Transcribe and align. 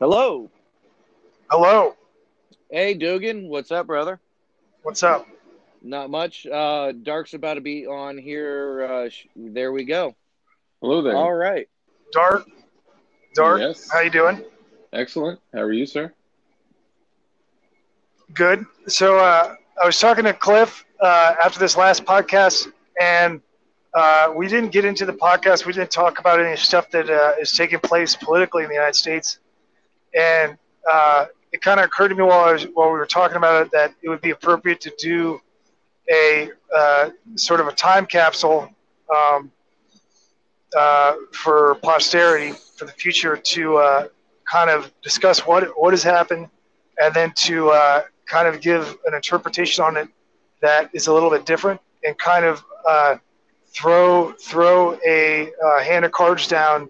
Hello. 0.00 0.50
Hello. 1.50 1.94
Hey, 2.70 2.94
Dugan. 2.94 3.48
What's 3.48 3.70
up, 3.70 3.86
brother? 3.86 4.18
What's 4.82 5.02
up? 5.02 5.26
Not 5.82 6.08
much. 6.08 6.46
Uh, 6.46 6.92
Dark's 6.92 7.34
about 7.34 7.54
to 7.54 7.60
be 7.60 7.86
on 7.86 8.16
here. 8.16 8.82
Uh, 8.90 9.08
sh- 9.10 9.26
there 9.36 9.72
we 9.72 9.84
go. 9.84 10.14
Hello 10.80 11.02
there. 11.02 11.14
All 11.14 11.34
right. 11.34 11.68
Dark. 12.12 12.46
Dark. 13.34 13.60
Yes. 13.60 13.90
How 13.92 14.00
you 14.00 14.08
doing? 14.08 14.42
Excellent. 14.94 15.38
How 15.52 15.60
are 15.60 15.72
you, 15.72 15.84
sir? 15.84 16.14
Good. 18.32 18.64
So 18.86 19.18
uh, 19.18 19.54
I 19.82 19.84
was 19.84 20.00
talking 20.00 20.24
to 20.24 20.32
Cliff 20.32 20.82
uh, 21.02 21.34
after 21.44 21.58
this 21.58 21.76
last 21.76 22.06
podcast, 22.06 22.72
and 22.98 23.42
uh, 23.92 24.32
we 24.34 24.48
didn't 24.48 24.72
get 24.72 24.86
into 24.86 25.04
the 25.04 25.12
podcast. 25.12 25.66
We 25.66 25.74
didn't 25.74 25.90
talk 25.90 26.20
about 26.20 26.40
any 26.40 26.56
stuff 26.56 26.90
that 26.92 27.10
uh, 27.10 27.34
is 27.38 27.52
taking 27.52 27.80
place 27.80 28.16
politically 28.16 28.62
in 28.62 28.70
the 28.70 28.74
United 28.76 28.96
States. 28.96 29.40
And 30.14 30.56
uh, 30.90 31.26
it 31.52 31.62
kind 31.62 31.80
of 31.80 31.86
occurred 31.86 32.08
to 32.08 32.14
me 32.14 32.22
while 32.22 32.40
I 32.40 32.52
was, 32.52 32.64
while 32.74 32.88
we 32.88 32.98
were 32.98 33.06
talking 33.06 33.36
about 33.36 33.66
it 33.66 33.72
that 33.72 33.94
it 34.02 34.08
would 34.08 34.20
be 34.20 34.30
appropriate 34.30 34.80
to 34.82 34.92
do 34.98 35.40
a 36.10 36.50
uh, 36.76 37.10
sort 37.36 37.60
of 37.60 37.68
a 37.68 37.72
time 37.72 38.06
capsule 38.06 38.68
um, 39.14 39.50
uh, 40.76 41.14
for 41.32 41.76
posterity 41.76 42.52
for 42.76 42.84
the 42.84 42.92
future 42.92 43.36
to 43.36 43.76
uh, 43.76 44.08
kind 44.50 44.70
of 44.70 44.92
discuss 45.02 45.40
what 45.46 45.68
what 45.80 45.92
has 45.92 46.02
happened, 46.02 46.48
and 47.00 47.14
then 47.14 47.32
to 47.36 47.70
uh, 47.70 48.02
kind 48.26 48.46
of 48.48 48.60
give 48.60 48.96
an 49.06 49.14
interpretation 49.14 49.84
on 49.84 49.96
it 49.96 50.08
that 50.60 50.90
is 50.92 51.06
a 51.06 51.12
little 51.12 51.30
bit 51.30 51.46
different, 51.46 51.80
and 52.04 52.16
kind 52.18 52.44
of 52.44 52.64
uh, 52.88 53.16
throw 53.72 54.32
throw 54.32 54.98
a 55.06 55.50
uh, 55.64 55.80
hand 55.82 56.04
of 56.04 56.12
cards 56.12 56.46
down 56.46 56.88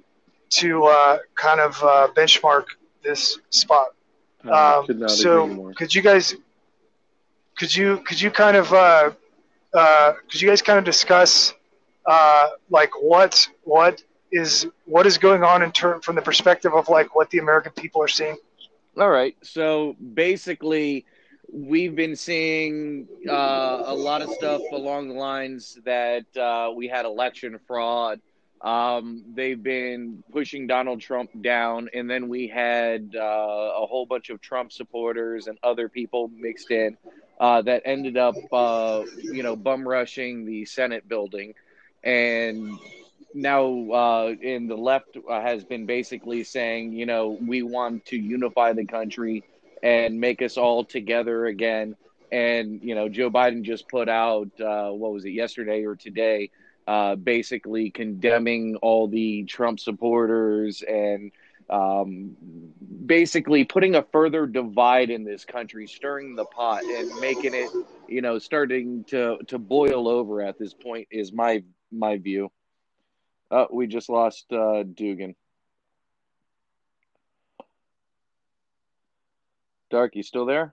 to 0.50 0.84
uh, 0.84 1.19
kind 1.34 1.61
of 1.61 1.83
uh, 1.83 2.09
benchmark 2.14 2.64
this 3.03 3.39
spot. 3.51 3.95
Um, 4.49 4.87
could 4.87 5.11
so 5.11 5.73
could 5.77 5.95
you 5.95 6.03
guys 6.03 6.35
could 7.59 7.75
you 7.75 7.98
could 7.98 8.20
you 8.20 8.31
kind 8.31 8.57
of 8.57 8.73
uh, 8.73 9.11
uh, 9.75 10.12
could 10.31 10.41
you 10.41 10.48
guys 10.48 10.62
kind 10.62 10.79
of 10.79 10.84
discuss 10.84 11.53
uh, 12.07 12.51
like 12.70 12.91
what 13.03 13.47
what 13.65 14.03
is 14.33 14.67
what 14.87 15.07
is 15.07 15.19
going 15.19 15.42
on 15.42 15.62
in 15.62 15.73
term 15.73 16.01
from 16.01 16.17
the 16.17 16.23
perspective 16.23 16.75
of 16.75 16.89
like 16.89 17.15
what 17.15 17.31
the 17.31 17.39
American 17.39 17.73
people 17.73 18.03
are 18.03 18.09
seeing? 18.09 18.37
All 18.98 19.11
right. 19.11 19.37
So 19.42 19.97
basically, 20.14 21.05
we've 21.53 21.95
been 21.95 22.17
seeing 22.17 23.07
uh, 23.29 23.83
a 23.87 23.95
lot 23.95 24.23
of 24.23 24.31
stuff 24.31 24.62
along 24.73 25.09
the 25.09 25.14
lines 25.14 25.79
that 25.85 26.25
uh, 26.37 26.73
we 26.75 26.89
had 26.89 27.05
election 27.05 27.59
fraud. 27.67 28.20
Um, 28.62 29.25
they've 29.34 29.62
been 29.62 30.22
pushing 30.33 30.66
Donald 30.66 31.00
Trump 31.00 31.30
down, 31.41 31.89
and 31.94 32.11
then 32.11 32.28
we 32.28 32.47
had 32.47 33.14
uh, 33.17 33.20
a 33.20 33.86
whole 33.86 34.05
bunch 34.05 34.28
of 34.28 34.41
Trump 34.41 34.72
supporters 34.72 35.47
and 35.47 35.58
other 35.62 35.89
people 35.89 36.28
mixed 36.28 36.70
in 36.70 36.97
uh, 37.41 37.62
that 37.62 37.83
ended 37.86 38.19
up, 38.19 38.34
uh, 38.52 39.02
you 39.22 39.42
know, 39.42 39.56
bum 39.56 39.89
rushing 39.89 40.44
the 40.44 40.67
Senate 40.67 41.08
building, 41.08 41.55
and 42.05 42.78
now 43.34 43.64
uh, 43.91 44.34
in 44.41 44.67
the 44.67 44.77
left 44.77 45.17
uh, 45.17 45.41
has 45.41 45.64
been 45.64 45.86
basically 45.86 46.45
saying, 46.45 46.92
you 46.92 47.06
know, 47.06 47.39
we 47.41 47.62
want 47.62 48.05
to 48.06 48.17
unify 48.17 48.72
the 48.72 48.84
country 48.84 49.45
and 49.83 50.20
make 50.20 50.42
us 50.42 50.56
all 50.56 50.84
together 50.84 51.47
again. 51.47 51.97
And 52.30 52.80
you 52.83 52.95
know, 52.95 53.08
Joe 53.08 53.30
Biden 53.30 53.62
just 53.62 53.89
put 53.89 54.08
out 54.08 54.48
uh, 54.61 54.91
what 54.91 55.12
was 55.12 55.24
it 55.24 55.30
yesterday 55.30 55.84
or 55.84 55.97
today, 55.97 56.50
uh, 56.86 57.17
basically 57.17 57.91
condemning 57.91 58.77
all 58.77 59.09
the 59.09 59.45
Trump 59.45 59.81
supporters 59.81 60.83
and 60.83 61.33
um, 61.69 62.36
basically 63.06 63.64
putting 63.64 63.95
a 63.95 64.03
further 64.03 64.47
divide 64.47 65.11
in 65.11 65.25
this 65.25 65.45
country, 65.45 65.86
stirring 65.86 66.34
the 66.34 66.45
pot 66.45 66.83
and 66.83 67.08
making 67.20 67.55
it, 67.55 67.70
you 68.08 68.23
know, 68.23 68.39
starting 68.39 69.05
to 69.05 69.39
to 69.47 69.58
boil 69.58 70.08
over 70.08 70.42
at 70.42 70.58
this 70.58 70.75
point 70.75 71.08
is 71.11 71.33
my 71.33 71.63
my 71.92 72.17
view. 72.17 72.51
Oh, 73.52 73.68
we 73.73 73.86
just 73.86 74.08
lost 74.08 74.52
uh, 74.52 74.83
Dugan. 74.83 75.35
Dark, 79.91 80.14
you 80.14 80.23
still 80.23 80.47
there? 80.47 80.73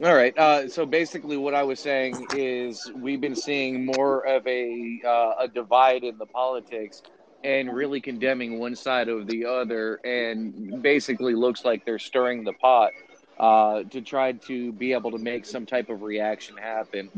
All 0.00 0.14
right. 0.14 0.36
Uh, 0.38 0.68
so 0.68 0.86
basically, 0.86 1.36
what 1.36 1.54
I 1.54 1.64
was 1.64 1.80
saying 1.80 2.28
is 2.32 2.88
we've 2.94 3.20
been 3.20 3.34
seeing 3.34 3.84
more 3.84 4.24
of 4.24 4.46
a 4.46 5.00
uh, 5.04 5.32
a 5.40 5.48
divide 5.48 6.04
in 6.04 6.18
the 6.18 6.26
politics, 6.26 7.02
and 7.42 7.74
really 7.74 8.00
condemning 8.00 8.60
one 8.60 8.76
side 8.76 9.08
over 9.08 9.24
the 9.24 9.46
other, 9.46 9.96
and 10.04 10.80
basically 10.82 11.34
looks 11.34 11.64
like 11.64 11.84
they're 11.84 11.98
stirring 11.98 12.44
the 12.44 12.52
pot 12.52 12.92
uh, 13.40 13.82
to 13.90 14.00
try 14.00 14.32
to 14.32 14.72
be 14.72 14.92
able 14.92 15.10
to 15.10 15.18
make 15.18 15.44
some 15.44 15.66
type 15.66 15.90
of 15.90 16.02
reaction 16.02 16.56
happen. 16.56 17.10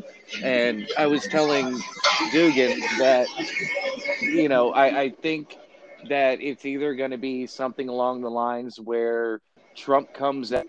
And 0.42 0.88
I 0.97 1.06
was 1.06 1.26
telling 1.26 1.78
Dugan 2.32 2.80
that 2.98 3.26
you 4.22 4.48
know 4.48 4.72
I, 4.72 5.00
I 5.02 5.10
think 5.10 5.58
that 6.08 6.41
it's 6.41 6.64
either 6.64 6.94
going 6.94 7.10
to 7.10 7.18
be 7.18 7.47
something 7.47 7.91
along 7.91 8.22
the 8.22 8.30
lines 8.30 8.80
where 8.80 9.42
Trump 9.76 10.14
comes 10.14 10.50
at 10.52 10.66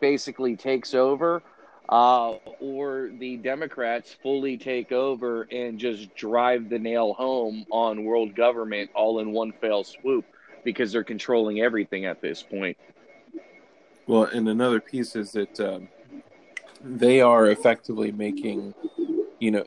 basically 0.00 0.56
takes 0.56 0.94
over, 0.94 1.42
uh, 1.88 2.32
or 2.60 3.10
the 3.18 3.36
Democrats 3.36 4.16
fully 4.22 4.56
take 4.56 4.92
over 4.92 5.42
and 5.50 5.78
just 5.78 6.14
drive 6.14 6.68
the 6.68 6.78
nail 6.78 7.12
home 7.14 7.66
on 7.70 8.04
world 8.04 8.34
government 8.34 8.90
all 8.94 9.20
in 9.20 9.32
one 9.32 9.52
fell 9.60 9.84
swoop 9.84 10.24
because 10.64 10.92
they're 10.92 11.04
controlling 11.04 11.60
everything 11.60 12.04
at 12.06 12.20
this 12.20 12.42
point. 12.42 12.76
Well, 14.06 14.24
and 14.24 14.48
another 14.48 14.80
piece 14.80 15.16
is 15.16 15.32
that 15.32 15.60
um, 15.60 15.88
they 16.82 17.20
are 17.20 17.48
effectively 17.48 18.12
making, 18.12 18.74
you 19.38 19.50
know, 19.50 19.64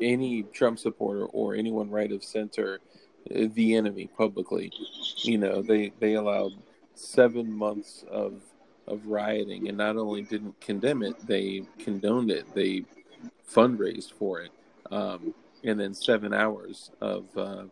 any 0.00 0.42
Trump 0.52 0.78
supporter 0.78 1.26
or 1.26 1.54
anyone 1.54 1.90
right 1.90 2.12
of 2.12 2.22
center 2.22 2.80
the 3.30 3.74
enemy 3.74 4.08
publicly. 4.16 4.70
You 5.22 5.38
know, 5.38 5.62
they 5.62 5.92
they 5.98 6.14
allowed 6.14 6.52
seven 6.94 7.50
months 7.50 8.04
of 8.10 8.42
of 8.86 9.06
rioting, 9.06 9.68
and 9.68 9.78
not 9.78 9.96
only 9.96 10.22
didn't 10.22 10.60
condemn 10.60 11.02
it, 11.02 11.14
they 11.26 11.64
condoned 11.78 12.30
it. 12.30 12.52
They 12.54 12.84
fundraised 13.50 14.12
for 14.12 14.40
it, 14.40 14.50
um, 14.90 15.34
and 15.62 15.78
then 15.78 15.94
seven 15.94 16.32
hours 16.34 16.90
of. 17.00 17.24
Uh, 17.36 17.64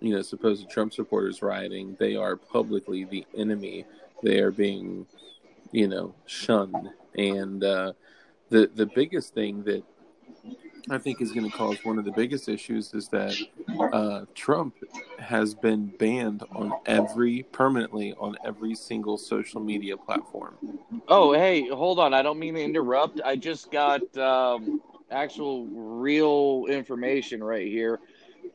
you 0.00 0.14
know, 0.14 0.20
supposed 0.20 0.68
Trump 0.68 0.92
supporters 0.92 1.40
rioting, 1.40 1.96
they 1.98 2.14
are 2.14 2.36
publicly 2.36 3.04
the 3.04 3.26
enemy. 3.36 3.86
They 4.22 4.40
are 4.40 4.50
being, 4.50 5.06
you 5.72 5.88
know, 5.88 6.14
shunned. 6.26 6.90
And 7.16 7.64
uh, 7.64 7.92
the 8.50 8.70
the 8.74 8.84
biggest 8.86 9.32
thing 9.32 9.62
that 9.64 9.82
I 10.90 10.98
think 10.98 11.20
is 11.22 11.32
going 11.32 11.50
to 11.50 11.56
cause 11.56 11.78
one 11.82 11.98
of 11.98 12.04
the 12.04 12.12
biggest 12.12 12.48
issues 12.48 12.92
is 12.92 13.08
that 13.08 13.36
uh, 13.92 14.26
Trump 14.34 14.74
has 15.18 15.54
been 15.54 15.86
banned 15.86 16.42
on 16.52 16.72
every 16.84 17.44
permanently 17.52 18.14
on 18.18 18.36
every 18.44 18.74
single 18.74 19.16
social 19.16 19.60
media 19.60 19.96
platform. 19.96 20.56
Oh, 21.08 21.32
hey, 21.32 21.68
hold 21.68 21.98
on. 21.98 22.12
I 22.12 22.22
don't 22.22 22.38
mean 22.38 22.54
to 22.54 22.62
interrupt. 22.62 23.20
I 23.24 23.36
just 23.36 23.70
got 23.70 24.16
um, 24.18 24.82
actual 25.10 25.66
real 25.66 26.66
information 26.68 27.42
right 27.42 27.66
here. 27.66 28.00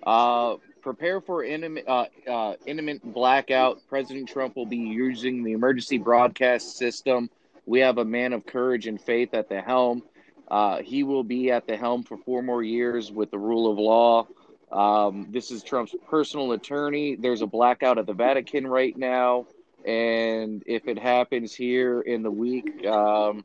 Uh, 0.05 0.55
prepare 0.81 1.21
for 1.21 1.43
imminent, 1.43 1.87
uh, 1.87 2.05
uh, 2.29 2.53
imminent 2.67 3.13
blackout. 3.13 3.79
President 3.89 4.29
Trump 4.29 4.55
will 4.55 4.67
be 4.67 4.77
using 4.77 5.43
the 5.43 5.53
emergency 5.53 5.97
broadcast 5.97 6.77
system. 6.77 7.29
We 7.65 7.79
have 7.79 7.97
a 7.97 8.05
man 8.05 8.33
of 8.33 8.45
courage 8.45 8.85
and 8.87 9.01
faith 9.01 9.33
at 9.33 9.49
the 9.49 9.61
helm. 9.61 10.03
Uh, 10.49 10.81
he 10.81 11.03
will 11.03 11.23
be 11.23 11.51
at 11.51 11.67
the 11.67 11.77
helm 11.77 12.03
for 12.03 12.17
four 12.17 12.41
more 12.41 12.63
years 12.63 13.11
with 13.11 13.31
the 13.31 13.37
rule 13.37 13.71
of 13.71 13.77
law. 13.77 14.27
Um, 14.71 15.27
this 15.31 15.51
is 15.51 15.63
Trump's 15.63 15.95
personal 16.09 16.51
attorney. 16.51 17.15
There's 17.15 17.41
a 17.41 17.47
blackout 17.47 17.97
at 17.97 18.05
the 18.05 18.13
Vatican 18.13 18.67
right 18.67 18.95
now. 18.97 19.45
And 19.85 20.63
if 20.65 20.87
it 20.87 20.99
happens 20.99 21.53
here 21.53 22.01
in 22.01 22.23
the 22.23 22.31
week, 22.31 22.85
um, 22.85 23.43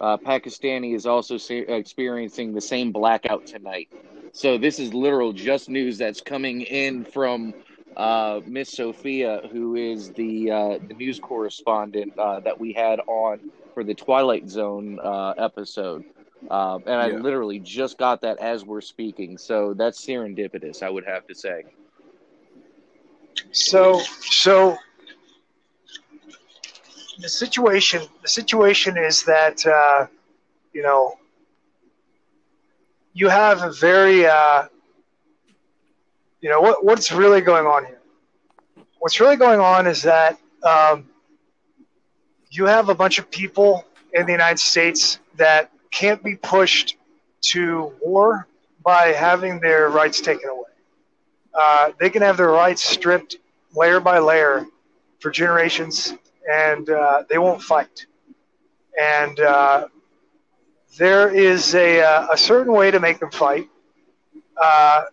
uh, 0.00 0.16
Pakistani 0.16 0.94
is 0.94 1.06
also 1.06 1.36
se- 1.36 1.66
experiencing 1.68 2.54
the 2.54 2.60
same 2.60 2.90
blackout 2.92 3.46
tonight. 3.46 3.88
So 4.32 4.56
this 4.56 4.78
is 4.78 4.94
literal 4.94 5.32
just 5.32 5.68
news 5.68 5.98
that's 5.98 6.20
coming 6.20 6.62
in 6.62 7.04
from 7.04 7.52
uh, 7.96 8.40
Miss 8.46 8.70
Sophia, 8.70 9.42
who 9.52 9.74
is 9.74 10.10
the, 10.12 10.50
uh, 10.50 10.78
the 10.86 10.94
news 10.94 11.18
correspondent 11.18 12.16
uh, 12.18 12.40
that 12.40 12.58
we 12.58 12.72
had 12.72 13.00
on 13.00 13.40
for 13.74 13.84
the 13.84 13.94
Twilight 13.94 14.48
Zone 14.48 14.98
uh, 15.00 15.34
episode. 15.36 16.04
Uh, 16.48 16.78
and 16.86 16.94
I 16.94 17.08
Yeah. 17.08 17.12
literally 17.12 17.58
just 17.58 17.98
got 17.98 18.20
that 18.22 18.38
as 18.38 18.64
we're 18.64 18.80
speaking. 18.80 19.36
So 19.38 19.74
that's 19.74 20.04
serendipitous, 20.04 20.82
I 20.82 20.90
would 20.90 21.04
have 21.06 21.26
to 21.26 21.34
say. 21.34 21.64
So 23.52 24.00
so 24.20 24.76
the 27.18 27.28
situation 27.28 28.02
the 28.22 28.28
situation 28.28 28.96
is 28.96 29.24
that 29.24 29.64
uh, 29.66 30.06
you 30.72 30.82
know 30.82 31.14
you 33.12 33.28
have 33.28 33.62
a 33.62 33.70
very, 33.72 34.26
uh, 34.26 34.64
you 36.40 36.50
know, 36.50 36.60
what, 36.60 36.84
what's 36.84 37.12
really 37.12 37.40
going 37.40 37.66
on 37.66 37.84
here? 37.86 38.00
What's 38.98 39.20
really 39.20 39.36
going 39.36 39.60
on 39.60 39.86
is 39.86 40.02
that 40.02 40.38
um, 40.64 41.08
you 42.50 42.66
have 42.66 42.88
a 42.88 42.94
bunch 42.94 43.18
of 43.18 43.30
people 43.30 43.84
in 44.12 44.26
the 44.26 44.32
United 44.32 44.58
States 44.58 45.18
that 45.36 45.70
can't 45.90 46.22
be 46.22 46.36
pushed 46.36 46.96
to 47.40 47.92
war 48.00 48.46
by 48.84 49.08
having 49.08 49.60
their 49.60 49.88
rights 49.88 50.20
taken 50.20 50.48
away. 50.48 50.70
Uh, 51.54 51.92
they 51.98 52.10
can 52.10 52.22
have 52.22 52.36
their 52.36 52.50
rights 52.50 52.82
stripped 52.82 53.36
layer 53.74 54.00
by 54.00 54.18
layer 54.18 54.66
for 55.20 55.30
generations, 55.30 56.14
and 56.50 56.88
uh, 56.90 57.24
they 57.28 57.38
won't 57.38 57.62
fight. 57.62 58.06
And 59.00 59.38
uh, 59.40 59.88
there 60.98 61.34
is 61.34 61.74
a, 61.74 62.02
uh, 62.02 62.28
a 62.32 62.36
certain 62.36 62.72
way 62.72 62.90
to 62.90 63.00
make 63.00 63.20
them 63.20 63.30
fight, 63.30 63.68
uh, 64.60 65.04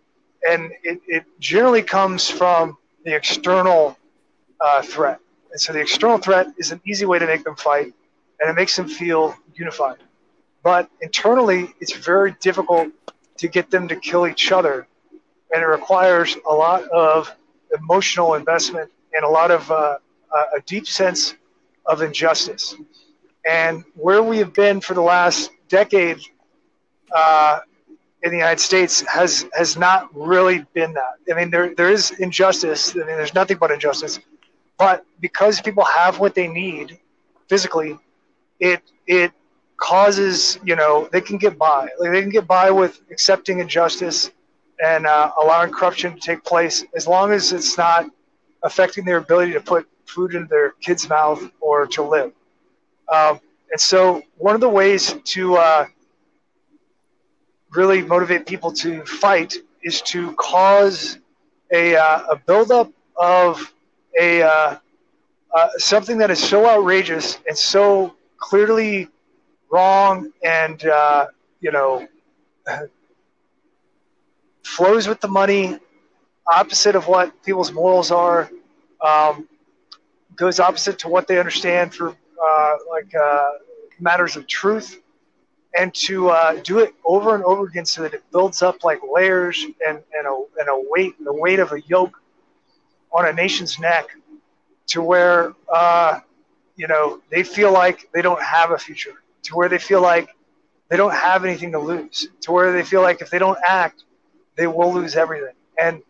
and 0.48 0.72
it, 0.84 1.00
it, 1.08 1.26
generally 1.40 1.82
comes 1.82 2.30
from 2.30 2.78
the 3.04 3.16
external 3.16 3.98
uh, 4.60 4.82
threat. 4.82 5.20
And 5.52 5.60
so 5.60 5.74
the 5.74 5.80
external 5.80 6.18
threat 6.18 6.48
is 6.58 6.72
an 6.72 6.82
easy 6.86 7.06
way 7.06 7.20
to 7.20 7.26
make 7.26 7.44
them 7.44 7.56
fight, 7.56 7.94
and 8.40 8.50
it 8.50 8.54
makes 8.54 8.76
them 8.76 8.88
feel 8.88 9.36
unified. 9.56 9.98
But 10.68 10.90
internally, 11.00 11.74
it's 11.80 11.94
very 11.94 12.36
difficult 12.42 12.90
to 13.38 13.48
get 13.48 13.72
them 13.72 13.88
to 13.88 13.96
kill 13.96 14.28
each 14.28 14.52
other, 14.52 14.86
and 15.54 15.64
it 15.64 15.66
requires 15.66 16.36
a 16.46 16.54
lot 16.54 16.84
of 16.90 17.34
emotional 17.80 18.34
investment 18.34 18.92
and 19.14 19.24
a 19.24 19.30
lot 19.30 19.50
of 19.50 19.72
uh, 19.72 19.98
a 20.58 20.60
deep 20.66 20.86
sense 20.86 21.36
of 21.86 22.02
injustice. 22.02 22.76
And 23.50 23.86
where 23.96 24.22
we 24.22 24.40
have 24.40 24.54
been 24.54 24.82
for 24.82 24.94
the 24.94 25.00
last 25.16 25.52
decade 25.70 26.20
uh, 27.16 27.60
in 28.24 28.32
the 28.32 28.38
United 28.38 28.60
States 28.60 29.00
has 29.08 29.46
has 29.54 29.78
not 29.78 30.10
really 30.14 30.66
been 30.74 30.92
that. 30.96 31.14
I 31.32 31.34
mean, 31.40 31.50
there 31.50 31.76
there 31.76 31.92
is 31.92 32.12
injustice. 32.20 32.94
I 32.94 33.06
mean, 33.08 33.16
there's 33.20 33.34
nothing 33.34 33.56
but 33.58 33.72
injustice. 33.72 34.20
But 34.78 35.06
because 35.22 35.62
people 35.62 35.86
have 35.86 36.20
what 36.20 36.36
they 36.36 36.50
need 36.50 37.00
physically, 37.48 37.98
it 38.60 38.82
it 39.08 39.32
causes 39.78 40.60
you 40.64 40.76
know 40.76 41.08
they 41.12 41.22
can 41.22 41.38
get 41.38 41.58
by. 41.58 41.88
Like 42.00 42.12
they 42.12 42.22
can 42.22 42.32
get 42.32 42.48
by 42.48 42.72
with 42.72 43.02
accepting 43.12 43.60
injustice 43.60 44.32
and 44.84 45.06
uh, 45.08 45.32
allowing 45.42 45.72
corruption 45.72 46.14
to 46.14 46.20
take 46.20 46.44
place 46.44 46.86
as 46.96 47.08
long 47.08 47.32
as 47.32 47.52
it's 47.52 47.78
not 47.78 48.06
affecting 48.64 49.06
their 49.06 49.18
ability 49.18 49.54
to 49.54 49.62
put 49.62 49.88
food 50.06 50.34
into 50.34 50.48
their 50.48 50.72
kid's 50.82 51.10
mouth 51.10 51.50
or 51.60 51.88
to 51.88 52.02
live. 52.04 52.32
Um, 53.12 53.40
and 53.72 53.80
so, 53.80 54.22
one 54.38 54.56
of 54.56 54.62
the 54.62 54.70
ways 54.70 55.16
to 55.24 55.56
uh, 55.56 55.86
really 57.72 58.02
motivate 58.02 58.46
people 58.46 58.72
to 58.72 59.04
fight 59.06 59.56
is 59.84 60.02
to 60.02 60.34
cause 60.34 61.20
a, 61.72 61.96
uh, 61.96 62.24
a 62.32 62.36
buildup 62.36 62.92
of 63.18 63.74
a 64.20 64.42
uh, 64.42 64.78
uh, 65.56 65.68
something 65.78 66.18
that 66.18 66.32
is 66.32 66.40
so 66.40 66.68
outrageous 66.68 67.40
and 67.48 67.58
so 67.58 68.16
clearly 68.38 69.08
wrong 69.70 70.32
and 70.44 70.86
uh, 70.86 71.28
you 71.60 71.72
know 71.72 72.08
flows 74.64 75.08
with 75.08 75.20
the 75.22 75.28
money 75.28 75.78
opposite 76.52 76.96
of 76.96 77.08
what 77.08 77.44
people's 77.44 77.72
morals 77.72 78.12
are 78.12 78.50
um, 79.06 79.48
goes 80.36 80.60
opposite 80.60 81.00
to 81.00 81.08
what 81.08 81.28
they 81.28 81.40
understand 81.40 81.94
for 81.94 82.10
uh, 82.10 82.76
like 82.90 83.14
uh, 83.16 83.50
matters 84.00 84.36
of 84.36 84.48
truth 84.48 85.02
and 85.78 85.94
to 85.94 86.30
uh, 86.30 86.60
do 86.64 86.80
it 86.80 86.94
over 87.06 87.36
and 87.36 87.44
over 87.44 87.66
again 87.66 87.86
so 87.86 88.02
that 88.02 88.14
it 88.14 88.24
builds 88.32 88.62
up 88.62 88.84
like 88.84 89.00
layers 89.14 89.64
and, 89.88 90.00
and, 90.14 90.28
a, 90.28 90.44
and 90.60 90.70
a 90.70 90.84
weight 90.90 91.14
the 91.24 91.34
weight 91.34 91.60
of 91.60 91.72
a 91.72 91.82
yoke 91.82 92.22
on 93.12 93.28
a 93.28 93.34
nation's 93.34 93.80
neck 93.80 94.10
to 94.88 95.02
where 95.02 95.54
uh, 95.74 96.20
you 96.76 96.88
know 96.88 97.22
they 97.30 97.44
feel 97.44 97.72
like 97.72 98.10
they 98.14 98.22
don't 98.22 98.42
have 98.42 98.72
a 98.72 98.78
future 98.78 99.16
to 99.48 99.56
where 99.56 99.70
they 99.70 99.78
feel 99.78 100.02
like 100.02 100.30
they 100.90 100.98
don't 100.98 101.14
have 101.14 101.44
anything 101.44 101.72
to 101.72 101.80
lose 101.80 102.30
to 102.42 102.52
where 102.52 102.72
they 102.72 102.84
feel 102.84 103.02
like 103.02 103.22
if 103.22 103.30
they 103.30 103.40
don't 103.40 103.60
act 103.68 104.04
they 104.56 104.68
will 104.68 104.92
lose 104.92 105.16
everything. 105.16 105.54
And 105.78 106.02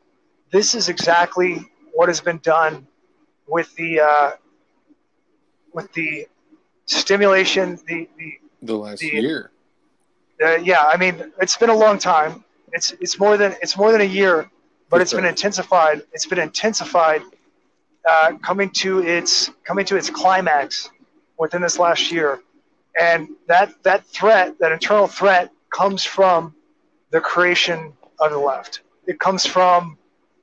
this 0.51 0.73
is 0.73 0.87
exactly 0.87 1.69
what 1.93 2.07
has 2.07 2.21
been 2.21 2.37
done 2.37 2.87
with 3.47 3.75
the 3.75 3.99
uh, 3.99 4.31
with 5.73 5.91
the 5.93 6.27
stimulation 6.85 7.77
the 7.87 8.07
the, 8.17 8.33
the 8.61 8.75
last 8.75 8.99
the, 8.99 9.07
year. 9.07 9.51
uh, 10.43 10.55
yeah 10.55 10.85
i 10.85 10.95
mean 10.95 11.33
it's 11.41 11.57
been 11.57 11.69
a 11.69 11.75
long 11.75 11.97
time. 11.99 12.43
It's 12.71 12.91
it's 13.03 13.19
more 13.19 13.35
than 13.37 13.55
it's 13.61 13.75
more 13.77 13.91
than 13.91 14.01
a 14.01 14.11
year 14.21 14.49
but 14.89 15.01
it's 15.01 15.13
been 15.13 15.25
intensified. 15.25 16.01
It's 16.13 16.25
been 16.25 16.39
intensified 16.39 17.21
uh, 18.09 18.33
coming 18.41 18.69
to 18.71 18.99
its 18.99 19.51
coming 19.63 19.85
to 19.85 19.97
its 19.97 20.09
climax 20.09 20.89
within 21.37 21.61
this 21.61 21.77
last 21.77 22.11
year, 22.11 22.39
and 22.99 23.29
that 23.47 23.73
that 23.83 24.05
threat, 24.07 24.57
that 24.59 24.71
internal 24.71 25.07
threat, 25.07 25.51
comes 25.71 26.03
from 26.03 26.53
the 27.11 27.19
creation 27.21 27.93
of 28.19 28.31
the 28.31 28.37
left. 28.39 28.81
It 29.07 29.19
comes 29.19 29.45
from 29.45 29.97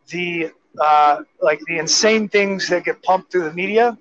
the 0.09 0.51
uh, 0.81 1.23
like 1.41 1.61
the 1.67 1.79
insane 1.79 2.29
things 2.29 2.69
that 2.69 2.85
get 2.85 3.03
pumped 3.03 3.33
through 3.33 3.45
the 3.45 3.53
media 3.53 3.97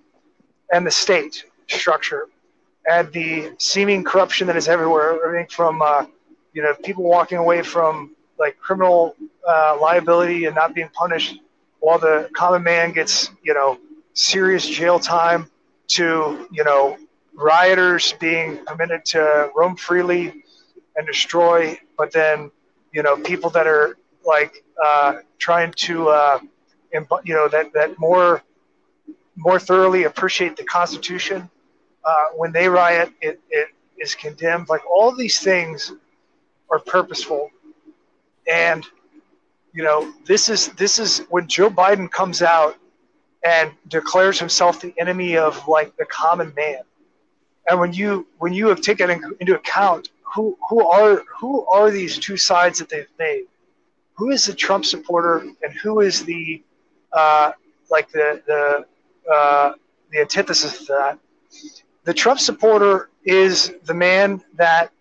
and 0.72 0.86
the 0.86 0.92
state 0.92 1.46
structure 1.68 2.28
and 2.90 3.12
the 3.14 3.52
seeming 3.60 4.04
corruption 4.04 4.48
that 4.48 4.56
is 4.58 4.68
everywhere. 4.68 5.20
Everything 5.26 5.48
from 5.50 5.82
uh, 5.82 6.06
you 6.54 6.62
know 6.64 6.74
people 6.84 7.04
walking 7.04 7.38
away 7.38 7.62
from 7.64 8.16
like 8.40 8.58
criminal 8.60 9.16
uh, 9.48 9.78
liability 9.82 10.46
and 10.46 10.56
not 10.56 10.74
being 10.74 10.90
punished 10.90 11.40
while 11.80 12.00
the 12.00 12.30
common 12.34 12.64
man 12.64 12.92
gets, 12.94 13.30
you 13.44 13.54
know, 13.54 13.78
serious 14.14 14.68
jail 14.68 15.00
time 15.00 15.50
to, 15.88 16.48
you 16.52 16.64
know, 16.64 16.98
rioters 17.36 18.14
being 18.20 18.58
permitted 18.66 19.06
to 19.06 19.50
roam 19.56 19.76
freely 19.76 20.44
and 20.96 21.08
destroy, 21.08 21.78
but 21.98 22.12
then, 22.12 22.52
you 22.92 23.04
know, 23.04 23.18
people 23.18 23.50
that 23.50 23.68
are 23.68 23.98
like 24.26 24.64
uh, 24.84 25.16
trying 25.40 25.72
to, 25.74 26.10
uh, 26.10 26.40
you 26.94 27.34
know, 27.34 27.48
that, 27.48 27.74
that 27.74 27.98
more 28.00 28.44
more 29.36 29.60
thoroughly 29.60 30.04
appreciate 30.04 30.56
the 30.56 30.64
Constitution. 30.64 31.50
Uh, 32.06 32.26
when 32.36 32.52
they 32.52 32.68
riot, 32.68 33.12
it, 33.22 33.40
it 33.50 33.70
is 33.98 34.14
condemned. 34.14 34.70
Like 34.70 34.82
all 34.90 35.16
these 35.16 35.40
things 35.40 35.92
are 36.70 36.80
purposeful. 36.80 37.50
And 38.52 38.86
you 39.74 39.84
know, 39.84 40.14
this 40.26 40.50
is 40.50 40.68
this 40.70 41.00
is 41.00 41.20
when 41.30 41.48
Joe 41.48 41.70
Biden 41.70 42.10
comes 42.12 42.42
out 42.42 42.78
and 43.44 43.72
declares 43.88 44.40
himself 44.40 44.80
the 44.80 44.94
enemy 45.00 45.38
of 45.38 45.68
like 45.68 45.96
the 45.98 46.06
common 46.06 46.54
man. 46.56 46.82
And 47.68 47.80
when 47.80 47.94
you 47.94 48.28
when 48.40 48.54
you 48.54 48.68
have 48.68 48.82
taken 48.82 49.10
into 49.40 49.56
account 49.56 50.10
who 50.34 50.58
who 50.70 50.86
are 50.86 51.24
who 51.40 51.66
are 51.68 51.92
these 51.92 52.18
two 52.18 52.38
sides 52.38 52.80
that 52.80 52.90
they've 52.90 53.08
made, 53.20 53.46
who 54.16 54.32
is 54.32 54.46
the 54.46 54.54
Trump 54.54 54.86
supporter 54.86 55.40
and 55.62 55.74
who 55.82 56.02
is 56.02 56.26
the 56.26 56.62
uh, 57.14 57.52
like 57.90 58.12
the 58.12 58.42
the 58.48 58.86
uh, 59.32 59.74
the 60.12 60.20
antithesis 60.20 60.82
of 60.82 60.88
that. 60.88 61.20
The 62.04 62.14
Trump 62.14 62.40
supporter 62.40 63.10
is 63.24 63.74
the 63.86 63.94
man 63.94 64.44
that 64.56 64.92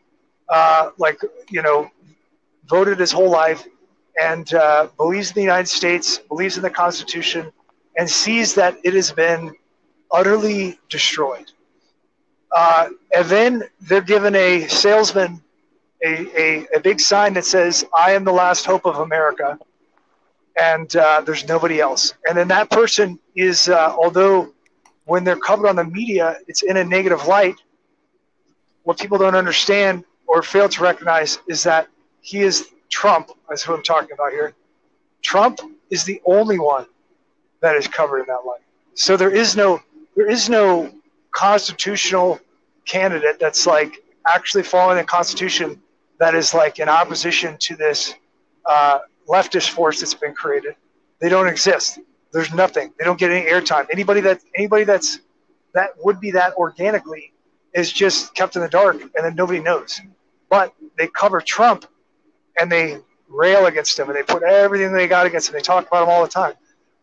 uh, 0.48 0.90
like 0.98 1.20
you 1.50 1.62
know 1.62 1.90
voted 2.68 3.00
his 3.00 3.10
whole 3.10 3.30
life 3.30 3.66
and 4.20 4.52
uh, 4.54 4.88
believes 4.96 5.30
in 5.30 5.34
the 5.34 5.42
United 5.42 5.68
States, 5.68 6.18
believes 6.18 6.56
in 6.56 6.62
the 6.62 6.70
Constitution, 6.70 7.50
and 7.96 8.08
sees 8.08 8.54
that 8.54 8.76
it 8.84 8.94
has 8.94 9.10
been 9.10 9.54
utterly 10.10 10.78
destroyed. 10.88 11.50
Uh, 12.54 12.88
and 13.14 13.26
then 13.28 13.62
they're 13.80 14.00
given 14.00 14.34
a 14.34 14.66
salesman 14.68 15.42
a, 16.04 16.40
a, 16.40 16.66
a, 16.76 16.80
big 16.80 17.00
sign 17.00 17.34
that 17.34 17.44
says, 17.44 17.84
I 17.96 18.12
am 18.12 18.24
the 18.24 18.32
last 18.32 18.66
hope 18.66 18.86
of 18.86 18.98
America, 18.98 19.58
and 20.60 20.94
uh, 20.96 21.20
there's 21.24 21.46
nobody 21.46 21.80
else. 21.80 22.14
And 22.26 22.36
then 22.36 22.48
that 22.48 22.70
person 22.70 23.18
is, 23.36 23.68
uh, 23.68 23.94
although 23.96 24.52
when 25.04 25.24
they're 25.24 25.36
covered 25.36 25.68
on 25.68 25.76
the 25.76 25.84
media, 25.84 26.38
it's 26.48 26.62
in 26.62 26.76
a 26.76 26.84
negative 26.84 27.26
light, 27.26 27.54
what 28.82 28.98
people 28.98 29.16
don't 29.16 29.36
understand 29.36 30.04
or 30.26 30.42
fail 30.42 30.68
to 30.68 30.82
recognize 30.82 31.38
is 31.48 31.62
that 31.62 31.86
he 32.20 32.40
is 32.40 32.68
Trump, 32.88 33.30
that's 33.48 33.62
who 33.62 33.74
I'm 33.74 33.82
talking 33.82 34.10
about 34.12 34.32
here. 34.32 34.54
Trump 35.22 35.60
is 35.90 36.04
the 36.04 36.20
only 36.26 36.58
one 36.58 36.86
that 37.60 37.76
is 37.76 37.86
covered 37.86 38.20
in 38.20 38.26
that 38.26 38.44
light. 38.44 38.60
So 38.94 39.16
there 39.16 39.30
is 39.30 39.56
no 39.56 39.80
there 40.14 40.28
is 40.28 40.50
no 40.50 40.92
constitutional 41.32 42.40
candidate 42.84 43.38
that's 43.40 43.66
like 43.66 44.04
actually 44.26 44.62
following 44.62 44.98
the 44.98 45.04
Constitution 45.04 45.80
that 46.18 46.34
is 46.34 46.54
like 46.54 46.78
in 46.78 46.88
opposition 46.88 47.56
to 47.58 47.76
this 47.76 48.14
uh, 48.66 49.00
leftist 49.28 49.70
force 49.70 50.00
that's 50.00 50.14
been 50.14 50.34
created. 50.34 50.76
They 51.20 51.28
don't 51.28 51.48
exist. 51.48 51.98
There's 52.32 52.52
nothing. 52.52 52.92
They 52.98 53.04
don't 53.04 53.18
get 53.18 53.30
any 53.30 53.48
airtime. 53.48 53.86
Anybody 53.92 54.20
that 54.22 54.40
anybody 54.56 54.84
that's 54.84 55.20
that 55.74 55.90
would 56.02 56.20
be 56.20 56.30
that 56.32 56.54
organically 56.54 57.32
is 57.74 57.92
just 57.92 58.34
kept 58.34 58.56
in 58.56 58.62
the 58.62 58.68
dark, 58.68 59.00
and 59.00 59.24
then 59.24 59.34
nobody 59.34 59.60
knows. 59.60 60.00
But 60.48 60.74
they 60.98 61.08
cover 61.08 61.40
Trump 61.40 61.86
and 62.60 62.70
they 62.70 62.98
rail 63.28 63.66
against 63.66 63.98
him 63.98 64.08
and 64.08 64.16
they 64.16 64.22
put 64.22 64.42
everything 64.42 64.92
they 64.92 65.08
got 65.08 65.26
against 65.26 65.48
him. 65.48 65.54
They 65.54 65.60
talk 65.60 65.86
about 65.86 66.02
him 66.02 66.10
all 66.10 66.22
the 66.22 66.30
time. 66.30 66.54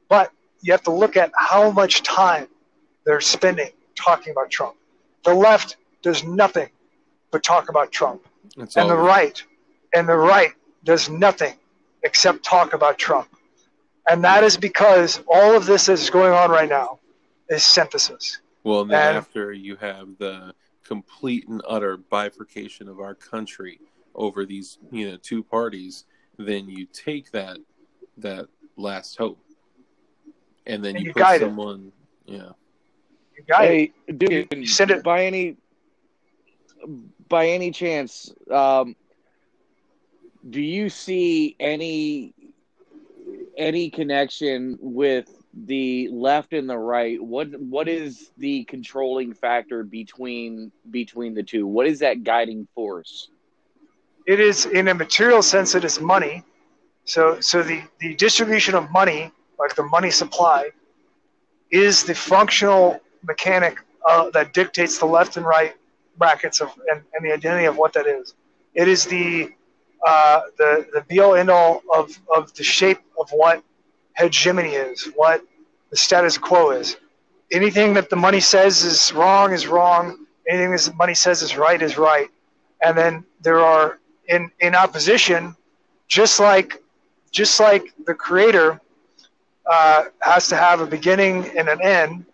But 0.08 0.32
you 0.62 0.72
have 0.74 0.84
to 0.84 0.92
look 0.92 1.18
at 1.18 1.32
how 1.36 1.72
much 1.72 2.04
time 2.04 2.48
they're 3.06 3.22
spending 3.22 3.72
talking 4.00 4.32
about 4.32 4.50
Trump. 4.50 4.75
The 5.24 5.34
left 5.34 5.77
does 6.01 6.24
nothing 6.24 6.70
but 7.32 7.44
talk 7.44 7.70
about 7.70 7.91
Trump. 7.91 8.25
That's 8.58 8.77
and 8.77 8.89
the 8.89 8.96
right 8.96 9.41
and 9.94 10.08
the 10.08 10.15
right 10.18 10.53
does 10.84 11.10
nothing 11.10 11.56
except 12.03 12.44
talk 12.44 12.74
about 12.74 12.98
Trump. 12.98 13.27
And 14.10 14.24
that 14.24 14.44
is 14.44 14.58
because 14.58 15.22
all 15.27 15.56
of 15.56 15.65
this 15.65 15.86
that 15.88 15.94
is 15.94 16.10
going 16.10 16.34
on 16.34 16.50
right 16.50 16.70
now 16.70 17.00
is 17.50 17.65
synthesis. 17.65 18.39
Well, 18.63 18.82
and 18.82 18.91
then 18.91 19.08
And- 19.10 19.18
after 19.18 19.51
you 19.51 19.75
have 19.77 20.18
the 20.18 20.53
complete 20.84 21.48
and 21.48 21.62
utter 21.68 21.98
bifurcation 21.98 22.88
of 22.88 23.00
our 23.00 23.13
country 23.13 23.79
over 24.15 24.46
these, 24.46 24.79
you 24.91 25.12
know, 25.12 25.18
two 25.18 25.44
parties, 25.44 26.06
then 26.38 26.68
you 26.70 26.86
take 26.91 27.32
that 27.32 27.58
that 28.18 28.48
last 28.75 29.18
hope, 29.18 29.39
and 30.65 30.84
then 30.84 30.96
And 30.96 31.03
you, 31.03 31.10
you 31.10 31.13
put 31.13 31.20
guide 31.20 31.41
it. 31.41 31.46
someone, 31.46 31.91
yeah, 32.25 32.51
You 33.39 33.46
got 33.46 33.63
it. 33.65 33.69
Hey, 33.69 34.13
dude, 34.17 34.48
You 34.51 34.65
send 34.65 34.91
it- 34.91 35.03
by 35.03 35.24
any 35.25 35.55
by 37.29 37.48
any 37.48 37.72
chance, 37.72 38.34
um, 38.51 38.96
do 40.50 40.62
you 40.62 40.89
see 40.89 41.55
any 41.60 42.34
any 43.58 43.89
connection 43.89 44.77
with 44.81 45.29
the 45.53 46.10
left 46.12 46.53
and 46.53 46.69
the 46.69 46.77
right? 46.77 47.22
What 47.22 47.48
what 47.60 47.88
is 47.88 48.31
the 48.38 48.65
controlling 48.65 49.34
factor 49.34 49.84
between 49.84 50.72
between 50.89 51.34
the 51.34 51.43
two? 51.43 51.65
What 51.65 51.88
is 51.88 52.00
that 52.00 52.24
guiding 52.24 52.67
force? 52.75 53.29
It 54.25 54.39
is 54.41 54.65
in 54.65 54.89
a 54.89 54.93
material 54.93 55.41
sense 55.41 55.75
it 55.75 55.86
is 55.86 56.01
money. 56.01 56.43
So 57.05 57.39
so 57.39 57.63
the, 57.63 57.84
the 58.00 58.15
distribution 58.15 58.75
of 58.75 58.91
money, 58.91 59.31
like 59.58 59.75
the 59.75 59.84
money 59.84 60.12
supply, 60.12 60.72
is 61.72 62.03
the 62.03 62.15
functional 62.15 63.00
mechanic 63.24 63.80
uh, 64.08 64.30
that 64.32 64.54
dictates 64.54 64.98
the 64.98 65.06
left 65.06 65.38
and 65.38 65.46
right 65.46 65.76
brackets 66.18 66.62
of 66.62 66.72
and, 66.92 67.02
and 67.14 67.26
the 67.26 67.34
identity 67.34 67.66
of 67.66 67.78
what 67.78 67.94
that 67.94 68.08
is. 68.08 68.34
It 68.74 68.88
is 68.88 69.06
the 69.06 69.52
uh, 70.06 70.42
the 70.58 70.88
the 70.94 71.02
be 71.08 71.20
all 71.20 71.36
end 71.36 71.50
all 71.50 71.82
of, 71.94 72.18
of 72.36 72.54
the 72.54 72.64
shape 72.64 73.00
of 73.20 73.30
what 73.32 73.64
hegemony 74.18 74.76
is, 74.76 75.10
what 75.16 75.44
the 75.90 75.98
status 75.98 76.38
quo 76.38 76.72
is. 76.72 76.98
Anything 77.52 77.94
that 77.96 78.10
the 78.10 78.16
money 78.16 78.40
says 78.40 78.84
is 78.84 79.12
wrong 79.14 79.54
is 79.54 79.68
wrong. 79.68 80.26
Anything 80.48 80.72
that 80.72 80.82
the 80.82 80.94
money 80.94 81.16
says 81.16 81.42
is 81.42 81.58
right 81.58 81.82
is 81.82 81.98
right. 81.98 82.30
And 82.84 82.98
then 82.98 83.26
there 83.42 83.60
are 83.60 84.00
in 84.28 84.52
in 84.60 84.76
opposition, 84.76 85.56
just 86.08 86.40
like 86.40 86.82
just 87.32 87.60
like 87.60 87.94
the 88.06 88.14
creator 88.14 88.80
uh, 89.70 90.06
has 90.22 90.48
to 90.50 90.56
have 90.56 90.82
a 90.82 90.86
beginning 90.86 91.46
and 91.58 91.70
an 91.70 91.82
end, 91.82 92.26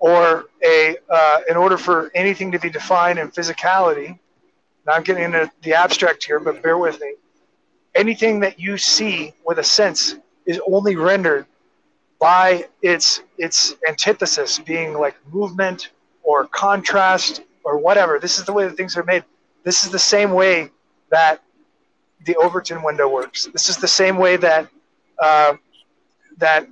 or 0.00 0.46
a 0.64 0.96
uh, 1.08 1.40
in 1.48 1.56
order 1.56 1.78
for 1.78 2.10
anything 2.14 2.50
to 2.52 2.58
be 2.58 2.70
defined 2.70 3.18
in 3.18 3.30
physicality. 3.30 4.18
Now 4.86 4.94
I'm 4.94 5.02
getting 5.02 5.24
into 5.24 5.50
the 5.62 5.74
abstract 5.74 6.24
here, 6.24 6.40
but 6.40 6.62
bear 6.62 6.78
with 6.78 7.00
me. 7.00 7.14
Anything 7.94 8.40
that 8.40 8.58
you 8.58 8.78
see 8.78 9.34
with 9.46 9.58
a 9.58 9.64
sense 9.64 10.16
is 10.46 10.60
only 10.66 10.96
rendered 10.96 11.46
by 12.18 12.66
its 12.82 13.22
its 13.38 13.76
antithesis 13.86 14.58
being 14.58 14.94
like 14.94 15.16
movement 15.32 15.90
or 16.22 16.46
contrast 16.46 17.42
or 17.62 17.78
whatever. 17.78 18.18
This 18.18 18.38
is 18.38 18.44
the 18.44 18.52
way 18.52 18.64
that 18.64 18.76
things 18.76 18.96
are 18.96 19.04
made. 19.04 19.24
This 19.64 19.84
is 19.84 19.90
the 19.90 19.98
same 19.98 20.32
way 20.32 20.70
that 21.10 21.42
the 22.24 22.36
Overton 22.36 22.82
window 22.82 23.08
works. 23.08 23.46
This 23.52 23.68
is 23.68 23.76
the 23.76 23.88
same 23.88 24.16
way 24.16 24.36
that 24.36 24.68
uh, 25.18 25.54
that 26.38 26.68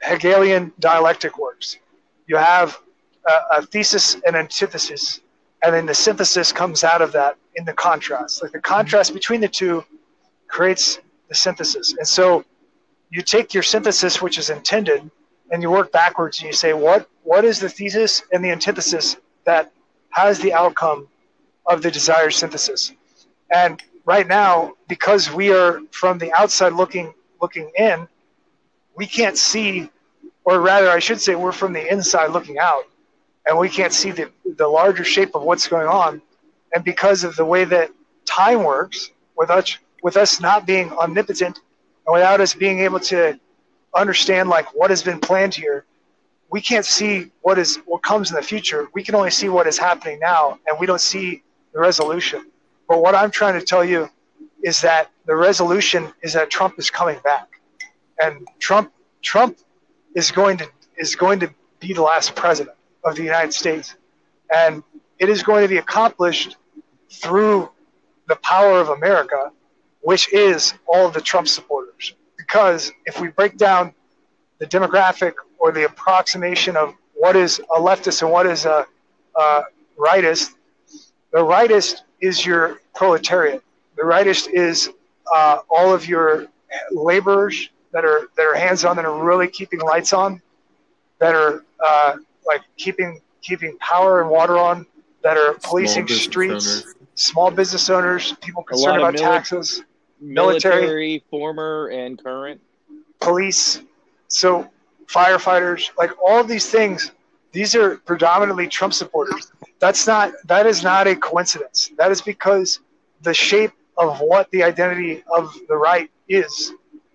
Hegelian 0.00 0.72
dialectic 0.78 1.38
works. 1.38 1.78
You 2.32 2.38
have 2.38 2.78
a, 3.28 3.58
a 3.58 3.62
thesis 3.66 4.16
and 4.26 4.34
antithesis, 4.34 5.20
and 5.62 5.74
then 5.74 5.84
the 5.84 5.92
synthesis 5.92 6.50
comes 6.50 6.82
out 6.82 7.02
of 7.02 7.12
that 7.12 7.36
in 7.56 7.66
the 7.66 7.74
contrast. 7.74 8.42
Like 8.42 8.52
the 8.52 8.58
mm-hmm. 8.58 8.74
contrast 8.74 9.12
between 9.12 9.42
the 9.42 9.48
two 9.48 9.84
creates 10.48 10.98
the 11.28 11.34
synthesis. 11.34 11.92
And 11.98 12.08
so 12.08 12.46
you 13.10 13.20
take 13.20 13.52
your 13.52 13.62
synthesis, 13.62 14.22
which 14.22 14.38
is 14.38 14.48
intended, 14.48 15.10
and 15.50 15.62
you 15.62 15.70
work 15.70 15.92
backwards 15.92 16.38
and 16.40 16.46
you 16.46 16.54
say, 16.54 16.72
what, 16.72 17.06
what 17.22 17.44
is 17.44 17.58
the 17.60 17.68
thesis 17.68 18.22
and 18.32 18.42
the 18.42 18.50
antithesis 18.50 19.18
that 19.44 19.70
has 20.08 20.38
the 20.38 20.54
outcome 20.54 21.08
of 21.66 21.82
the 21.82 21.90
desired 21.90 22.32
synthesis? 22.32 22.92
And 23.52 23.82
right 24.06 24.26
now, 24.26 24.72
because 24.88 25.30
we 25.30 25.52
are 25.52 25.82
from 25.90 26.16
the 26.16 26.32
outside 26.32 26.72
looking 26.72 27.12
looking 27.42 27.70
in, 27.76 28.08
we 28.96 29.04
can't 29.04 29.36
see, 29.36 29.90
or 30.44 30.60
rather, 30.60 30.90
I 30.90 30.98
should 30.98 31.20
say, 31.20 31.34
we're 31.34 31.52
from 31.52 31.72
the 31.72 31.92
inside 31.92 32.30
looking 32.30 32.58
out, 32.58 32.84
and 33.46 33.58
we 33.58 33.68
can't 33.68 33.92
see 33.92 34.10
the, 34.10 34.30
the 34.56 34.66
larger 34.66 35.04
shape 35.04 35.34
of 35.34 35.42
what's 35.42 35.68
going 35.68 35.86
on. 35.86 36.20
And 36.74 36.84
because 36.84 37.22
of 37.24 37.36
the 37.36 37.44
way 37.44 37.64
that 37.64 37.90
time 38.24 38.64
works, 38.64 39.10
with 39.36 39.50
us, 39.50 39.78
with 40.02 40.16
us 40.16 40.40
not 40.40 40.66
being 40.66 40.90
omnipotent, 40.92 41.60
and 42.06 42.12
without 42.12 42.40
us 42.40 42.54
being 42.54 42.80
able 42.80 43.00
to 43.00 43.38
understand 43.94 44.48
like 44.48 44.74
what 44.74 44.90
has 44.90 45.02
been 45.02 45.20
planned 45.20 45.54
here, 45.54 45.84
we 46.50 46.60
can't 46.60 46.84
see 46.84 47.30
what 47.40 47.58
is 47.58 47.76
what 47.86 48.02
comes 48.02 48.30
in 48.30 48.36
the 48.36 48.42
future. 48.42 48.88
We 48.94 49.02
can 49.02 49.14
only 49.14 49.30
see 49.30 49.48
what 49.48 49.66
is 49.66 49.78
happening 49.78 50.18
now, 50.18 50.58
and 50.66 50.78
we 50.78 50.86
don't 50.86 51.00
see 51.00 51.42
the 51.72 51.80
resolution. 51.80 52.50
But 52.88 53.00
what 53.00 53.14
I'm 53.14 53.30
trying 53.30 53.58
to 53.58 53.64
tell 53.64 53.84
you 53.84 54.10
is 54.62 54.80
that 54.82 55.10
the 55.26 55.34
resolution 55.34 56.12
is 56.22 56.34
that 56.34 56.50
Trump 56.50 56.78
is 56.78 56.90
coming 56.90 57.18
back, 57.24 57.48
and 58.22 58.46
Trump 58.58 58.92
Trump 59.22 59.58
is 60.14 60.30
going 60.30 60.58
to 60.58 60.68
is 60.96 61.16
going 61.16 61.40
to 61.40 61.52
be 61.80 61.92
the 61.92 62.02
last 62.02 62.34
president 62.34 62.76
of 63.04 63.16
the 63.16 63.22
United 63.22 63.52
States, 63.52 63.96
and 64.54 64.82
it 65.18 65.28
is 65.28 65.42
going 65.42 65.62
to 65.62 65.68
be 65.68 65.78
accomplished 65.78 66.56
through 67.10 67.70
the 68.28 68.36
power 68.36 68.80
of 68.80 68.88
America, 68.90 69.50
which 70.00 70.32
is 70.32 70.74
all 70.86 71.06
of 71.06 71.14
the 71.14 71.20
Trump 71.20 71.48
supporters. 71.48 72.14
Because 72.36 72.92
if 73.06 73.20
we 73.20 73.28
break 73.28 73.56
down 73.56 73.94
the 74.58 74.66
demographic 74.66 75.34
or 75.58 75.72
the 75.72 75.84
approximation 75.84 76.76
of 76.76 76.94
what 77.14 77.36
is 77.36 77.60
a 77.74 77.80
leftist 77.80 78.22
and 78.22 78.30
what 78.30 78.46
is 78.46 78.64
a, 78.64 78.86
a 79.36 79.62
rightist, 79.98 80.54
the 81.32 81.38
rightist 81.38 82.02
is 82.20 82.44
your 82.44 82.80
proletariat. 82.94 83.62
The 83.96 84.02
rightist 84.02 84.48
is 84.52 84.90
uh, 85.34 85.58
all 85.68 85.92
of 85.92 86.08
your 86.08 86.46
laborers 86.90 87.70
that 87.92 88.04
are 88.04 88.28
that 88.36 88.42
are 88.42 88.54
hands 88.54 88.84
on 88.84 88.96
that 88.96 89.04
are 89.04 89.22
really 89.22 89.48
keeping 89.48 89.80
lights 89.80 90.12
on, 90.12 90.40
that 91.18 91.34
are 91.34 91.64
uh, 91.84 92.16
like 92.46 92.62
keeping 92.76 93.20
keeping 93.42 93.76
power 93.78 94.20
and 94.20 94.30
water 94.30 94.58
on, 94.58 94.86
that 95.22 95.36
are 95.36 95.54
policing 95.62 96.06
business 96.06 96.24
streets, 96.24 96.82
owners. 96.82 96.94
small 97.14 97.50
business 97.50 97.90
owners, 97.90 98.34
people 98.40 98.62
concerned 98.62 98.98
about 98.98 99.14
mili- 99.14 99.18
taxes, 99.18 99.82
Military. 100.20 100.82
Military, 100.82 101.24
former 101.30 101.88
and 101.88 102.22
current. 102.22 102.60
police, 103.20 103.82
so 104.28 104.68
firefighters, 105.06 105.90
like 105.98 106.10
all 106.22 106.42
these 106.44 106.70
things. 106.70 107.12
These 107.52 107.74
are 107.74 107.98
predominantly 107.98 108.66
Trump 108.66 108.94
supporters. 108.94 109.52
That's 109.78 110.06
not 110.06 110.32
that 110.46 110.66
is 110.66 110.82
not 110.82 111.06
a 111.06 111.14
coincidence. 111.14 111.90
That 111.98 112.10
is 112.10 112.22
because 112.22 112.80
the 113.20 113.34
shape 113.34 113.72
of 113.98 114.20
what 114.20 114.50
the 114.52 114.62
identity 114.62 115.22
of 115.36 115.54
the 115.68 115.76
right 115.76 116.10
is 116.28 116.72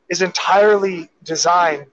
is 0.09 0.21
entirely 0.21 1.09
designed 1.23 1.85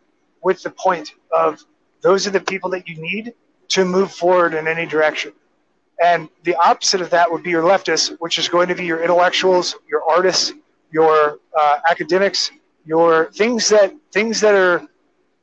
with 0.42 0.62
the 0.62 0.70
point 0.70 1.14
of 1.32 1.64
those 2.02 2.26
are 2.26 2.30
the 2.30 2.40
people 2.40 2.70
that 2.70 2.88
you 2.88 3.00
need 3.00 3.34
to 3.68 3.84
move 3.84 4.12
forward 4.12 4.54
in 4.54 4.68
any 4.68 4.86
direction. 4.86 5.32
And 6.02 6.28
the 6.42 6.54
opposite 6.56 7.00
of 7.00 7.10
that 7.10 7.30
would 7.30 7.42
be 7.42 7.50
your 7.50 7.62
leftists, 7.62 8.14
which 8.18 8.38
is 8.38 8.48
going 8.48 8.68
to 8.68 8.74
be 8.74 8.84
your 8.84 9.02
intellectuals, 9.02 9.76
your 9.88 10.02
artists, 10.04 10.52
your 10.90 11.38
uh, 11.58 11.80
academics, 11.90 12.50
your 12.84 13.30
things 13.32 13.68
that 13.68 13.94
things 14.12 14.40
that 14.40 14.54
are 14.54 14.86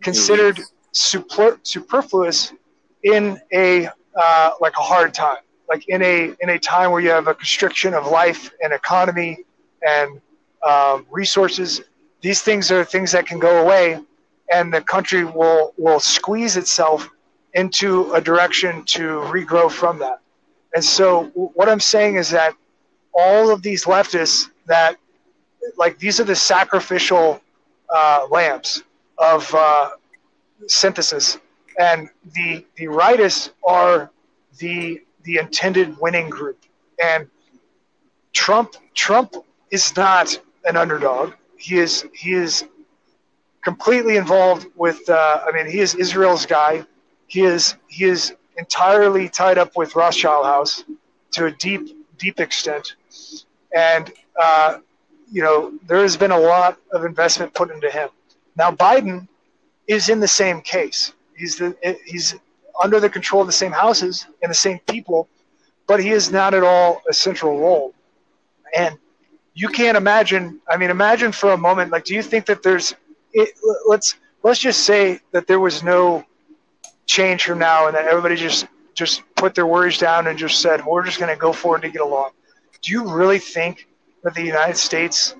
considered 0.01 0.60
super, 0.92 1.60
superfluous 1.63 2.54
in 3.04 3.40
a 3.54 3.88
uh, 4.16 4.51
like 4.60 4.74
a 4.78 4.82
hard 4.82 5.13
time, 5.13 5.38
like 5.70 5.88
in 5.88 6.01
a 6.01 6.34
in 6.42 6.50
a 6.50 6.60
time 6.60 6.92
where 6.92 7.01
you 7.01 7.10
have 7.10 7.28
a 7.28 7.34
constriction 7.34 7.94
of 7.94 8.06
life 8.08 8.51
and 8.62 8.74
economy 8.74 9.40
and 9.88 10.22
um, 10.68 11.06
resources. 11.10 11.82
These 12.22 12.42
things 12.42 12.72
are 12.72 12.84
things 12.84 13.12
that 13.12 13.25
can 13.25 13.40
go 13.40 13.62
away, 13.62 14.00
and 14.54 14.74
the 14.74 14.82
country 14.82 15.24
will 15.24 15.74
will 15.78 16.00
squeeze 16.00 16.58
itself 16.58 17.10
into 17.54 18.12
a 18.13 18.22
direction 18.22 18.84
to 18.86 19.22
regrow 19.36 19.70
from 19.70 20.00
that. 20.00 20.20
And 20.74 20.84
so, 20.84 21.25
what 21.34 21.68
I'm 21.68 21.80
saying 21.80 22.16
is 22.16 22.30
that 22.30 22.54
all 23.13 23.50
of 23.50 23.62
these 23.62 23.86
leftists 23.86 24.50
that 24.68 24.98
like 25.78 25.98
these 26.00 26.20
are 26.20 26.24
the 26.24 26.36
sacrificial 26.36 27.42
uh, 27.94 28.28
lambs 28.30 28.84
of 29.18 29.54
uh, 29.54 29.90
synthesis, 30.68 31.40
and 31.80 32.10
the 32.34 32.66
the 32.78 32.86
rightists 32.86 33.51
are 33.68 34.12
the 34.60 35.01
the 35.24 35.38
intended 35.38 35.98
winning 36.00 36.30
group. 36.30 36.58
And 37.04 37.28
Trump 38.34 38.75
Trump 38.94 39.36
is 39.72 39.96
not 39.96 40.40
an 40.66 40.78
underdog. 40.78 41.34
He 41.62 41.77
is 41.77 42.06
he 42.13 42.34
is 42.34 42.65
completely 43.63 44.18
involved 44.18 44.68
with. 44.75 45.08
Uh, 45.08 45.41
I 45.48 45.51
mean, 45.51 45.68
he 45.68 45.80
is 45.80 45.94
Israel's 45.94 46.46
guy. 46.46 46.86
He 47.27 47.41
is 47.41 47.75
he 47.88 48.06
is 48.06 48.34
entirely 48.58 49.30
tied 49.30 49.58
up 49.58 49.77
with 49.77 49.96
Rothschild 49.96 50.46
House 50.46 50.84
to 51.32 51.46
a 51.46 51.51
deep 51.51 52.18
deep 52.18 52.39
extent, 52.39 52.96
and 53.75 54.12
uh, 54.41 54.80
you 55.32 55.44
know 55.44 55.74
there 55.88 56.01
has 56.01 56.18
been 56.18 56.32
a 56.32 56.39
lot 56.39 56.80
of 56.91 57.06
investment 57.06 57.53
put 57.53 57.70
into 57.70 57.91
him. 57.91 58.10
Now 58.56 58.72
Biden 58.72 59.27
is 59.88 60.10
in 60.10 60.20
the 60.20 60.27
same 60.27 60.62
case. 60.62 61.13
He's 61.38 61.58
the 61.58 61.75
he's 62.06 62.36
under 62.82 63.00
the 63.00 63.10
control 63.10 63.41
of 63.41 63.48
the 63.48 63.53
same 63.53 63.72
houses 63.72 64.25
and 64.41 64.50
the 64.50 64.56
same 64.56 64.80
people, 64.88 65.30
but 65.88 66.00
he 66.00 66.10
is 66.10 66.32
not 66.32 66.56
at 66.56 66.63
all 66.63 67.01
a 67.08 67.13
central 67.13 67.60
role. 67.60 67.94
And 68.75 68.98
you 69.53 69.67
can't 69.67 69.98
imagine. 69.98 70.60
I 70.67 70.77
mean, 70.77 70.89
imagine 70.89 71.31
for 71.31 71.51
a 71.51 71.58
moment. 71.58 71.91
Like, 71.91 72.05
do 72.05 72.13
you 72.13 72.24
think 72.24 72.46
that 72.46 72.63
there's? 72.63 72.96
It, 73.34 73.50
let's 73.88 74.15
let's 74.43 74.60
just 74.60 74.81
say 74.81 75.20
that 75.31 75.48
there 75.48 75.60
was 75.60 75.84
no 75.84 76.25
change 77.05 77.43
from 77.43 77.60
now, 77.60 77.88
and 77.88 77.96
that 77.96 78.05
everybody 78.08 78.36
just 78.36 78.67
just 78.93 79.24
put 79.36 79.55
their 79.55 79.67
worries 79.67 79.98
down 79.98 80.27
and 80.27 80.38
just 80.38 80.62
said, 80.62 80.86
"We're 80.86 81.03
just 81.05 81.20
going 81.20 81.34
to 81.34 81.39
go 81.39 81.53
forward 81.53 81.81
to 81.84 81.89
get 81.89 82.01
along." 82.01 82.31
Do 82.81 82.91
you 82.91 83.13
really 83.13 83.39
think 83.39 83.88
that 84.24 84.34
the 84.34 84.43
United 84.43 84.77
States 84.77 85.36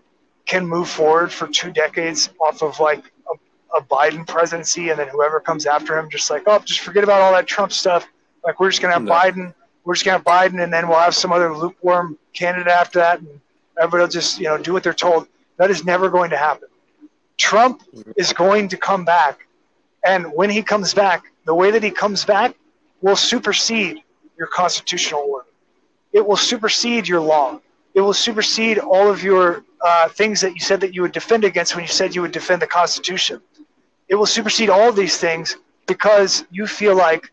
can 0.46 0.66
move 0.66 0.90
forward 0.90 1.32
for 1.32 1.48
two 1.48 1.72
decades 1.72 2.30
off 2.40 2.62
of 2.62 2.80
like 2.80 3.04
a, 3.32 3.78
a 3.78 3.82
Biden 3.84 4.28
presidency, 4.28 4.90
and 4.90 5.00
then 5.00 5.08
whoever 5.08 5.40
comes 5.40 5.66
after 5.66 5.98
him, 5.98 6.10
just 6.10 6.30
like, 6.30 6.44
oh, 6.48 6.60
just 6.60 6.82
forget 6.82 7.04
about 7.04 7.22
all 7.22 7.32
that 7.32 7.48
Trump 7.48 7.72
stuff. 7.72 8.08
Like, 8.44 8.60
we're 8.60 8.70
just 8.70 8.82
going 8.82 8.92
to 8.92 9.00
have 9.00 9.04
no. 9.04 9.12
Biden. 9.12 9.54
We're 9.84 9.96
just 9.96 10.06
going 10.06 10.22
to 10.22 10.30
have 10.30 10.52
Biden, 10.52 10.64
and 10.64 10.72
then 10.72 10.88
we'll 10.88 11.00
have 11.00 11.16
some 11.16 11.32
other 11.32 11.56
lukewarm 11.56 12.18
candidate 12.34 12.68
after 12.68 13.00
that, 13.00 13.20
and 13.20 13.40
everybody 13.82 14.02
will 14.04 14.10
just 14.10 14.40
you 14.40 14.46
know 14.46 14.58
do 14.58 14.74
what 14.74 14.84
they're 14.84 14.94
told. 14.94 15.28
That 15.58 15.72
is 15.72 15.84
never 15.84 16.10
going 16.10 16.30
to 16.30 16.38
happen. 16.38 16.70
Trump 17.38 17.84
is 18.16 18.34
going 18.34 18.68
to 18.70 18.78
come 18.78 19.04
back, 19.04 19.48
and 20.06 20.26
when 20.34 20.50
he 20.50 20.62
comes 20.62 20.94
back, 20.94 21.26
the 21.46 21.56
way 21.56 21.72
that 21.72 21.84
he 21.84 21.92
comes 21.92 22.24
back 22.24 22.56
will 23.02 23.16
supersede 23.16 24.02
your 24.38 24.48
constitutional 24.48 25.22
order. 25.22 25.48
It 26.14 26.26
will 26.26 26.38
supersede 26.38 27.08
your 27.08 27.22
law. 27.22 27.60
It 27.94 28.02
will 28.02 28.14
supersede 28.14 28.78
all 28.80 29.10
of 29.10 29.24
your 29.24 29.64
uh, 29.84 30.10
things 30.10 30.42
that 30.42 30.54
you 30.54 30.60
said 30.60 30.80
that 30.82 30.94
you 30.94 31.02
would 31.02 31.12
defend 31.12 31.44
against 31.44 31.76
when 31.76 31.84
you 31.84 31.90
said 31.90 32.16
you 32.16 32.22
would 32.22 32.32
defend 32.32 32.62
the 32.62 32.68
Constitution. 32.68 33.42
It 34.08 34.16
will 34.16 34.26
supersede 34.26 34.70
all 34.70 34.92
these 34.92 35.18
things 35.18 35.58
because 35.88 36.46
you 36.52 36.68
feel 36.68 36.96
like 36.96 37.32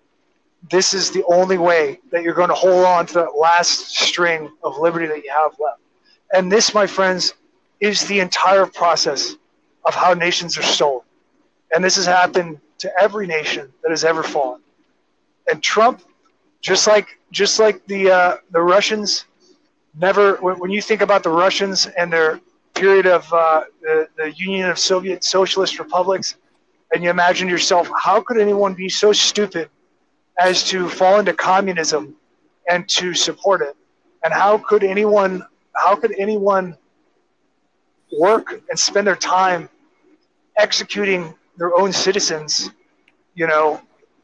this 0.71 0.95
is 0.95 1.11
the 1.11 1.25
only 1.29 1.59
way 1.59 2.01
that 2.11 2.23
you're 2.23 2.35
going 2.35 2.49
to 2.49 2.55
hold 2.55 2.85
on 2.85 3.07
to 3.07 3.15
that 3.15 3.37
last 3.37 3.97
string 3.97 4.51
of 4.63 4.79
liberty 4.79 5.07
that 5.07 5.23
you 5.23 5.31
have 5.31 5.53
left. 5.61 5.81
And 6.33 6.51
this, 6.53 6.75
my 6.75 6.87
friends, 6.87 7.35
is 7.81 8.07
the 8.07 8.21
entire 8.21 8.67
process 8.67 9.37
of 9.85 9.95
how 9.95 10.15
nations 10.15 10.59
are 10.59 10.63
stolen. 10.63 11.03
And 11.75 11.83
this 11.83 11.97
has 11.97 12.07
happened 12.07 12.61
to 12.79 12.93
every 13.01 13.27
nation 13.27 13.73
that 13.83 13.91
has 13.91 14.05
ever 14.05 14.23
fallen. 14.23 14.61
And 15.51 15.63
Trump, 15.63 16.03
just 16.61 16.87
like 16.87 17.19
just 17.31 17.59
like 17.59 17.87
the 17.87 18.11
uh, 18.11 18.37
the 18.51 18.61
Russians, 18.61 19.25
never. 19.95 20.37
When, 20.37 20.59
when, 20.59 20.71
you 20.71 20.83
think 20.83 21.03
about 21.03 21.23
the 21.23 21.31
Russians 21.31 21.87
and 21.87 22.13
their 22.13 22.41
period 22.75 23.07
of 23.07 23.33
uh, 23.33 23.65
the, 23.81 24.09
the 24.17 24.33
Union 24.33 24.69
of 24.69 24.79
Soviet 24.79 25.25
Socialist 25.25 25.79
Republics, 25.79 26.37
and 26.93 27.03
you 27.03 27.11
imagine 27.11 27.49
yourself, 27.49 27.89
how 27.97 28.21
could 28.21 28.39
anyone 28.39 28.75
be 28.75 28.89
so 28.89 29.13
stupid 29.13 29.69
as 30.39 30.65
to 30.65 30.89
fall 30.89 31.19
into 31.19 31.33
communism 31.33 32.15
and 32.71 32.89
to 32.89 33.15
support 33.15 33.63
it? 33.63 33.77
And 34.25 34.33
how 34.33 34.59
could 34.59 34.85
anyone 34.85 35.45
how 35.79 35.97
could 35.97 36.15
anyone 36.19 36.77
work 38.19 38.61
and 38.69 38.79
spend 38.79 39.07
their 39.07 39.17
time 39.17 39.69
executing 40.57 41.35
their 41.57 41.77
own 41.77 41.93
citizens, 41.93 42.71
you 43.35 43.47
know, 43.47 43.81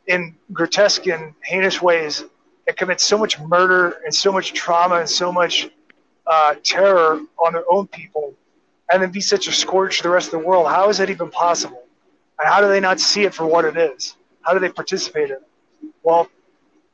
in 0.06 0.34
grotesque 0.52 1.06
and 1.06 1.34
heinous 1.44 1.80
ways 1.80 2.24
and 2.66 2.76
commit 2.76 3.00
so 3.00 3.16
much 3.16 3.38
murder 3.40 4.00
and 4.04 4.14
so 4.14 4.32
much 4.32 4.52
trauma 4.52 4.96
and 4.96 5.08
so 5.08 5.32
much 5.32 5.68
uh, 6.26 6.54
terror 6.62 7.20
on 7.38 7.52
their 7.52 7.64
own 7.70 7.86
people 7.86 8.34
and 8.92 9.02
then 9.02 9.10
be 9.10 9.20
such 9.20 9.48
a 9.48 9.52
scourge 9.52 9.98
to 9.98 10.02
the 10.02 10.10
rest 10.10 10.32
of 10.32 10.40
the 10.40 10.46
world? 10.46 10.66
How 10.66 10.88
is 10.88 10.98
that 10.98 11.10
even 11.10 11.30
possible? 11.30 11.82
And 12.38 12.48
how 12.48 12.60
do 12.60 12.68
they 12.68 12.80
not 12.80 13.00
see 13.00 13.24
it 13.24 13.34
for 13.34 13.46
what 13.46 13.64
it 13.64 13.76
is? 13.76 14.16
How 14.42 14.52
do 14.52 14.58
they 14.58 14.68
participate 14.68 15.30
in 15.30 15.36
it? 15.36 15.42
Well, 16.02 16.28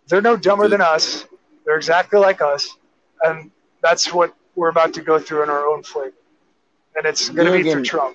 they're 0.08 0.20
no 0.20 0.36
dumber 0.36 0.68
than 0.68 0.80
us. 0.80 1.26
They're 1.64 1.76
exactly 1.76 2.18
like 2.18 2.40
us. 2.40 2.76
And 3.22 3.50
that's 3.82 4.12
what 4.12 4.34
we're 4.60 4.68
about 4.68 4.92
to 4.92 5.00
go 5.00 5.18
through 5.18 5.42
in 5.42 5.48
our 5.48 5.66
own 5.66 5.82
flavor, 5.82 6.12
and 6.94 7.06
it's 7.06 7.30
going 7.30 7.50
to 7.50 7.64
be 7.64 7.72
for 7.72 7.80
Trump. 7.80 8.14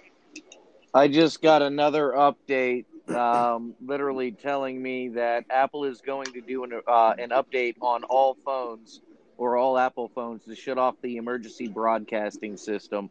I 0.93 1.08
just 1.08 1.41
got 1.41 1.63
another 1.63 2.12
update, 2.12 2.86
um, 3.10 3.73
literally 3.84 4.31
telling 4.31 4.79
me 4.79 5.10
that 5.10 5.45
Apple 5.49 5.86
is 5.86 6.01
going 6.01 6.31
to 6.34 6.41
do 6.41 6.63
an, 6.63 6.81
uh, 6.88 7.15
an 7.17 7.31
update 7.31 7.77
on 7.81 8.03
all 8.03 8.38
phones 8.45 9.01
or 9.38 9.58
all 9.58 9.75
Apple 9.75 10.12
phones 10.13 10.45
to 10.45 10.55
shut 10.55 10.77
off 10.77 10.93
the 11.01 11.17
emergency 11.17 11.67
broadcasting 11.67 12.58
system. 12.58 13.10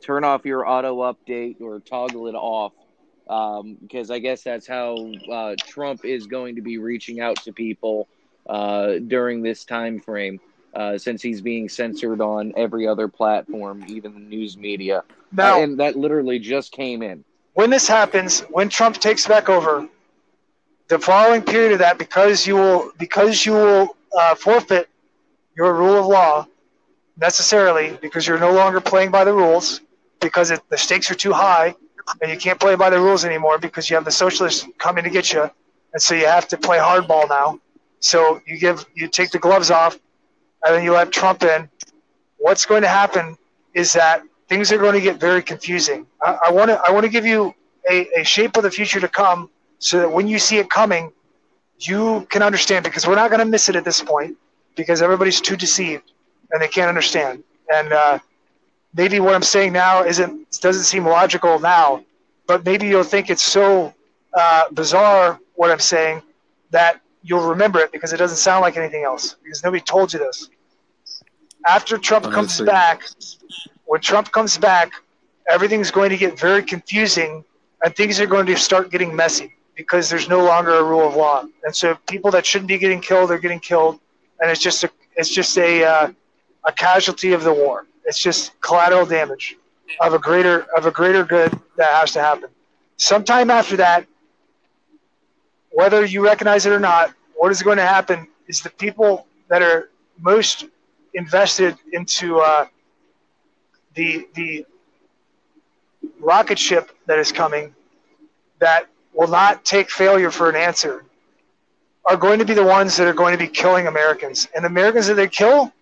Turn 0.00 0.22
off 0.22 0.44
your 0.44 0.66
auto 0.66 1.00
update 1.12 1.60
or 1.60 1.80
toggle 1.80 2.28
it 2.28 2.36
off 2.36 2.72
um, 3.28 3.76
because 3.82 4.12
I 4.12 4.20
guess 4.20 4.44
that's 4.44 4.66
how 4.66 4.96
uh, 5.30 5.56
Trump 5.58 6.04
is 6.04 6.28
going 6.28 6.54
to 6.54 6.62
be 6.62 6.78
reaching 6.78 7.20
out 7.20 7.36
to 7.42 7.52
people 7.52 8.06
uh, 8.48 8.98
during 9.08 9.42
this 9.42 9.64
time 9.64 9.98
frame 9.98 10.38
uh, 10.74 10.98
since 10.98 11.22
he's 11.22 11.40
being 11.40 11.68
censored 11.68 12.20
on 12.20 12.52
every 12.56 12.86
other 12.86 13.08
platform, 13.08 13.84
even 13.88 14.14
the 14.14 14.20
news 14.20 14.56
media. 14.56 15.02
Now, 15.32 15.62
and 15.62 15.78
that 15.80 15.96
literally 15.96 16.38
just 16.38 16.72
came 16.72 17.02
in. 17.02 17.24
When 17.54 17.70
this 17.70 17.88
happens, 17.88 18.40
when 18.50 18.68
Trump 18.68 18.96
takes 18.96 19.26
back 19.26 19.48
over, 19.48 19.88
the 20.88 20.98
following 20.98 21.42
period 21.42 21.72
of 21.72 21.78
that, 21.80 21.98
because 21.98 22.46
you 22.46 22.56
will 22.56 22.92
because 22.98 23.44
you 23.44 23.52
will 23.52 23.96
uh, 24.16 24.34
forfeit 24.34 24.88
your 25.56 25.74
rule 25.74 25.96
of 25.98 26.06
law 26.06 26.46
necessarily 27.16 27.98
because 28.00 28.26
you're 28.26 28.38
no 28.38 28.52
longer 28.52 28.80
playing 28.80 29.10
by 29.10 29.24
the 29.24 29.32
rules 29.32 29.80
because 30.20 30.50
it, 30.50 30.60
the 30.70 30.78
stakes 30.78 31.10
are 31.10 31.14
too 31.14 31.32
high 31.32 31.74
and 32.22 32.30
you 32.30 32.38
can't 32.38 32.58
play 32.58 32.74
by 32.74 32.90
the 32.90 32.98
rules 32.98 33.24
anymore 33.24 33.58
because 33.58 33.90
you 33.90 33.94
have 33.94 34.04
the 34.04 34.10
socialists 34.10 34.66
coming 34.78 35.04
to 35.04 35.10
get 35.10 35.32
you 35.32 35.48
and 35.92 36.00
so 36.00 36.14
you 36.14 36.26
have 36.26 36.48
to 36.48 36.56
play 36.56 36.78
hardball 36.78 37.28
now 37.28 37.58
so 38.00 38.40
you 38.46 38.58
give 38.58 38.84
you 38.94 39.06
take 39.06 39.30
the 39.30 39.38
gloves 39.38 39.70
off 39.70 39.98
and 40.64 40.74
then 40.74 40.84
you 40.84 40.92
let 40.92 41.12
Trump 41.12 41.42
in, 41.42 41.68
what's 42.38 42.66
going 42.66 42.82
to 42.82 42.88
happen 42.88 43.36
is 43.74 43.92
that 43.92 44.22
things 44.48 44.72
are 44.72 44.78
going 44.78 44.94
to 44.94 45.00
get 45.00 45.18
very 45.18 45.42
confusing. 45.42 46.06
I 46.22 46.50
want 46.50 46.70
to 46.70 46.80
I 46.86 46.90
want 46.90 47.04
to 47.04 47.10
give 47.10 47.24
you 47.24 47.54
a, 47.88 48.06
a 48.18 48.24
shape 48.24 48.56
of 48.56 48.62
the 48.62 48.70
future 48.70 49.00
to 49.00 49.08
come 49.08 49.50
so 49.78 49.98
that 50.00 50.12
when 50.12 50.26
you 50.28 50.38
see 50.38 50.58
it 50.58 50.68
coming, 50.68 51.12
you 51.78 52.26
can 52.30 52.42
understand 52.42 52.84
because 52.84 53.06
we're 53.06 53.14
not 53.14 53.30
going 53.30 53.40
to 53.40 53.46
miss 53.46 53.68
it 53.68 53.76
at 53.76 53.84
this 53.84 54.02
point 54.02 54.36
because 54.76 55.00
everybody's 55.00 55.40
too 55.40 55.56
deceived 55.56 56.12
and 56.50 56.60
they 56.60 56.68
can't 56.68 56.88
understand. 56.88 57.42
And 57.72 57.92
uh, 57.92 58.18
maybe 58.94 59.20
what 59.20 59.34
I'm 59.34 59.42
saying 59.42 59.72
now 59.72 60.04
isn't 60.04 60.60
doesn't 60.60 60.84
seem 60.84 61.06
logical 61.06 61.58
now, 61.58 62.04
but 62.46 62.64
maybe 62.64 62.86
you'll 62.86 63.04
think 63.04 63.30
it's 63.30 63.42
so 63.42 63.94
uh, 64.34 64.64
bizarre 64.72 65.38
what 65.54 65.70
I'm 65.70 65.80
saying 65.80 66.22
that 66.70 67.00
you'll 67.22 67.48
remember 67.48 67.80
it 67.80 67.92
because 67.92 68.12
it 68.12 68.16
doesn't 68.16 68.38
sound 68.38 68.62
like 68.62 68.76
anything 68.76 69.04
else 69.04 69.36
because 69.42 69.62
nobody 69.62 69.82
told 69.82 70.12
you 70.12 70.18
this. 70.18 70.48
After 71.66 71.98
Trump 71.98 72.26
Honestly. 72.26 72.66
comes 72.66 72.70
back, 72.70 73.02
when 73.84 74.00
Trump 74.00 74.32
comes 74.32 74.56
back, 74.56 74.92
everything's 75.48 75.90
going 75.90 76.10
to 76.10 76.16
get 76.16 76.38
very 76.38 76.62
confusing 76.62 77.44
and 77.84 77.94
things 77.96 78.20
are 78.20 78.26
going 78.26 78.46
to 78.46 78.56
start 78.56 78.90
getting 78.90 79.14
messy 79.14 79.54
because 79.76 80.08
there's 80.08 80.28
no 80.28 80.42
longer 80.42 80.72
a 80.74 80.82
rule 80.82 81.06
of 81.06 81.16
law. 81.16 81.44
And 81.64 81.74
so 81.74 81.96
people 82.08 82.30
that 82.30 82.46
shouldn't 82.46 82.68
be 82.68 82.78
getting 82.78 83.00
killed 83.00 83.30
are 83.30 83.38
getting 83.38 83.60
killed 83.60 84.00
and 84.40 84.50
it's 84.50 84.60
just 84.60 84.84
a 84.84 84.90
it's 85.16 85.28
just 85.28 85.56
a 85.58 85.84
uh, 85.84 86.12
a 86.64 86.72
casualty 86.72 87.32
of 87.32 87.44
the 87.44 87.52
war. 87.52 87.86
It's 88.04 88.20
just 88.20 88.58
collateral 88.60 89.06
damage 89.06 89.56
of 90.00 90.14
a 90.14 90.18
greater 90.18 90.66
of 90.76 90.86
a 90.86 90.90
greater 90.90 91.24
good 91.24 91.52
that 91.76 91.94
has 91.94 92.12
to 92.12 92.20
happen. 92.20 92.50
Sometime 92.96 93.50
after 93.50 93.76
that, 93.76 94.06
whether 95.72 96.04
you 96.04 96.24
recognize 96.24 96.66
it 96.66 96.72
or 96.72 96.80
not, 96.80 97.14
what 97.36 97.50
is 97.50 97.62
going 97.62 97.78
to 97.78 97.86
happen 97.86 98.28
is 98.46 98.60
the 98.60 98.70
people 98.70 99.26
that 99.48 99.62
are 99.62 99.90
most 100.18 100.66
invested 101.14 101.76
into 101.92 102.38
uh, 102.38 102.66
the 103.94 104.28
the 104.34 104.66
rocket 106.18 106.58
ship 106.58 106.90
that 107.06 107.18
is 107.18 107.32
coming, 107.32 107.74
that 108.58 108.86
will 109.14 109.28
not 109.28 109.64
take 109.64 109.90
failure 109.90 110.30
for 110.30 110.48
an 110.48 110.56
answer, 110.56 111.04
are 112.04 112.16
going 112.16 112.38
to 112.38 112.44
be 112.44 112.54
the 112.54 112.64
ones 112.64 112.96
that 112.96 113.06
are 113.06 113.14
going 113.14 113.32
to 113.32 113.38
be 113.38 113.48
killing 113.48 113.86
Americans. 113.86 114.48
And 114.54 114.64
the 114.64 114.68
Americans 114.68 115.06
that 115.06 115.14
they 115.14 115.28
kill, 115.28 115.72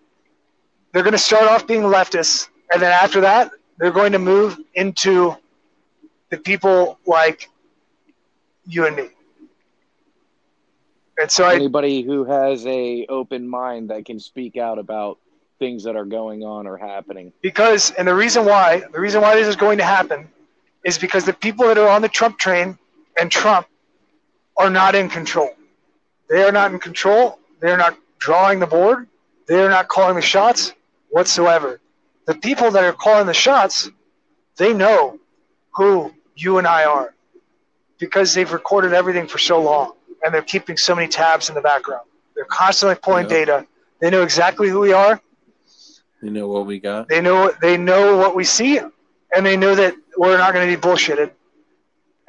they're 0.91 1.03
going 1.03 1.13
to 1.13 1.17
start 1.17 1.49
off 1.49 1.67
being 1.67 1.81
leftists, 1.81 2.49
and 2.71 2.81
then 2.81 2.91
after 2.91 3.21
that, 3.21 3.51
they're 3.77 3.91
going 3.91 4.11
to 4.11 4.19
move 4.19 4.57
into 4.73 5.35
the 6.29 6.37
people 6.37 6.99
like 7.05 7.49
you 8.65 8.85
and 8.85 8.95
me. 8.95 9.09
And 11.19 11.29
so 11.29 11.45
anybody 11.47 11.99
I, 11.99 12.01
who 12.03 12.23
has 12.23 12.65
a 12.65 13.05
open 13.07 13.47
mind 13.47 13.89
that 13.89 14.05
can 14.05 14.19
speak 14.19 14.55
out 14.55 14.79
about 14.79 15.19
things 15.59 15.83
that 15.83 15.97
are 15.97 16.05
going 16.05 16.43
on 16.43 16.65
or 16.65 16.77
happening. 16.77 17.33
Because, 17.41 17.91
and 17.91 18.07
the 18.07 18.15
reason 18.15 18.45
why, 18.45 18.83
the 18.93 18.99
reason 18.99 19.21
why 19.21 19.35
this 19.35 19.47
is 19.47 19.57
going 19.57 19.79
to 19.79 19.83
happen 19.83 20.29
is 20.85 20.97
because 20.97 21.25
the 21.25 21.33
people 21.33 21.67
that 21.67 21.77
are 21.77 21.89
on 21.89 22.01
the 22.01 22.07
Trump 22.07 22.39
train 22.39 22.77
and 23.19 23.29
Trump 23.29 23.67
are 24.55 24.69
not 24.69 24.95
in 24.95 25.09
control. 25.09 25.49
They 26.29 26.41
are 26.41 26.53
not 26.53 26.71
in 26.71 26.79
control. 26.79 27.37
They 27.59 27.69
are 27.69 27.77
not 27.77 27.97
drawing 28.17 28.59
the 28.59 28.67
board. 28.67 29.07
They 29.47 29.59
are 29.61 29.69
not 29.69 29.89
calling 29.89 30.15
the 30.15 30.21
shots 30.21 30.73
whatsoever. 31.09 31.81
The 32.27 32.35
people 32.35 32.71
that 32.71 32.85
are 32.85 32.93
calling 32.93 33.27
the 33.27 33.33
shots, 33.33 33.89
they 34.55 34.73
know 34.73 35.19
who 35.71 36.13
you 36.35 36.59
and 36.59 36.67
I 36.67 36.85
are 36.85 37.13
because 37.97 38.33
they've 38.33 38.51
recorded 38.51 38.93
everything 38.93 39.27
for 39.27 39.37
so 39.37 39.61
long 39.61 39.93
and 40.23 40.33
they're 40.33 40.41
keeping 40.41 40.77
so 40.77 40.95
many 40.95 41.07
tabs 41.07 41.49
in 41.49 41.55
the 41.55 41.61
background. 41.61 42.05
They're 42.35 42.45
constantly 42.45 42.95
pulling 43.01 43.25
yeah. 43.25 43.45
data. 43.45 43.67
They 43.99 44.09
know 44.09 44.23
exactly 44.23 44.69
who 44.69 44.79
we 44.79 44.93
are. 44.93 45.21
They 46.21 46.29
know 46.29 46.47
what 46.47 46.65
we 46.65 46.79
got. 46.79 47.07
They 47.07 47.21
know 47.21 47.51
they 47.61 47.77
know 47.77 48.17
what 48.17 48.35
we 48.35 48.43
see, 48.43 48.79
and 49.35 49.45
they 49.45 49.55
know 49.55 49.75
that 49.75 49.95
we're 50.17 50.37
not 50.37 50.53
going 50.53 50.69
to 50.69 50.75
be 50.75 50.81
bullshitted. 50.81 51.31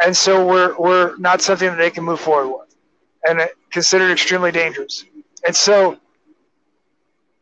And 0.03 0.17
so 0.17 0.47
we're 0.47 0.77
we're 0.79 1.17
not 1.17 1.43
something 1.43 1.69
that 1.69 1.79
they 1.79 1.91
can 1.91 2.05
move 2.05 2.21
forward 2.21 2.57
with, 2.57 2.77
and 3.25 3.49
considered 3.71 4.13
extremely 4.13 4.53
dangerous. 4.53 5.05
And 5.47 5.55
so, 5.55 5.99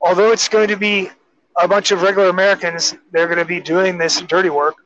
although 0.00 0.32
it's 0.32 0.48
going 0.48 0.68
to 0.68 0.76
be 0.76 1.10
a 1.60 1.68
bunch 1.68 1.90
of 1.90 2.02
regular 2.02 2.28
Americans, 2.28 2.94
they're 3.12 3.26
going 3.26 3.38
to 3.38 3.44
be 3.44 3.60
doing 3.60 3.98
this 3.98 4.20
dirty 4.22 4.50
work. 4.50 4.76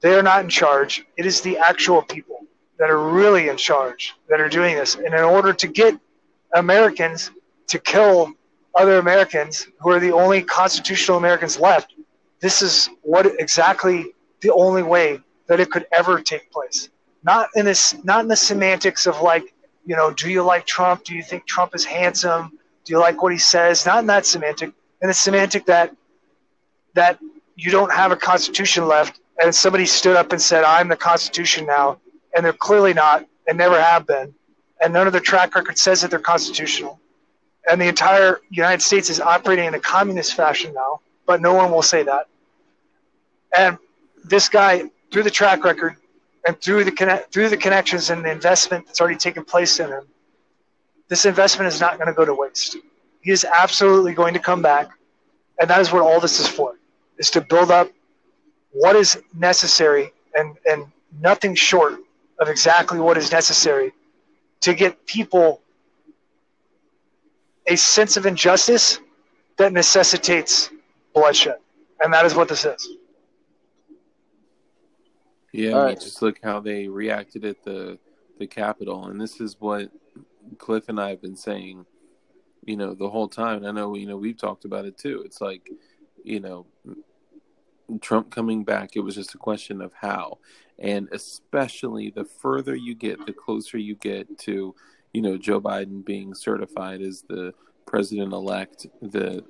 They 0.00 0.14
are 0.14 0.22
not 0.22 0.42
in 0.42 0.50
charge. 0.50 1.04
It 1.16 1.24
is 1.24 1.40
the 1.40 1.56
actual 1.58 2.02
people 2.02 2.33
that 2.78 2.90
are 2.90 2.98
really 2.98 3.48
in 3.48 3.56
charge 3.56 4.14
that 4.28 4.40
are 4.40 4.48
doing 4.48 4.76
this. 4.76 4.94
And 4.94 5.06
in 5.06 5.14
order 5.14 5.52
to 5.52 5.66
get 5.66 5.98
Americans 6.54 7.30
to 7.68 7.78
kill 7.78 8.32
other 8.74 8.98
Americans 8.98 9.68
who 9.80 9.90
are 9.90 10.00
the 10.00 10.12
only 10.12 10.42
constitutional 10.42 11.18
Americans 11.18 11.58
left, 11.58 11.94
this 12.40 12.62
is 12.62 12.90
what 13.02 13.26
exactly 13.38 14.12
the 14.40 14.52
only 14.52 14.82
way 14.82 15.20
that 15.46 15.60
it 15.60 15.70
could 15.70 15.86
ever 15.92 16.20
take 16.20 16.50
place. 16.50 16.88
Not 17.22 17.48
in 17.54 17.64
this, 17.64 17.94
not 18.04 18.20
in 18.20 18.28
the 18.28 18.36
semantics 18.36 19.06
of 19.06 19.20
like, 19.20 19.54
you 19.86 19.96
know, 19.96 20.10
do 20.10 20.30
you 20.30 20.42
like 20.42 20.66
Trump? 20.66 21.04
Do 21.04 21.14
you 21.14 21.22
think 21.22 21.46
Trump 21.46 21.74
is 21.74 21.84
handsome? 21.84 22.58
Do 22.84 22.92
you 22.92 22.98
like 22.98 23.22
what 23.22 23.32
he 23.32 23.38
says? 23.38 23.86
Not 23.86 24.00
in 24.00 24.06
that 24.06 24.26
semantic. 24.26 24.72
In 25.00 25.08
the 25.08 25.14
semantic 25.14 25.66
that 25.66 25.94
that 26.94 27.18
you 27.56 27.70
don't 27.70 27.92
have 27.92 28.12
a 28.12 28.16
constitution 28.16 28.86
left, 28.86 29.20
and 29.42 29.54
somebody 29.54 29.86
stood 29.86 30.16
up 30.16 30.32
and 30.32 30.40
said, 30.40 30.64
"I'm 30.64 30.88
the 30.88 30.96
Constitution 30.96 31.66
now," 31.66 31.98
and 32.34 32.44
they're 32.44 32.52
clearly 32.52 32.92
not 32.92 33.26
and 33.46 33.56
never 33.56 33.80
have 33.80 34.06
been. 34.06 34.34
And 34.80 34.92
none 34.92 35.06
of 35.06 35.12
their 35.12 35.22
track 35.22 35.54
record 35.54 35.78
says 35.78 36.02
that 36.02 36.10
they're 36.10 36.20
constitutional. 36.20 37.00
And 37.68 37.80
the 37.80 37.88
entire 37.88 38.40
United 38.50 38.82
States 38.82 39.08
is 39.08 39.20
operating 39.20 39.64
in 39.64 39.74
a 39.74 39.80
communist 39.80 40.34
fashion 40.34 40.74
now, 40.74 41.00
but 41.26 41.40
no 41.40 41.54
one 41.54 41.70
will 41.70 41.82
say 41.82 42.02
that. 42.02 42.26
And 43.56 43.78
this 44.24 44.48
guy, 44.48 44.90
through 45.10 45.22
the 45.22 45.30
track 45.30 45.64
record 45.64 45.96
and 46.46 46.60
through 46.60 46.84
the 46.84 46.92
connect, 46.92 47.32
through 47.32 47.48
the 47.48 47.56
connections 47.56 48.10
and 48.10 48.24
the 48.24 48.30
investment 48.30 48.86
that's 48.86 49.00
already 49.00 49.16
taken 49.16 49.44
place 49.44 49.80
in 49.80 49.88
him, 49.88 50.06
this 51.08 51.24
investment 51.24 51.72
is 51.72 51.80
not 51.80 51.96
going 51.96 52.08
to 52.08 52.14
go 52.14 52.24
to 52.24 52.34
waste. 52.34 52.76
He 53.20 53.30
is 53.30 53.44
absolutely 53.44 54.12
going 54.12 54.34
to 54.34 54.40
come 54.40 54.60
back, 54.60 54.88
and 55.58 55.70
that 55.70 55.80
is 55.80 55.92
what 55.92 56.02
all 56.02 56.20
this 56.20 56.40
is 56.40 56.48
for: 56.48 56.78
is 57.16 57.30
to 57.30 57.40
build 57.40 57.70
up 57.70 57.90
what 58.72 58.96
is 58.96 59.16
necessary 59.32 60.12
and 60.34 60.56
and 60.66 60.86
nothing 61.20 61.54
short 61.54 62.00
of 62.38 62.48
exactly 62.48 62.98
what 62.98 63.16
is 63.16 63.30
necessary 63.30 63.92
to 64.60 64.74
get 64.74 65.06
people 65.06 65.60
a 67.66 67.76
sense 67.76 68.16
of 68.16 68.26
injustice 68.26 68.98
that 69.56 69.72
necessitates 69.72 70.70
bloodshed. 71.14 71.56
And 72.00 72.12
that 72.12 72.26
is 72.26 72.34
what 72.34 72.48
this 72.48 72.64
is. 72.64 72.88
Yeah, 75.52 75.72
right. 75.72 76.00
just 76.00 76.20
look 76.20 76.40
how 76.42 76.60
they 76.60 76.88
reacted 76.88 77.44
at 77.44 77.62
the 77.62 77.98
the 78.40 78.46
Capitol, 78.48 79.06
and 79.06 79.20
this 79.20 79.40
is 79.40 79.56
what 79.60 79.88
Cliff 80.58 80.88
and 80.88 81.00
I 81.00 81.10
have 81.10 81.22
been 81.22 81.36
saying, 81.36 81.86
you 82.64 82.76
know, 82.76 82.94
the 82.94 83.08
whole 83.08 83.28
time. 83.28 83.64
I 83.64 83.70
know, 83.70 83.94
you 83.94 84.06
know, 84.06 84.16
we've 84.16 84.36
talked 84.36 84.64
about 84.64 84.84
it 84.84 84.98
too. 84.98 85.22
It's 85.24 85.40
like, 85.40 85.70
you 86.24 86.40
know, 86.40 86.66
Trump 88.00 88.30
coming 88.30 88.64
back, 88.64 88.96
it 88.96 89.00
was 89.00 89.14
just 89.14 89.34
a 89.34 89.38
question 89.38 89.80
of 89.80 89.92
how. 89.94 90.38
And 90.78 91.08
especially 91.12 92.10
the 92.10 92.24
further 92.24 92.74
you 92.74 92.94
get, 92.94 93.24
the 93.26 93.32
closer 93.32 93.78
you 93.78 93.94
get 93.94 94.38
to, 94.40 94.74
you 95.12 95.22
know, 95.22 95.36
Joe 95.36 95.60
Biden 95.60 96.04
being 96.04 96.34
certified 96.34 97.00
as 97.00 97.22
the 97.22 97.54
president 97.86 98.32
elect, 98.32 98.86
the 99.00 99.44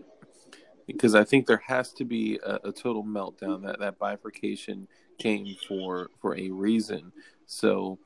because 0.87 1.15
I 1.15 1.25
think 1.25 1.47
there 1.47 1.63
has 1.67 1.95
to 1.95 2.05
be 2.05 2.39
a, 2.45 2.59
a, 2.65 2.73
total 2.73 3.03
meltdown. 3.03 3.63
That 3.63 3.79
that 3.81 3.99
bifurcation 3.99 4.87
came 5.19 5.57
for 5.67 6.11
for 6.21 6.37
a 6.37 6.51
reason. 6.51 7.11
So 7.47 7.99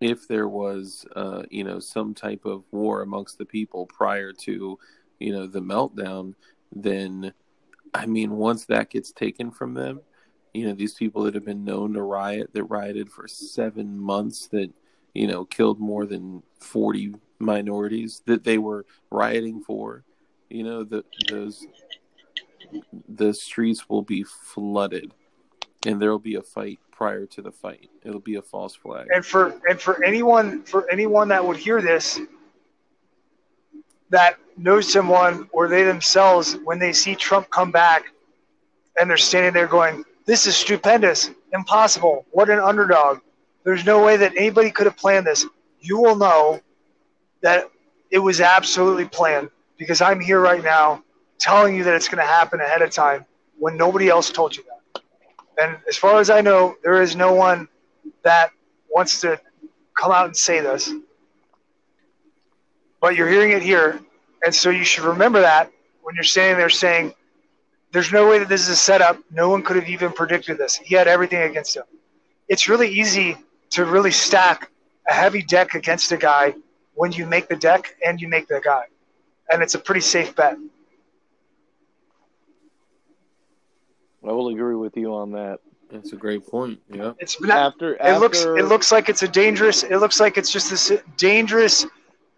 if 0.00 0.28
there 0.28 0.48
was, 0.48 1.06
uh, 1.16 1.44
you 1.50 1.64
know, 1.64 1.78
some 1.78 2.12
type 2.12 2.44
of 2.44 2.64
war 2.70 3.02
amongst 3.02 3.38
the 3.38 3.46
people 3.46 3.86
prior 3.86 4.32
to, 4.32 4.78
you 5.18 5.32
know, 5.32 5.46
the 5.46 5.62
meltdown, 5.62 6.34
then 6.72 7.32
I 7.96 8.06
mean, 8.06 8.32
once 8.32 8.66
that 8.66 8.90
gets 8.90 9.10
taken 9.10 9.50
from 9.50 9.74
them, 9.74 10.00
you 10.52 10.66
know, 10.66 10.74
these 10.74 10.94
people 10.94 11.22
that 11.24 11.34
have 11.34 11.44
been 11.44 11.64
known 11.64 11.94
to 11.94 12.02
riot, 12.02 12.50
that 12.52 12.64
rioted 12.64 13.10
for 13.10 13.26
seven 13.26 13.98
months, 13.98 14.48
that, 14.48 14.70
you 15.14 15.26
know, 15.26 15.44
killed 15.44 15.80
more 15.80 16.06
than 16.06 16.42
40 16.60 17.14
minorities 17.38 18.22
that 18.26 18.44
they 18.44 18.58
were 18.58 18.86
rioting 19.10 19.62
for, 19.62 20.04
you 20.50 20.62
know, 20.62 20.84
the, 20.84 21.04
those, 21.30 21.66
the 23.08 23.32
streets 23.32 23.88
will 23.88 24.02
be 24.02 24.22
flooded 24.22 25.12
and 25.86 26.00
there 26.00 26.10
will 26.10 26.18
be 26.18 26.36
a 26.36 26.42
fight 26.42 26.78
prior 26.90 27.26
to 27.26 27.42
the 27.42 27.52
fight. 27.52 27.90
It'll 28.02 28.20
be 28.20 28.36
a 28.36 28.42
false 28.42 28.74
flag. 28.74 29.08
And 29.14 29.24
for, 29.24 29.60
and 29.68 29.80
for 29.80 30.02
anyone, 30.04 30.62
for 30.64 30.90
anyone 30.90 31.28
that 31.28 31.44
would 31.44 31.56
hear 31.56 31.80
this, 31.82 32.20
that 34.10 34.38
know 34.56 34.80
someone 34.80 35.48
or 35.52 35.68
they 35.68 35.84
themselves, 35.84 36.56
when 36.64 36.78
they 36.78 36.92
see 36.92 37.14
Trump 37.14 37.50
come 37.50 37.70
back 37.70 38.04
and 38.98 39.08
they're 39.08 39.16
standing 39.16 39.52
there 39.52 39.66
going, 39.66 40.04
This 40.24 40.46
is 40.46 40.56
stupendous, 40.56 41.30
impossible, 41.52 42.26
what 42.30 42.50
an 42.50 42.58
underdog. 42.58 43.20
There's 43.64 43.84
no 43.84 44.04
way 44.04 44.16
that 44.16 44.32
anybody 44.36 44.70
could 44.70 44.86
have 44.86 44.96
planned 44.96 45.26
this. 45.26 45.44
You 45.80 45.98
will 46.00 46.16
know 46.16 46.60
that 47.42 47.70
it 48.10 48.18
was 48.18 48.40
absolutely 48.40 49.06
planned 49.06 49.50
because 49.76 50.00
I'm 50.00 50.20
here 50.20 50.40
right 50.40 50.62
now 50.62 51.02
telling 51.38 51.76
you 51.76 51.84
that 51.84 51.94
it's 51.94 52.08
going 52.08 52.18
to 52.18 52.26
happen 52.26 52.60
ahead 52.60 52.82
of 52.82 52.90
time 52.90 53.24
when 53.58 53.76
nobody 53.76 54.08
else 54.08 54.30
told 54.30 54.56
you 54.56 54.64
that. 54.64 55.02
And 55.58 55.76
as 55.88 55.96
far 55.96 56.20
as 56.20 56.30
I 56.30 56.40
know, 56.40 56.76
there 56.82 57.02
is 57.02 57.16
no 57.16 57.34
one 57.34 57.68
that 58.22 58.50
wants 58.88 59.20
to 59.22 59.40
come 59.94 60.12
out 60.12 60.26
and 60.26 60.36
say 60.36 60.60
this 60.60 60.92
but 63.00 63.14
you're 63.14 63.28
hearing 63.28 63.52
it 63.52 63.62
here. 63.62 64.00
And 64.44 64.54
so 64.54 64.70
you 64.70 64.84
should 64.84 65.04
remember 65.04 65.40
that 65.40 65.70
when 66.02 66.14
you're 66.14 66.24
standing 66.24 66.58
there 66.58 66.68
saying, 66.68 67.14
there's 67.92 68.12
no 68.12 68.28
way 68.28 68.38
that 68.38 68.48
this 68.48 68.62
is 68.62 68.68
a 68.68 68.76
setup. 68.76 69.18
No 69.30 69.48
one 69.48 69.62
could 69.62 69.76
have 69.76 69.88
even 69.88 70.12
predicted 70.12 70.58
this. 70.58 70.76
He 70.76 70.94
had 70.94 71.08
everything 71.08 71.42
against 71.42 71.76
him. 71.76 71.84
It's 72.48 72.68
really 72.68 72.88
easy 72.88 73.36
to 73.70 73.84
really 73.84 74.10
stack 74.10 74.70
a 75.08 75.12
heavy 75.12 75.42
deck 75.42 75.74
against 75.74 76.12
a 76.12 76.16
guy 76.16 76.54
when 76.94 77.12
you 77.12 77.26
make 77.26 77.48
the 77.48 77.56
deck 77.56 77.96
and 78.04 78.20
you 78.20 78.28
make 78.28 78.48
the 78.48 78.60
guy. 78.60 78.84
And 79.50 79.62
it's 79.62 79.74
a 79.74 79.78
pretty 79.78 80.00
safe 80.00 80.34
bet. 80.34 80.56
I 84.26 84.32
will 84.32 84.48
agree 84.48 84.74
with 84.74 84.96
you 84.96 85.14
on 85.14 85.32
that. 85.32 85.60
That's 85.90 86.12
a 86.12 86.16
great 86.16 86.46
point. 86.46 86.80
Yeah. 86.92 87.12
It's 87.18 87.36
after, 87.48 87.94
it 87.94 88.00
after... 88.00 88.18
looks 88.18 88.42
it 88.44 88.64
looks 88.66 88.90
like 88.90 89.08
it's 89.08 89.22
a 89.22 89.28
dangerous 89.28 89.84
it 89.84 89.98
looks 89.98 90.18
like 90.18 90.36
it's 90.36 90.50
just 90.50 90.70
this 90.70 90.92
dangerous 91.16 91.86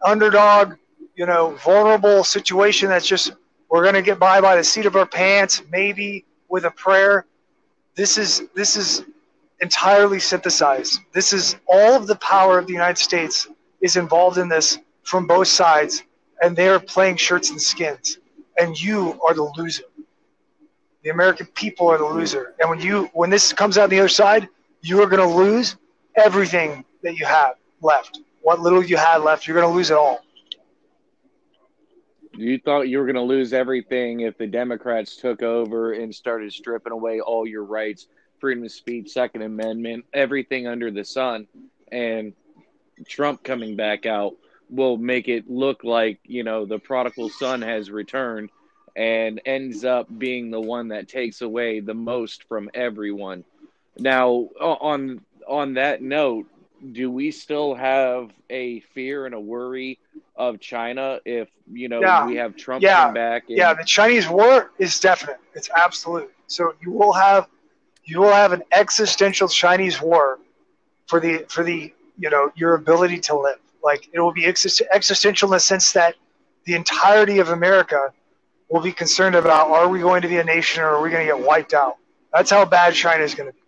underdog, 0.05 0.75
you 1.19 1.27
know, 1.27 1.51
vulnerable 1.65 2.23
situation 2.23 2.89
that's 2.89 3.07
just 3.07 3.33
we're 3.69 3.83
going 3.83 3.97
to 3.97 4.03
get 4.03 4.21
by 4.21 4.41
by 4.41 4.55
the 4.55 4.63
seat 4.63 4.87
of 4.87 4.95
our 4.95 5.05
pants, 5.05 5.63
maybe 5.69 6.25
with 6.49 6.65
a 6.65 6.71
prayer. 6.71 7.27
This 7.97 8.17
is 8.17 8.45
this 8.55 8.77
is 8.77 9.05
entirely 9.61 10.21
synthesized. 10.21 11.01
This 11.13 11.33
is 11.33 11.57
all 11.67 11.97
of 11.97 12.07
the 12.07 12.15
power 12.17 12.57
of 12.57 12.69
the 12.69 12.73
United 12.73 12.99
States 12.99 13.49
is 13.81 13.97
involved 13.97 14.39
in 14.39 14.49
this 14.49 14.79
from 15.03 15.27
both 15.27 15.49
sides, 15.49 16.05
and 16.41 16.55
they 16.55 16.69
are 16.69 16.79
playing 16.79 17.17
shirts 17.17 17.51
and 17.51 17.61
skins, 17.61 18.19
and 18.57 18.81
you 18.81 19.21
are 19.27 19.35
the 19.35 19.51
loser. 19.57 19.83
The 21.03 21.11
American 21.11 21.47
people 21.47 21.89
are 21.89 21.99
the 21.99 22.07
loser, 22.07 22.55
and 22.61 22.71
when 22.71 22.81
you 22.81 23.11
when 23.13 23.29
this 23.29 23.53
comes 23.53 23.77
out 23.77 23.91
the 23.91 23.99
other 23.99 24.09
side, 24.09 24.49
you 24.83 25.03
are 25.03 25.09
going 25.09 25.29
to 25.29 25.37
lose 25.37 25.75
everything 26.15 26.85
that 27.03 27.17
you 27.17 27.27
have 27.27 27.55
left 27.83 28.21
what 28.49 28.61
little 28.61 28.83
you 28.83 28.97
had 28.97 29.19
left, 29.19 29.47
you're 29.47 29.55
going 29.55 29.71
to 29.71 29.77
lose 29.77 29.91
it 29.91 29.97
all. 29.99 30.25
You 32.39 32.57
thought 32.57 32.89
you 32.89 32.99
were 32.99 33.05
going 33.05 33.17
to 33.17 33.23
lose 33.23 33.53
everything 33.53 34.21
if 34.21 34.39
the 34.39 34.47
Democrats 34.47 35.17
took 35.17 35.43
over 35.43 35.93
and 35.93 36.15
started 36.15 36.53
stripping 36.53 36.93
away 36.93 37.21
all 37.21 37.45
your 37.45 37.65
rights, 37.65 38.07
freedom 38.39 38.63
of 38.63 38.71
speech, 38.71 39.11
Second 39.11 39.43
Amendment, 39.43 40.05
everything 40.15 40.69
under 40.69 40.93
the 40.93 41.05
sun. 41.05 41.49
And 41.91 42.35
Trump 43.09 43.43
coming 43.43 43.75
back 43.75 44.07
out 44.07 44.37
will 44.71 44.97
make 44.97 45.27
it 45.27 45.51
look 45.51 45.83
like, 45.83 46.21
you 46.23 46.45
know, 46.45 46.65
the 46.65 46.79
prodigal 46.79 47.29
son 47.29 47.61
has 47.63 47.91
returned 47.91 48.51
and 48.95 49.41
ends 49.45 49.85
up 49.85 50.07
being 50.17 50.53
the 50.53 50.61
one 50.61 50.89
that 50.89 51.09
takes 51.09 51.41
away 51.41 51.81
the 51.81 51.95
most 51.95 52.45
from 52.45 52.71
everyone. 52.73 53.43
Now, 53.99 54.29
on 54.61 55.23
on 55.49 55.75
that 55.75 56.03
note, 56.03 56.47
do 56.93 57.11
we 57.11 57.31
still 57.31 57.75
have 57.75 58.31
a 58.51 58.81
fear 58.95 59.27
and 59.27 59.35
a 59.35 59.41
worry 59.41 59.99
of 60.37 60.61
China 60.61 61.19
if 61.25 61.49
you 61.73 61.89
know 61.89 62.01
Yeah. 62.01 62.27
we 62.27 62.37
have 62.37 62.57
Trump 62.57 62.83
Yeah. 62.83 63.05
come 63.07 63.15
back? 63.15 63.45
and- 63.49 63.59
Yeah, 63.59 63.75
the 63.75 63.85
Chinese 63.85 64.29
war 64.29 64.71
is 64.79 64.99
definite. 65.01 65.39
It's 65.55 65.69
absolute. 65.77 66.33
So 66.47 66.75
you 66.81 66.91
will 66.93 67.13
have 67.13 67.49
you 68.05 68.21
will 68.21 68.33
have 68.33 68.53
an 68.53 68.63
existential 68.73 69.49
Chinese 69.49 70.01
war 70.01 70.39
for 71.07 71.21
the 71.21 71.45
for 71.49 71.63
the 71.63 71.93
you 72.19 72.31
know 72.31 72.51
your 72.57 72.75
ability 72.75 73.19
to 73.21 73.37
live. 73.37 73.59
Like 73.83 74.09
it 74.13 74.21
will 74.21 74.33
be 74.33 74.47
exist- 74.47 74.83
existential 74.93 75.49
in 75.49 75.53
the 75.57 75.61
sense 75.61 75.93
that 75.93 76.15
the 76.65 76.75
entirety 76.75 77.39
of 77.39 77.51
America 77.51 78.13
will 78.71 78.81
be 78.81 78.93
concerned 78.93 79.35
about 79.35 79.71
are 79.71 79.89
we 79.89 80.01
going 80.01 80.23
to 80.23 80.29
be 80.29 80.39
a 80.39 80.45
nation 80.45 80.83
or 80.83 80.89
are 80.91 81.01
we 81.03 81.11
going 81.11 81.27
to 81.27 81.33
get 81.35 81.41
wiped 81.47 81.75
out? 81.75 81.97
That's 82.33 82.51
how 82.51 82.65
bad 82.65 82.95
China 82.95 83.25
is 83.25 83.35
going 83.35 83.49
to 83.49 83.53
be. 83.55 83.61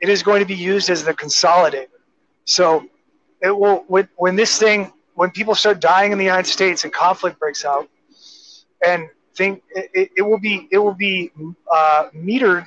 It 0.00 0.08
is 0.08 0.22
going 0.22 0.40
to 0.40 0.46
be 0.46 0.54
used 0.56 0.90
as 0.90 1.04
the 1.04 1.14
consolidator. 1.14 1.86
So 2.44 2.84
it 3.40 3.50
will 3.50 3.84
when, 3.88 4.08
when 4.16 4.36
this 4.36 4.58
thing 4.58 4.92
when 5.14 5.30
people 5.30 5.54
start 5.54 5.80
dying 5.80 6.12
in 6.12 6.18
the 6.18 6.24
United 6.24 6.48
States 6.48 6.84
and 6.84 6.92
conflict 6.92 7.38
breaks 7.38 7.64
out, 7.64 7.88
and 8.84 9.08
think 9.34 9.62
it, 9.70 10.10
it, 10.16 10.22
will 10.22 10.38
be 10.38 10.68
it 10.70 10.78
will 10.78 10.94
be 10.94 11.30
uh, 11.72 12.08
metered 12.14 12.66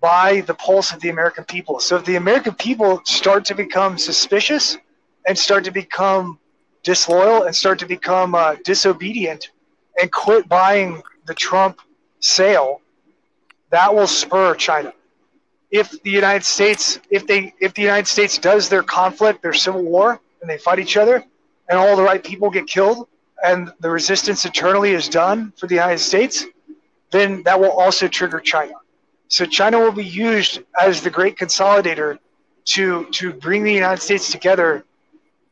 by 0.00 0.42
the 0.42 0.54
pulse 0.54 0.92
of 0.92 1.00
the 1.00 1.08
American 1.08 1.44
people. 1.44 1.80
So 1.80 1.96
if 1.96 2.04
the 2.04 2.16
American 2.16 2.54
people 2.54 3.00
start 3.04 3.44
to 3.46 3.54
become 3.54 3.96
suspicious 3.96 4.76
and 5.26 5.38
start 5.38 5.64
to 5.64 5.70
become 5.70 6.38
disloyal 6.82 7.44
and 7.44 7.56
start 7.56 7.78
to 7.78 7.86
become 7.86 8.34
uh, 8.34 8.56
disobedient 8.64 9.50
and 10.00 10.12
quit 10.12 10.48
buying 10.48 11.02
the 11.26 11.34
Trump 11.34 11.80
sale, 12.20 12.82
that 13.70 13.94
will 13.94 14.06
spur 14.06 14.54
China. 14.54 14.92
If 15.74 16.00
the 16.04 16.10
United 16.10 16.44
States, 16.44 17.00
if 17.10 17.26
they, 17.26 17.52
if 17.58 17.74
the 17.74 17.82
United 17.82 18.06
States 18.06 18.38
does 18.38 18.68
their 18.68 18.84
conflict, 18.84 19.42
their 19.42 19.52
civil 19.52 19.82
war, 19.82 20.20
and 20.40 20.48
they 20.48 20.56
fight 20.56 20.78
each 20.78 20.96
other, 20.96 21.24
and 21.68 21.76
all 21.76 21.96
the 21.96 22.02
right 22.04 22.22
people 22.22 22.48
get 22.48 22.68
killed, 22.68 23.08
and 23.44 23.72
the 23.80 23.90
resistance 23.90 24.44
eternally 24.44 24.92
is 24.92 25.08
done 25.08 25.52
for 25.56 25.66
the 25.66 25.74
United 25.74 25.98
States, 25.98 26.44
then 27.10 27.42
that 27.42 27.58
will 27.58 27.72
also 27.72 28.06
trigger 28.06 28.38
China. 28.38 28.74
So 29.26 29.44
China 29.44 29.80
will 29.80 29.90
be 29.90 30.04
used 30.04 30.60
as 30.80 31.02
the 31.02 31.10
great 31.10 31.36
consolidator 31.36 32.20
to 32.66 33.06
to 33.18 33.32
bring 33.32 33.64
the 33.64 33.72
United 33.72 34.00
States 34.00 34.30
together 34.30 34.84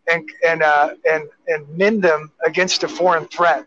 and 0.07 0.23
and 0.47 0.63
uh, 0.63 0.91
and 1.05 1.25
and 1.49 1.69
mend 1.77 2.01
them 2.01 2.31
against 2.47 2.85
a 2.85 2.89
foreign 2.89 3.27
threat. 3.27 3.67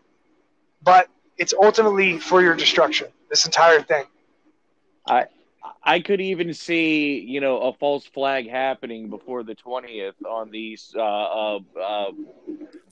But 0.82 1.08
it's 1.36 1.52
ultimately 1.52 2.18
for 2.18 2.40
your 2.40 2.54
destruction. 2.54 3.08
This 3.28 3.44
entire 3.44 3.82
thing. 3.82 4.06
I 5.06 5.26
could 5.94 6.20
even 6.20 6.52
see, 6.52 7.20
you 7.20 7.40
know, 7.40 7.58
a 7.58 7.72
false 7.72 8.04
flag 8.04 8.48
happening 8.48 9.08
before 9.08 9.42
the 9.42 9.54
twentieth 9.54 10.14
on 10.24 10.50
these 10.50 10.92
uh, 10.96 11.00
uh, 11.00 11.58
uh, 11.80 12.10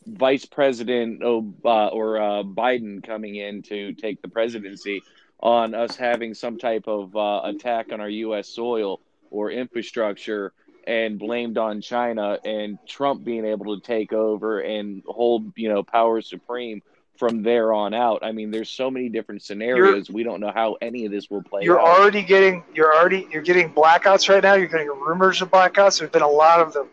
vice 0.07 0.45
president 0.45 1.23
uh, 1.23 1.89
or 1.89 2.19
uh, 2.19 2.43
Biden 2.43 3.03
coming 3.03 3.35
in 3.37 3.63
to 3.63 3.93
take 3.95 4.21
the 4.23 4.29
presidency 4.29 5.03
on 5.41 5.75
us 5.75 5.97
having 5.97 6.35
some 6.35 6.59
type 6.59 6.85
of 6.87 7.15
uh, 7.17 7.41
attack 7.45 7.93
on 7.93 8.01
our 8.01 8.09
U.S. 8.09 8.49
soil 8.49 9.01
or 9.31 9.51
infrastructure 9.51 10.53
and 10.87 11.19
blamed 11.19 11.59
on 11.59 11.81
China 11.81 12.39
and 12.45 12.79
Trump 12.87 13.25
being 13.25 13.45
able 13.45 13.75
to 13.77 13.83
take 13.83 14.13
over 14.13 14.61
and 14.61 15.03
hold, 15.07 15.53
you 15.57 15.69
know, 15.69 15.83
power 15.83 16.21
supreme 16.21 16.83
from 17.16 17.42
there 17.42 17.72
on 17.72 17.94
out. 17.94 18.20
I 18.22 18.33
mean, 18.33 18.50
there's 18.50 18.68
so 18.70 18.90
many 18.90 19.09
different 19.09 19.42
scenarios. 19.42 20.11
we 20.11 20.22
don't 20.24 20.40
know 20.40 20.50
how 20.55 20.77
any 20.83 21.07
of 21.07 21.12
this 21.12 21.31
will 21.31 21.42
play 21.42 21.62
You're 21.62 21.81
out. 21.81 22.00
already 22.00 22.22
getting 22.22 22.64
you're 22.74 22.94
already 22.94 23.29
you're 23.31 23.42
getting 23.42 23.72
blackouts 23.72 24.29
right 24.29 24.42
now. 24.42 24.55
You're 24.55 24.68
getting 24.68 24.88
rumors 24.88 25.40
of 25.40 25.50
blackouts. 25.50 25.98
There's 25.98 26.11
been 26.11 26.22
a 26.22 26.29
lot 26.29 26.61
of 26.61 26.72
them 26.72 26.88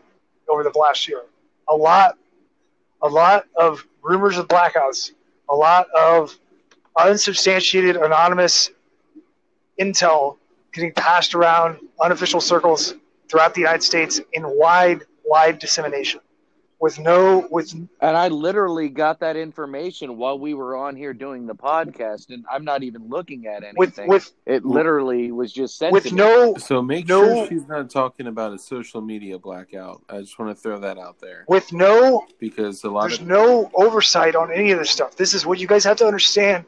over 0.48 0.62
the 0.62 0.76
last 0.78 1.08
year. 1.08 1.22
A 1.68 1.74
lot, 1.74 2.16
a 3.02 3.08
lot 3.08 3.46
of 3.56 3.86
rumors 4.02 4.38
of 4.38 4.46
blackouts. 4.48 5.12
A 5.48 5.54
lot 5.56 5.86
of 5.90 6.38
unsubstantiated, 6.96 7.96
anonymous 7.96 8.70
intel 9.80 10.36
getting 10.72 10.92
passed 10.92 11.34
around 11.34 11.78
unofficial 12.00 12.40
circles 12.40 12.94
throughout 13.28 13.54
the 13.54 13.60
United 13.60 13.82
States 13.82 14.20
in 14.32 14.42
wide, 14.44 15.02
wide 15.24 15.58
dissemination, 15.58 16.20
with 16.82 16.98
no 16.98 17.46
with 17.48 17.72
And 17.72 18.16
I 18.16 18.26
literally 18.26 18.88
got 18.88 19.20
that 19.20 19.36
information 19.36 20.16
while 20.16 20.36
we 20.36 20.52
were 20.52 20.76
on 20.76 20.96
here 20.96 21.14
doing 21.14 21.46
the 21.46 21.54
podcast, 21.54 22.30
and 22.30 22.44
I'm 22.50 22.64
not 22.64 22.82
even 22.82 23.08
looking 23.08 23.46
at 23.46 23.62
anything. 23.62 23.76
with 23.78 24.08
with 24.08 24.32
it 24.46 24.64
literally 24.66 25.30
was 25.30 25.52
just 25.52 25.78
sent 25.78 25.92
with 25.92 26.04
to 26.06 26.10
me. 26.10 26.16
no 26.16 26.56
So 26.56 26.82
make 26.82 27.06
No. 27.08 27.36
sure 27.36 27.46
she's 27.46 27.68
not 27.68 27.88
talking 27.88 28.26
about 28.26 28.52
a 28.52 28.58
social 28.58 29.00
media 29.00 29.38
blackout. 29.38 30.02
I 30.08 30.18
just 30.18 30.36
want 30.40 30.54
to 30.54 30.60
throw 30.60 30.80
that 30.80 30.98
out 30.98 31.20
there 31.20 31.44
with 31.46 31.72
no 31.72 32.26
because 32.40 32.82
a 32.82 32.90
lot 32.90 33.08
there's 33.08 33.20
of 33.20 33.28
no 33.28 33.70
oversight 33.74 34.34
on 34.34 34.52
any 34.52 34.72
of 34.72 34.80
this 34.80 34.90
stuff. 34.90 35.14
This 35.16 35.34
is 35.34 35.46
what 35.46 35.60
you 35.60 35.68
guys 35.68 35.84
have 35.84 35.98
to 35.98 36.06
understand 36.06 36.64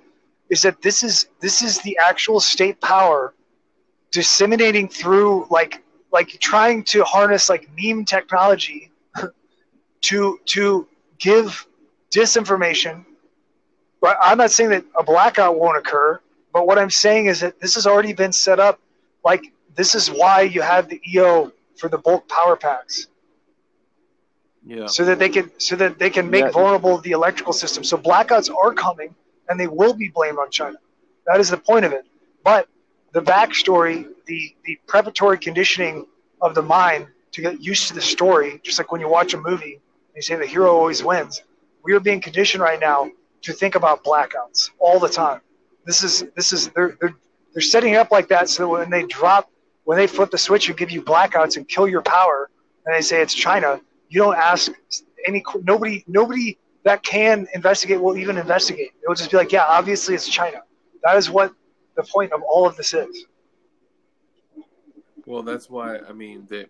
is 0.48 0.62
that 0.62 0.80
this 0.80 1.02
is 1.02 1.26
this 1.40 1.60
is 1.60 1.80
the 1.80 1.98
actual 2.00 2.38
state 2.38 2.80
power 2.80 3.34
disseminating 4.12 4.88
through 4.88 5.48
like 5.50 5.82
like 6.12 6.28
trying 6.38 6.84
to 6.84 7.02
harness 7.02 7.48
like 7.48 7.68
meme 7.76 8.04
technology 8.04 8.92
to 10.08 10.40
to 10.46 10.86
give 11.18 11.66
disinformation. 12.10 13.04
But 14.00 14.18
I'm 14.20 14.38
not 14.38 14.50
saying 14.50 14.70
that 14.70 14.84
a 14.98 15.02
blackout 15.02 15.58
won't 15.58 15.78
occur, 15.78 16.20
but 16.52 16.66
what 16.66 16.78
I'm 16.78 16.90
saying 16.90 17.26
is 17.26 17.40
that 17.40 17.60
this 17.60 17.74
has 17.74 17.86
already 17.86 18.12
been 18.12 18.32
set 18.32 18.60
up. 18.60 18.80
Like 19.24 19.42
this 19.74 19.94
is 19.94 20.10
why 20.10 20.42
you 20.42 20.62
have 20.62 20.88
the 20.88 21.00
EO 21.08 21.52
for 21.76 21.88
the 21.88 21.98
bulk 21.98 22.28
power 22.28 22.56
packs 22.56 23.08
yeah. 24.64 24.86
so 24.86 25.04
that 25.04 25.18
they 25.18 25.28
can 25.28 25.50
so 25.58 25.76
that 25.76 25.98
they 25.98 26.10
can 26.10 26.30
make 26.30 26.44
Yeah. 26.44 26.50
vulnerable 26.50 26.98
the 26.98 27.12
electrical 27.12 27.52
system. 27.52 27.84
So 27.84 27.96
blackouts 27.96 28.54
are 28.54 28.72
coming, 28.72 29.14
and 29.48 29.58
they 29.58 29.66
will 29.66 29.94
be 29.94 30.08
blamed 30.08 30.38
on 30.38 30.50
China. 30.50 30.76
That 31.26 31.40
is 31.40 31.50
the 31.50 31.56
point 31.56 31.84
of 31.84 31.92
it. 31.92 32.06
But 32.42 32.68
the 33.12 33.20
backstory, 33.22 34.06
the 34.26 34.54
the 34.64 34.78
preparatory 34.86 35.38
conditioning 35.38 36.06
of 36.40 36.54
the 36.54 36.62
mind 36.62 37.06
to 37.32 37.42
get 37.42 37.60
used 37.60 37.88
to 37.88 37.94
the 37.94 38.00
story, 38.00 38.60
just 38.62 38.78
like 38.78 38.92
when 38.92 39.00
you 39.00 39.08
watch 39.08 39.34
a 39.34 39.38
movie, 39.40 39.80
you 40.14 40.22
say 40.22 40.36
the 40.36 40.46
hero 40.46 40.70
always 40.70 41.02
wins. 41.02 41.42
We 41.82 41.92
are 41.92 42.00
being 42.00 42.20
conditioned 42.20 42.62
right 42.62 42.80
now 42.80 43.10
to 43.42 43.52
think 43.52 43.74
about 43.74 44.04
blackouts 44.04 44.70
all 44.78 44.98
the 44.98 45.08
time. 45.08 45.40
This 45.84 46.02
is 46.02 46.24
this 46.34 46.52
is 46.52 46.68
they're 46.68 46.96
they're, 47.00 47.14
they're 47.52 47.62
setting 47.62 47.94
it 47.94 47.96
up 47.96 48.10
like 48.10 48.28
that 48.28 48.48
so 48.48 48.64
that 48.64 48.68
when 48.68 48.90
they 48.90 49.04
drop 49.04 49.50
when 49.84 49.98
they 49.98 50.06
flip 50.06 50.30
the 50.30 50.38
switch 50.38 50.68
and 50.68 50.78
give 50.78 50.90
you 50.90 51.02
blackouts 51.02 51.56
and 51.56 51.68
kill 51.68 51.86
your 51.86 52.00
power, 52.00 52.48
and 52.86 52.94
they 52.94 53.02
say 53.02 53.20
it's 53.20 53.34
China, 53.34 53.80
you 54.08 54.20
don't 54.20 54.36
ask 54.36 54.72
any 55.26 55.42
nobody 55.62 56.04
nobody 56.06 56.58
that 56.84 57.02
can 57.02 57.46
investigate 57.54 58.00
will 58.00 58.16
even 58.16 58.38
investigate. 58.38 58.92
It 59.02 59.08
will 59.08 59.14
just 59.14 59.30
be 59.30 59.36
like, 59.36 59.52
yeah, 59.52 59.64
obviously 59.68 60.14
it's 60.14 60.28
China. 60.28 60.62
That 61.02 61.16
is 61.16 61.30
what 61.30 61.52
the 61.96 62.02
point 62.02 62.32
of 62.32 62.42
all 62.42 62.66
of 62.66 62.76
this 62.76 62.94
is. 62.94 63.26
Well, 65.26 65.42
that's 65.42 65.68
why 65.68 65.98
I 65.98 66.12
mean 66.12 66.46
they, 66.48 66.66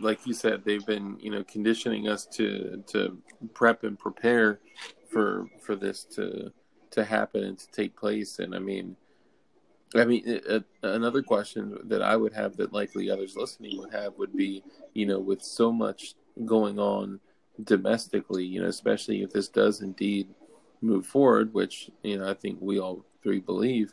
like 0.00 0.26
you 0.26 0.34
said, 0.34 0.64
they've 0.64 0.86
been 0.86 1.16
you 1.20 1.30
know 1.30 1.44
conditioning 1.44 2.08
us 2.08 2.26
to 2.26 2.82
to 2.88 3.18
prep 3.54 3.84
and 3.84 3.98
prepare 3.98 4.60
for 5.08 5.48
for 5.60 5.76
this 5.76 6.04
to 6.04 6.52
to 6.90 7.04
happen 7.04 7.44
and 7.44 7.58
to 7.58 7.70
take 7.70 7.96
place. 7.96 8.38
And 8.38 8.54
I 8.54 8.58
mean, 8.58 8.96
I 9.94 10.04
mean, 10.04 10.40
another 10.82 11.22
question 11.22 11.78
that 11.84 12.02
I 12.02 12.16
would 12.16 12.32
have 12.32 12.56
that 12.56 12.72
likely 12.72 13.10
others 13.10 13.36
listening 13.36 13.78
would 13.78 13.92
have 13.92 14.14
would 14.18 14.36
be, 14.36 14.62
you 14.94 15.06
know, 15.06 15.18
with 15.18 15.42
so 15.42 15.72
much 15.72 16.14
going 16.44 16.78
on 16.78 17.20
domestically, 17.64 18.44
you 18.44 18.60
know, 18.60 18.68
especially 18.68 19.22
if 19.22 19.30
this 19.30 19.48
does 19.48 19.80
indeed 19.80 20.28
move 20.82 21.06
forward, 21.06 21.54
which 21.54 21.90
you 22.02 22.18
know 22.18 22.28
I 22.28 22.34
think 22.34 22.58
we 22.60 22.78
all 22.78 23.04
three 23.22 23.40
believe, 23.40 23.92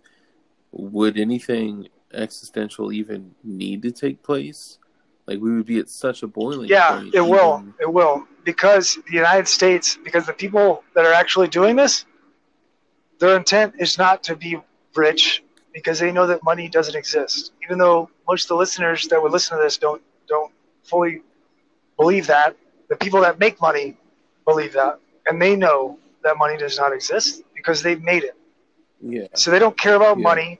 would 0.71 1.17
anything 1.17 1.87
existential 2.13 2.91
even 2.91 3.33
need 3.43 3.81
to 3.83 3.91
take 3.91 4.21
place? 4.23 4.79
Like 5.27 5.39
we 5.39 5.55
would 5.55 5.65
be 5.65 5.79
at 5.79 5.89
such 5.89 6.23
a 6.23 6.27
boiling 6.27 6.69
Yeah, 6.69 6.99
point. 6.99 7.15
it 7.15 7.21
will. 7.21 7.63
It 7.79 7.91
will 7.91 8.27
because 8.43 8.95
the 9.07 9.13
United 9.13 9.47
States, 9.47 9.97
because 10.03 10.25
the 10.25 10.33
people 10.33 10.83
that 10.95 11.05
are 11.05 11.13
actually 11.13 11.47
doing 11.47 11.75
this, 11.75 12.05
their 13.19 13.37
intent 13.37 13.75
is 13.79 13.97
not 13.97 14.23
to 14.23 14.35
be 14.35 14.57
rich 14.95 15.43
because 15.73 15.99
they 15.99 16.11
know 16.11 16.27
that 16.27 16.43
money 16.43 16.67
doesn't 16.67 16.95
exist. 16.95 17.53
Even 17.63 17.77
though 17.77 18.09
most 18.27 18.45
of 18.45 18.49
the 18.49 18.55
listeners 18.55 19.07
that 19.07 19.21
would 19.21 19.31
listen 19.31 19.57
to 19.57 19.63
this 19.63 19.77
don't 19.77 20.01
don't 20.27 20.51
fully 20.83 21.21
believe 21.97 22.27
that, 22.27 22.55
the 22.89 22.95
people 22.95 23.21
that 23.21 23.39
make 23.39 23.61
money 23.61 23.97
believe 24.45 24.73
that, 24.73 24.99
and 25.27 25.41
they 25.41 25.55
know 25.55 25.97
that 26.23 26.37
money 26.37 26.57
does 26.57 26.77
not 26.77 26.91
exist 26.93 27.43
because 27.55 27.81
they've 27.81 28.01
made 28.01 28.23
it. 28.23 28.35
Yeah. 29.01 29.27
So 29.35 29.51
they 29.51 29.59
don't 29.59 29.77
care 29.77 29.95
about 29.95 30.17
Yeah. 30.17 30.23
money. 30.23 30.59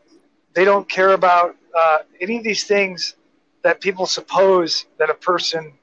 They 0.53 0.65
don't 0.65 0.87
care 0.87 1.09
about 1.13 1.55
uh, 1.77 1.99
any 2.21 2.37
of 2.37 2.43
these 2.43 2.63
things 2.65 3.15
that 3.63 3.81
people 3.81 4.05
suppose 4.05 4.85
that 4.99 5.09
a 5.09 5.13
person 5.13 5.73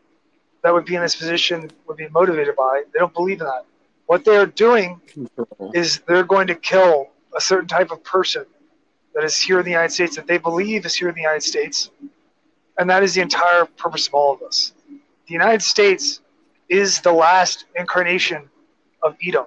that 0.62 0.72
would 0.72 0.84
be 0.84 0.94
in 0.94 1.02
this 1.02 1.16
position 1.16 1.70
would 1.86 1.96
be 1.96 2.08
motivated 2.08 2.54
by. 2.54 2.82
They 2.92 2.98
don't 2.98 3.14
believe 3.14 3.40
in 3.40 3.46
that. 3.46 3.64
What 4.06 4.24
they're 4.24 4.46
doing 4.46 5.00
Control. 5.06 5.72
is 5.74 6.00
they're 6.06 6.24
going 6.24 6.46
to 6.48 6.54
kill 6.54 7.10
a 7.36 7.40
certain 7.40 7.68
type 7.68 7.90
of 7.90 8.02
person 8.04 8.44
that 9.14 9.24
is 9.24 9.36
here 9.36 9.58
in 9.58 9.64
the 9.64 9.70
United 9.70 9.92
States 9.92 10.16
that 10.16 10.26
they 10.26 10.38
believe 10.38 10.84
is 10.84 10.94
here 10.94 11.08
in 11.08 11.14
the 11.14 11.20
United 11.20 11.42
States. 11.42 11.90
And 12.78 12.88
that 12.90 13.02
is 13.02 13.14
the 13.14 13.20
entire 13.20 13.64
purpose 13.64 14.06
of 14.08 14.14
all 14.14 14.34
of 14.34 14.42
us. 14.42 14.72
The 14.88 15.32
United 15.32 15.62
States 15.62 16.20
is 16.68 17.00
the 17.00 17.12
last 17.12 17.64
incarnation 17.76 18.48
of 19.02 19.16
Edom. 19.24 19.46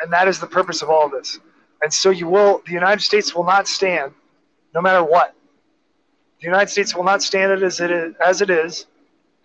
And 0.00 0.12
that 0.12 0.28
is 0.28 0.40
the 0.40 0.46
purpose 0.46 0.82
of 0.82 0.90
all 0.90 1.06
of 1.06 1.12
this. 1.12 1.38
And 1.84 1.92
so 1.92 2.08
you 2.08 2.26
will, 2.26 2.62
the 2.64 2.72
United 2.72 3.02
States 3.02 3.34
will 3.34 3.44
not 3.44 3.68
stand 3.68 4.14
no 4.74 4.80
matter 4.80 5.04
what. 5.04 5.34
The 6.40 6.46
United 6.46 6.70
States 6.70 6.96
will 6.96 7.04
not 7.04 7.22
stand 7.22 7.52
it 7.52 7.62
as 7.62 7.78
it 7.78 7.90
is. 7.90 8.14
As 8.24 8.40
it 8.40 8.48
is. 8.48 8.86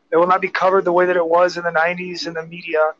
It 0.09 0.15
will 0.15 0.25
not 0.25 0.39
be 0.39 0.47
covered 0.47 0.85
the 0.85 0.93
way 0.93 1.05
that 1.05 1.17
it 1.17 1.27
was 1.27 1.57
in 1.57 1.65
the 1.65 1.69
90s 1.69 2.27
in 2.27 2.33
the 2.33 2.45
media. 2.45 2.93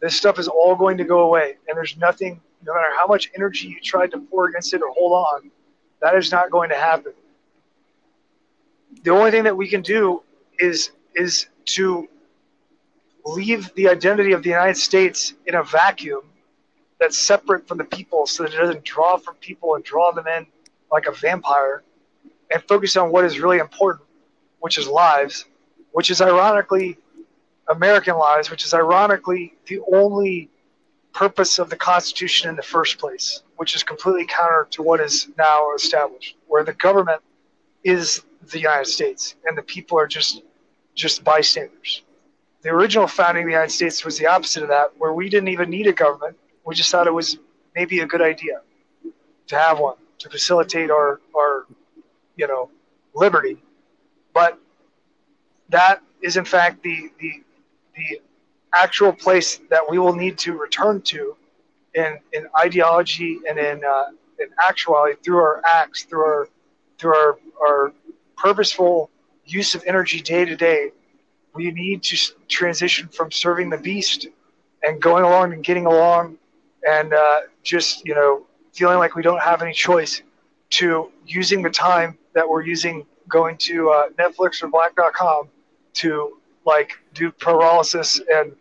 This 0.00 0.16
stuff 0.16 0.38
is 0.38 0.48
all 0.48 0.74
going 0.74 0.96
to 0.96 1.04
go 1.04 1.20
away. 1.20 1.56
And 1.68 1.76
there's 1.76 1.98
nothing, 1.98 2.40
no 2.64 2.72
matter 2.72 2.88
how 2.96 3.06
much 3.06 3.30
energy 3.36 3.68
you 3.68 3.78
tried 3.82 4.12
to 4.12 4.18
pour 4.18 4.48
against 4.48 4.72
it 4.72 4.80
or 4.80 4.88
hold 4.88 5.12
on, 5.12 5.50
that 6.00 6.16
is 6.16 6.32
not 6.32 6.50
going 6.50 6.70
to 6.70 6.76
happen. 6.76 7.12
The 9.02 9.10
only 9.10 9.30
thing 9.30 9.44
that 9.44 9.58
we 9.58 9.68
can 9.68 9.82
do 9.82 10.22
is 10.58 10.92
is 11.14 11.48
to 11.66 12.08
leave 13.26 13.74
the 13.74 13.90
identity 13.90 14.32
of 14.32 14.42
the 14.42 14.48
United 14.48 14.78
States 14.78 15.34
in 15.44 15.54
a 15.54 15.62
vacuum 15.62 16.22
that's 16.98 17.18
separate 17.18 17.68
from 17.68 17.78
the 17.78 17.84
people 17.84 18.26
so 18.26 18.42
that 18.42 18.54
it 18.54 18.56
doesn't 18.56 18.84
draw 18.84 19.16
from 19.16 19.34
people 19.36 19.74
and 19.74 19.84
draw 19.84 20.12
them 20.12 20.26
in 20.26 20.46
like 20.90 21.06
a 21.06 21.12
vampire 21.12 21.82
and 22.50 22.62
focus 22.64 22.96
on 22.96 23.10
what 23.10 23.24
is 23.24 23.40
really 23.40 23.58
important, 23.58 24.06
which 24.60 24.78
is 24.78 24.86
lives, 24.86 25.46
which 25.92 26.10
is 26.10 26.20
ironically 26.20 26.96
American 27.68 28.16
lives, 28.16 28.50
which 28.50 28.64
is 28.64 28.72
ironically 28.72 29.54
the 29.66 29.80
only 29.92 30.48
purpose 31.12 31.58
of 31.58 31.70
the 31.70 31.76
Constitution 31.76 32.48
in 32.48 32.56
the 32.56 32.62
first 32.62 32.98
place, 32.98 33.42
which 33.56 33.74
is 33.74 33.82
completely 33.82 34.26
counter 34.26 34.68
to 34.70 34.82
what 34.82 35.00
is 35.00 35.28
now 35.38 35.74
established, 35.74 36.36
where 36.46 36.62
the 36.62 36.74
government 36.74 37.22
is 37.84 38.22
the 38.50 38.58
United 38.58 38.86
States 38.86 39.34
and 39.46 39.56
the 39.56 39.62
people 39.62 39.98
are 39.98 40.06
just 40.06 40.42
just 40.94 41.22
bystanders. 41.24 42.02
The 42.62 42.70
original 42.70 43.06
founding 43.06 43.42
of 43.42 43.46
the 43.46 43.52
United 43.52 43.72
States 43.72 44.04
was 44.04 44.18
the 44.18 44.26
opposite 44.26 44.62
of 44.62 44.70
that, 44.70 44.92
where 44.98 45.12
we 45.12 45.28
didn't 45.28 45.48
even 45.48 45.68
need 45.68 45.86
a 45.86 45.92
government. 45.92 46.36
We 46.66 46.74
just 46.74 46.90
thought 46.90 47.06
it 47.06 47.14
was 47.14 47.38
maybe 47.74 48.00
a 48.00 48.06
good 48.06 48.20
idea 48.20 48.60
to 49.46 49.56
have 49.56 49.78
one 49.78 49.96
to 50.18 50.28
facilitate 50.28 50.90
our, 50.90 51.20
our 51.36 51.66
you 52.36 52.46
know, 52.48 52.70
liberty. 53.14 53.62
But 54.34 54.58
that 55.68 56.02
is 56.22 56.36
in 56.36 56.44
fact 56.44 56.82
the, 56.82 57.10
the, 57.20 57.42
the 57.94 58.20
actual 58.74 59.12
place 59.12 59.60
that 59.70 59.82
we 59.88 59.98
will 59.98 60.14
need 60.14 60.38
to 60.38 60.52
return 60.52 61.00
to 61.02 61.36
in, 61.94 62.18
in 62.32 62.46
ideology 62.58 63.38
and 63.48 63.58
in, 63.58 63.82
uh, 63.84 64.08
in 64.40 64.48
actuality 64.68 65.16
through 65.24 65.38
our 65.38 65.62
acts, 65.64 66.02
through 66.02 66.24
our, 66.24 66.48
through 66.98 67.14
our, 67.14 67.38
our 67.60 67.92
purposeful 68.36 69.10
use 69.44 69.74
of 69.74 69.84
energy 69.86 70.20
day 70.20 70.44
to 70.44 70.56
day, 70.56 70.90
we 71.54 71.70
need 71.70 72.02
to 72.02 72.16
transition 72.48 73.08
from 73.08 73.30
serving 73.30 73.70
the 73.70 73.78
beast 73.78 74.26
and 74.82 75.00
going 75.00 75.24
along 75.24 75.52
and 75.52 75.64
getting 75.64 75.86
along 75.86 76.36
and 76.86 77.12
uh, 77.12 77.40
just, 77.62 78.06
you 78.06 78.14
know, 78.14 78.46
feeling 78.72 78.98
like 78.98 79.14
we 79.14 79.22
don't 79.22 79.42
have 79.42 79.62
any 79.62 79.72
choice 79.72 80.22
to 80.70 81.10
using 81.26 81.62
the 81.62 81.70
time 81.70 82.18
that 82.34 82.48
we're 82.48 82.62
using 82.62 83.06
going 83.28 83.56
to 83.56 83.90
uh, 83.90 84.08
Netflix 84.18 84.62
or 84.62 84.68
black.com 84.68 85.48
to 85.94 86.38
like 86.64 86.92
do 87.14 87.30
paralysis 87.32 88.20
and 88.32 88.52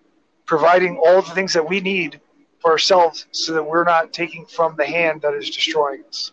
providing 0.45 0.97
all 0.97 1.21
the 1.21 1.31
things 1.31 1.53
that 1.53 1.67
we 1.67 1.79
need 1.79 2.19
for 2.59 2.71
ourselves 2.71 3.27
so 3.31 3.53
that 3.53 3.63
we're 3.63 3.83
not 3.83 4.13
taking 4.13 4.45
from 4.45 4.75
the 4.75 4.85
hand 4.85 5.21
that 5.21 5.33
is 5.33 5.49
destroying 5.49 6.03
us. 6.07 6.31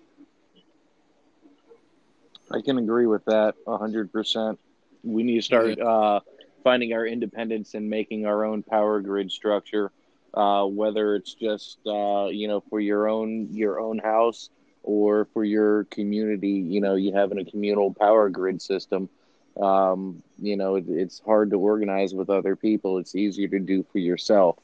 I 2.50 2.60
can 2.60 2.78
agree 2.78 3.06
with 3.06 3.24
that 3.24 3.54
100%. 3.66 4.58
We 5.04 5.22
need 5.22 5.36
to 5.36 5.42
start 5.42 5.80
uh, 5.80 6.20
finding 6.62 6.92
our 6.92 7.06
independence 7.06 7.74
and 7.74 7.88
making 7.88 8.26
our 8.26 8.44
own 8.44 8.62
power 8.62 9.00
grid 9.00 9.32
structure, 9.32 9.90
uh, 10.34 10.64
whether 10.66 11.14
it's 11.14 11.34
just, 11.34 11.78
uh, 11.86 12.26
you 12.26 12.48
know, 12.48 12.62
for 12.70 12.80
your 12.80 13.08
own, 13.08 13.48
your 13.52 13.80
own 13.80 13.98
house 13.98 14.50
or 14.82 15.26
for 15.32 15.44
your 15.44 15.84
community, 15.84 16.50
you 16.50 16.80
know, 16.80 16.94
you 16.94 17.12
having 17.14 17.38
a 17.38 17.44
communal 17.44 17.92
power 17.94 18.28
grid 18.28 18.60
system. 18.60 19.08
Um, 19.60 20.22
you 20.38 20.56
know, 20.56 20.76
it, 20.76 20.84
it's 20.88 21.20
hard 21.24 21.50
to 21.50 21.56
organize 21.56 22.14
with 22.14 22.30
other 22.30 22.56
people. 22.56 22.98
It's 22.98 23.14
easier 23.14 23.48
to 23.48 23.58
do 23.58 23.84
for 23.92 23.98
yourself. 23.98 24.58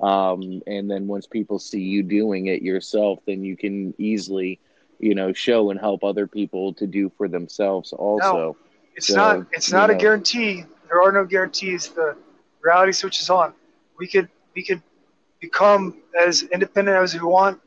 Um, 0.00 0.62
and 0.66 0.90
then 0.90 1.06
once 1.06 1.26
people 1.26 1.58
see 1.58 1.82
you 1.82 2.02
doing 2.02 2.46
it 2.46 2.62
yourself, 2.62 3.20
then 3.26 3.42
you 3.44 3.56
can 3.56 3.94
easily– 3.98 4.58
you 5.02 5.14
know 5.14 5.32
show 5.32 5.70
and 5.70 5.78
help 5.78 6.04
other 6.04 6.26
people 6.26 6.72
to 6.72 6.86
do 6.86 7.10
for 7.18 7.28
themselves 7.28 7.92
also 7.92 8.32
no, 8.32 8.56
it's 8.94 9.08
so, 9.08 9.16
not 9.16 9.46
it's 9.50 9.70
not 9.70 9.90
know. 9.90 9.96
a 9.96 9.98
guarantee 9.98 10.64
there 10.88 11.02
are 11.02 11.12
no 11.12 11.24
guarantees 11.26 11.88
the 11.88 12.16
reality 12.62 12.92
switches 12.92 13.28
on 13.28 13.52
we 13.98 14.06
could 14.06 14.28
we 14.54 14.64
could 14.64 14.80
become 15.42 16.00
as 16.18 16.44
independent 16.44 16.96
as 16.96 17.12
we 17.12 17.20
want 17.20 17.60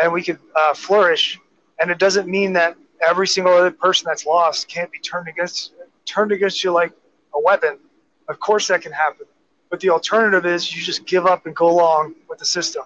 and 0.00 0.12
we 0.12 0.22
could 0.22 0.38
uh, 0.54 0.74
flourish 0.74 1.38
and 1.80 1.90
it 1.90 1.98
doesn't 1.98 2.28
mean 2.28 2.52
that 2.52 2.76
every 3.00 3.26
single 3.26 3.54
other 3.54 3.70
person 3.70 4.04
that's 4.06 4.26
lost 4.26 4.68
can't 4.68 4.92
be 4.92 4.98
turned 4.98 5.28
against 5.28 5.72
turned 6.04 6.32
against 6.32 6.62
you 6.62 6.70
like 6.70 6.92
a 7.34 7.40
weapon 7.40 7.78
of 8.28 8.38
course 8.40 8.68
that 8.68 8.82
can 8.82 8.92
happen 8.92 9.26
but 9.70 9.80
the 9.80 9.88
alternative 9.88 10.44
is 10.44 10.74
you 10.74 10.82
just 10.82 11.06
give 11.06 11.24
up 11.26 11.46
and 11.46 11.56
go 11.56 11.70
along 11.70 12.14
with 12.28 12.38
the 12.38 12.44
system 12.44 12.84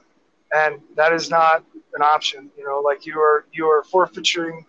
and 0.53 0.81
that 0.95 1.13
is 1.13 1.31
not 1.31 1.65
an 1.97 2.03
option. 2.03 2.51
You 2.57 2.65
know, 2.65 2.81
like 2.81 3.07
you 3.07 3.19
are 3.19 3.47
you 3.53 3.67
are 3.67 3.83
forfeiting 3.83 4.65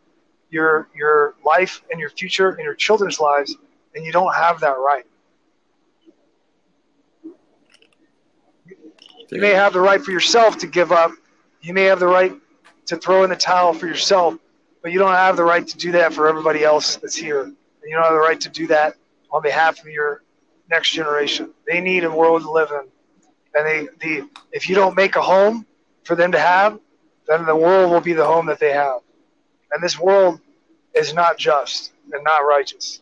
your 0.49 0.87
your 0.95 1.35
life 1.45 1.83
and 1.91 1.99
your 1.99 2.09
future 2.09 2.49
and 2.49 2.63
your 2.63 2.73
children's 2.73 3.19
lives, 3.19 3.55
and 3.95 4.05
you 4.05 4.11
don't 4.11 4.33
have 4.33 4.59
that 4.61 4.77
right. 4.79 5.05
You 9.29 9.41
may 9.41 9.51
have 9.51 9.73
the 9.73 9.81
right 9.81 10.01
for 10.01 10.11
yourself 10.11 10.57
to 10.59 10.67
give 10.67 10.91
up. 10.91 11.11
You 11.61 11.73
may 11.73 11.83
have 11.83 11.99
the 11.99 12.07
right 12.07 12.33
to 12.85 12.97
throw 12.97 13.23
in 13.23 13.29
the 13.29 13.35
towel 13.35 13.73
for 13.73 13.87
yourself, 13.87 14.37
but 14.81 14.91
you 14.91 14.99
don't 14.99 15.13
have 15.13 15.35
the 15.35 15.43
right 15.43 15.67
to 15.67 15.77
do 15.77 15.91
that 15.93 16.13
for 16.13 16.27
everybody 16.27 16.63
else 16.63 16.95
that's 16.95 17.15
here. 17.15 17.43
And 17.43 17.55
you 17.83 17.95
don't 17.95 18.03
have 18.03 18.13
the 18.13 18.19
right 18.19 18.39
to 18.41 18.49
do 18.49 18.67
that 18.67 18.95
on 19.31 19.41
behalf 19.41 19.79
of 19.79 19.87
your 19.87 20.23
next 20.69 20.91
generation. 20.91 21.53
They 21.67 21.81
need 21.81 22.03
a 22.03 22.11
world 22.11 22.43
to 22.43 22.51
live 22.51 22.71
in. 22.71 22.87
And 23.55 23.65
they, 23.65 23.87
the, 23.99 24.29
if 24.51 24.69
you 24.69 24.75
don't 24.75 24.95
make 24.95 25.15
a 25.15 25.21
home 25.21 25.65
for 26.03 26.15
them 26.15 26.31
to 26.31 26.39
have, 26.39 26.79
then 27.27 27.45
the 27.45 27.55
world 27.55 27.91
will 27.91 28.01
be 28.01 28.13
the 28.13 28.25
home 28.25 28.45
that 28.45 28.59
they 28.59 28.71
have. 28.71 28.99
And 29.71 29.83
this 29.83 29.99
world 29.99 30.39
is 30.95 31.13
not 31.13 31.37
just 31.37 31.91
and 32.13 32.23
not 32.23 32.39
righteous. 32.39 33.01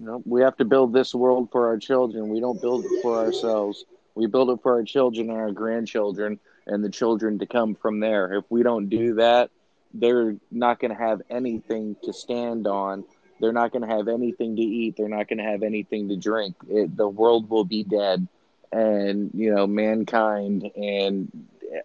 No, 0.00 0.22
we 0.24 0.40
have 0.42 0.56
to 0.56 0.64
build 0.64 0.92
this 0.92 1.14
world 1.14 1.50
for 1.50 1.66
our 1.68 1.76
children. 1.76 2.28
We 2.28 2.40
don't 2.40 2.60
build 2.60 2.84
it 2.84 3.02
for 3.02 3.16
ourselves. 3.16 3.84
We 4.18 4.26
build 4.26 4.50
it 4.50 4.58
for 4.64 4.72
our 4.72 4.82
children 4.82 5.30
and 5.30 5.38
our 5.38 5.52
grandchildren 5.52 6.40
and 6.66 6.82
the 6.82 6.90
children 6.90 7.38
to 7.38 7.46
come 7.46 7.76
from 7.76 8.00
there. 8.00 8.34
If 8.34 8.44
we 8.48 8.64
don't 8.64 8.88
do 8.88 9.14
that, 9.14 9.50
they're 9.94 10.34
not 10.50 10.80
going 10.80 10.90
to 10.90 11.00
have 11.00 11.22
anything 11.30 11.94
to 12.02 12.12
stand 12.12 12.66
on. 12.66 13.04
They're 13.40 13.52
not 13.52 13.70
going 13.70 13.88
to 13.88 13.94
have 13.94 14.08
anything 14.08 14.56
to 14.56 14.62
eat. 14.62 14.96
They're 14.96 15.08
not 15.08 15.28
going 15.28 15.38
to 15.38 15.44
have 15.44 15.62
anything 15.62 16.08
to 16.08 16.16
drink. 16.16 16.56
It, 16.68 16.96
the 16.96 17.08
world 17.08 17.48
will 17.48 17.64
be 17.64 17.84
dead. 17.84 18.26
And, 18.72 19.30
you 19.34 19.54
know, 19.54 19.68
mankind 19.68 20.68
and 20.74 21.30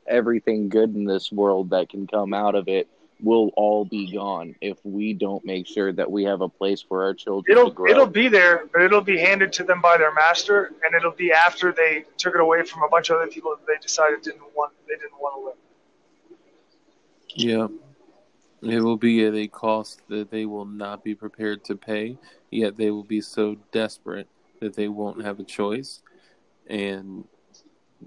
everything 0.08 0.70
good 0.70 0.96
in 0.96 1.06
this 1.06 1.32
world 1.32 1.70
that 1.70 1.90
can 1.90 2.08
come 2.08 2.34
out 2.34 2.56
of 2.56 2.68
it 2.68 2.90
will 3.24 3.52
all 3.56 3.86
be 3.86 4.12
gone 4.12 4.54
if 4.60 4.78
we 4.84 5.14
don't 5.14 5.44
make 5.46 5.66
sure 5.66 5.94
that 5.94 6.12
we 6.12 6.26
have 6.26 6.42
a 6.42 6.50
place 6.50 6.82
for 6.82 7.04
our 7.04 7.14
children 7.14 7.58
it'll, 7.58 7.74
It'll 7.88 8.06
be 8.06 8.28
there, 8.28 8.68
but 8.72 8.82
it'll 8.82 9.02
be 9.02 9.18
handed 9.18 9.54
to 9.54 9.64
them 9.64 9.82
by 9.82 9.98
their 9.98 10.14
master, 10.14 10.74
and 10.84 10.94
it'll 10.94 11.12
be 11.12 11.32
after 11.32 11.72
they 11.72 12.04
took 12.18 12.36
it 12.36 12.42
away 12.42 12.64
from 12.64 12.84
a 12.84 12.90
bunch 12.90 13.10
of 13.10 13.18
other 13.18 13.28
people 13.28 13.56
that 13.56 13.66
they 13.66 13.80
decided 13.82 14.22
didn't 14.22 14.42
want 14.56 14.74
they 14.88 14.96
didn't 14.96 15.20
want 15.20 15.36
to 15.36 15.46
live. 15.46 15.56
Yeah. 17.36 17.68
It 18.62 18.82
will 18.82 18.98
be 18.98 19.26
at 19.26 19.34
a 19.34 19.48
cost 19.48 20.02
that 20.10 20.30
they 20.30 20.46
will 20.46 20.66
not 20.66 21.04
be 21.04 21.16
prepared 21.16 21.64
to 21.66 21.76
pay, 21.76 22.18
yet 22.52 22.78
they 22.78 22.92
will 22.92 23.04
be 23.04 23.22
so 23.22 23.58
desperate 23.72 24.28
that 24.62 24.74
they 24.74 24.88
won't 24.88 25.24
have 25.24 25.40
a 25.40 25.44
choice. 25.44 26.02
And 26.68 27.26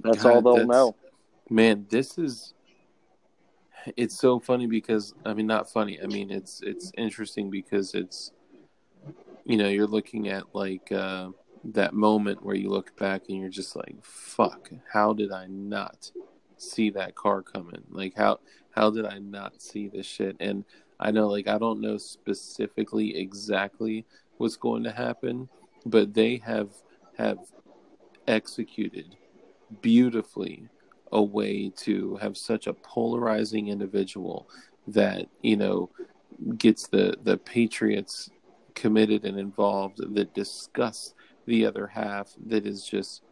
that's 0.02 0.22
God, 0.22 0.32
all 0.32 0.42
they'll 0.42 0.66
that's, 0.66 0.68
know. 0.68 0.96
Man, 1.50 1.86
this 1.90 2.16
is 2.16 2.54
it's 3.96 4.18
so 4.18 4.40
funny 4.40 4.66
because 4.66 5.14
I 5.24 5.34
mean 5.34 5.46
not 5.46 5.70
funny. 5.70 6.00
I 6.02 6.06
mean 6.06 6.30
it's 6.30 6.62
it's 6.62 6.92
interesting 6.96 7.50
because 7.50 7.94
it's 7.94 8.32
you 9.44 9.56
know, 9.56 9.68
you're 9.68 9.86
looking 9.86 10.28
at 10.28 10.54
like 10.54 10.90
uh 10.92 11.30
that 11.72 11.94
moment 11.94 12.44
where 12.44 12.54
you 12.54 12.68
look 12.68 12.96
back 12.96 13.22
and 13.28 13.38
you're 13.40 13.48
just 13.48 13.74
like, 13.74 13.96
fuck, 14.02 14.70
how 14.92 15.12
did 15.12 15.32
I 15.32 15.46
not 15.46 16.10
see 16.58 16.90
that 16.90 17.14
car 17.14 17.42
coming? 17.42 17.82
Like 17.90 18.14
how 18.16 18.40
how 18.70 18.90
did 18.90 19.06
I 19.06 19.18
not 19.18 19.62
see 19.62 19.88
this 19.88 20.06
shit? 20.06 20.36
And 20.40 20.64
I 20.98 21.10
know 21.10 21.28
like 21.28 21.48
I 21.48 21.58
don't 21.58 21.80
know 21.80 21.98
specifically 21.98 23.16
exactly 23.16 24.04
what's 24.38 24.56
going 24.56 24.84
to 24.84 24.92
happen, 24.92 25.48
but 25.84 26.14
they 26.14 26.36
have 26.38 26.70
have 27.16 27.38
executed 28.26 29.16
beautifully 29.80 30.68
a 31.12 31.22
way 31.22 31.70
to 31.76 32.16
have 32.16 32.36
such 32.36 32.66
a 32.66 32.74
polarizing 32.74 33.68
individual 33.68 34.48
that 34.88 35.26
you 35.42 35.56
know 35.56 35.90
gets 36.58 36.86
the 36.88 37.16
the 37.22 37.36
patriots 37.38 38.30
committed 38.74 39.24
and 39.24 39.38
involved 39.38 39.98
that 40.14 40.34
discuss 40.34 41.14
the 41.46 41.64
other 41.64 41.86
half 41.86 42.32
that 42.46 42.66
is 42.66 42.84
just 42.84 43.22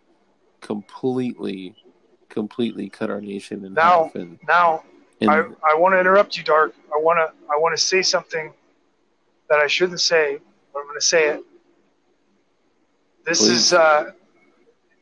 completely 0.61 1.75
completely 2.29 2.89
cut 2.89 3.11
our 3.11 3.21
nation 3.21 3.65
in 3.65 3.75
now, 3.75 4.05
half 4.05 4.15
and 4.15 4.39
now 4.49 4.83
and 5.21 5.31
I, 5.31 5.73
I 5.73 5.75
want 5.75 5.95
to 5.95 6.01
interrupt 6.01 6.37
you, 6.37 6.45
Dark. 6.45 6.75
I 6.93 7.01
want 7.01 7.19
to 7.19 7.33
I 7.53 7.59
want 7.59 7.77
to 7.77 7.83
say 7.83 8.03
something 8.03 8.53
that 9.49 9.59
I 9.59 9.67
shouldn't 9.67 10.01
say, 10.01 10.39
but 10.73 10.81
I'm 10.81 10.87
going 10.87 10.99
to 10.99 11.05
say 11.05 11.29
it. 11.29 11.41
This 13.25 13.39
Please. 13.39 13.51
is, 13.51 13.73
uh, 13.73 14.13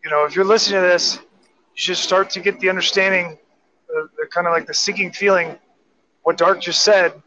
you 0.05 0.11
know, 0.11 0.25
if 0.25 0.37
you're 0.37 0.45
listening 0.45 0.83
to 0.83 0.87
this, 0.87 1.19
should 1.75 1.97
start 1.97 2.31
to 2.31 2.41
get 2.41 2.61
the 2.61 2.69
understanding, 2.69 3.39
the, 3.89 4.09
the 4.19 4.27
kind 4.27 4.47
of 4.47 4.53
like 4.53 4.67
the 4.67 4.75
sinking 4.75 5.13
feeling. 5.13 5.59
What 6.23 6.37
Dark 6.37 6.61
just 6.61 6.83
said. 6.83 7.21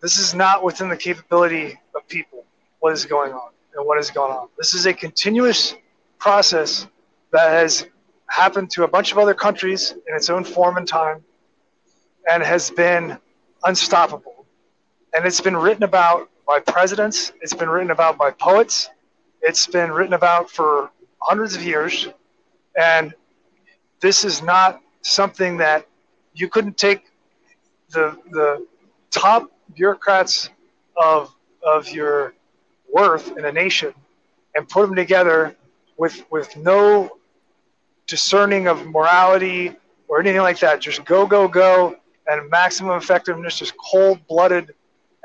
This 0.00 0.18
is 0.18 0.34
not 0.34 0.64
within 0.64 0.88
the 0.88 0.96
capability 0.96 1.78
of 1.94 2.06
people. 2.08 2.44
What 2.80 2.92
is 2.92 3.04
going 3.04 3.32
on 3.32 3.50
and 3.76 3.86
what 3.86 3.96
has 3.96 4.10
gone 4.10 4.30
on? 4.30 4.48
This 4.58 4.74
is 4.74 4.86
a 4.86 4.92
continuous 4.92 5.76
process 6.18 6.86
that 7.32 7.50
has 7.50 7.86
happened 8.26 8.70
to 8.70 8.84
a 8.84 8.88
bunch 8.88 9.12
of 9.12 9.18
other 9.18 9.34
countries 9.34 9.92
in 9.92 10.16
its 10.16 10.30
own 10.30 10.44
form 10.44 10.76
and 10.76 10.88
time 10.88 11.22
and 12.30 12.42
has 12.42 12.70
been 12.70 13.18
unstoppable. 13.64 14.46
And 15.14 15.26
it's 15.26 15.40
been 15.40 15.56
written 15.56 15.82
about 15.82 16.30
by 16.46 16.60
presidents, 16.60 17.32
it's 17.40 17.54
been 17.54 17.68
written 17.68 17.90
about 17.90 18.18
by 18.18 18.30
poets, 18.30 18.90
it's 19.42 19.66
been 19.66 19.92
written 19.92 20.14
about 20.14 20.50
for 20.50 20.90
hundreds 21.20 21.54
of 21.54 21.62
years. 21.62 22.08
And 22.76 23.14
this 24.02 24.24
is 24.24 24.42
not 24.42 24.82
something 25.00 25.56
that 25.58 25.86
you 26.34 26.48
couldn't 26.48 26.76
take 26.76 27.04
the, 27.90 28.18
the 28.30 28.66
top 29.10 29.50
bureaucrats 29.74 30.50
of, 30.96 31.34
of 31.62 31.88
your 31.88 32.34
worth 32.92 33.36
in 33.38 33.44
a 33.46 33.52
nation 33.52 33.94
and 34.54 34.68
put 34.68 34.86
them 34.86 34.94
together 34.94 35.56
with, 35.96 36.24
with 36.30 36.54
no 36.56 37.16
discerning 38.06 38.66
of 38.66 38.84
morality 38.86 39.74
or 40.08 40.20
anything 40.20 40.42
like 40.42 40.58
that. 40.58 40.80
Just 40.80 41.04
go, 41.04 41.24
go, 41.24 41.46
go, 41.48 41.96
and 42.26 42.50
maximum 42.50 42.96
effectiveness, 42.96 43.58
just 43.58 43.74
cold 43.76 44.18
blooded 44.26 44.74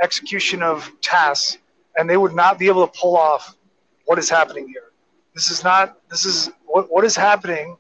execution 0.01 0.61
of 0.61 0.89
tasks, 1.01 1.57
and 1.97 2.07
they 2.07 2.17
would 2.17 2.33
not 2.33 2.59
be 2.59 2.67
able 2.67 2.87
to 2.87 2.99
pull 2.99 3.17
off 3.17 3.57
what 4.05 4.19
is 4.19 4.29
happening 4.29 4.67
here. 4.67 4.91
This 5.33 5.49
is 5.49 5.63
not, 5.63 5.97
this 6.09 6.25
is 6.25 6.51
what, 6.65 6.91
what 6.91 7.03
is 7.03 7.15
happening 7.15 7.75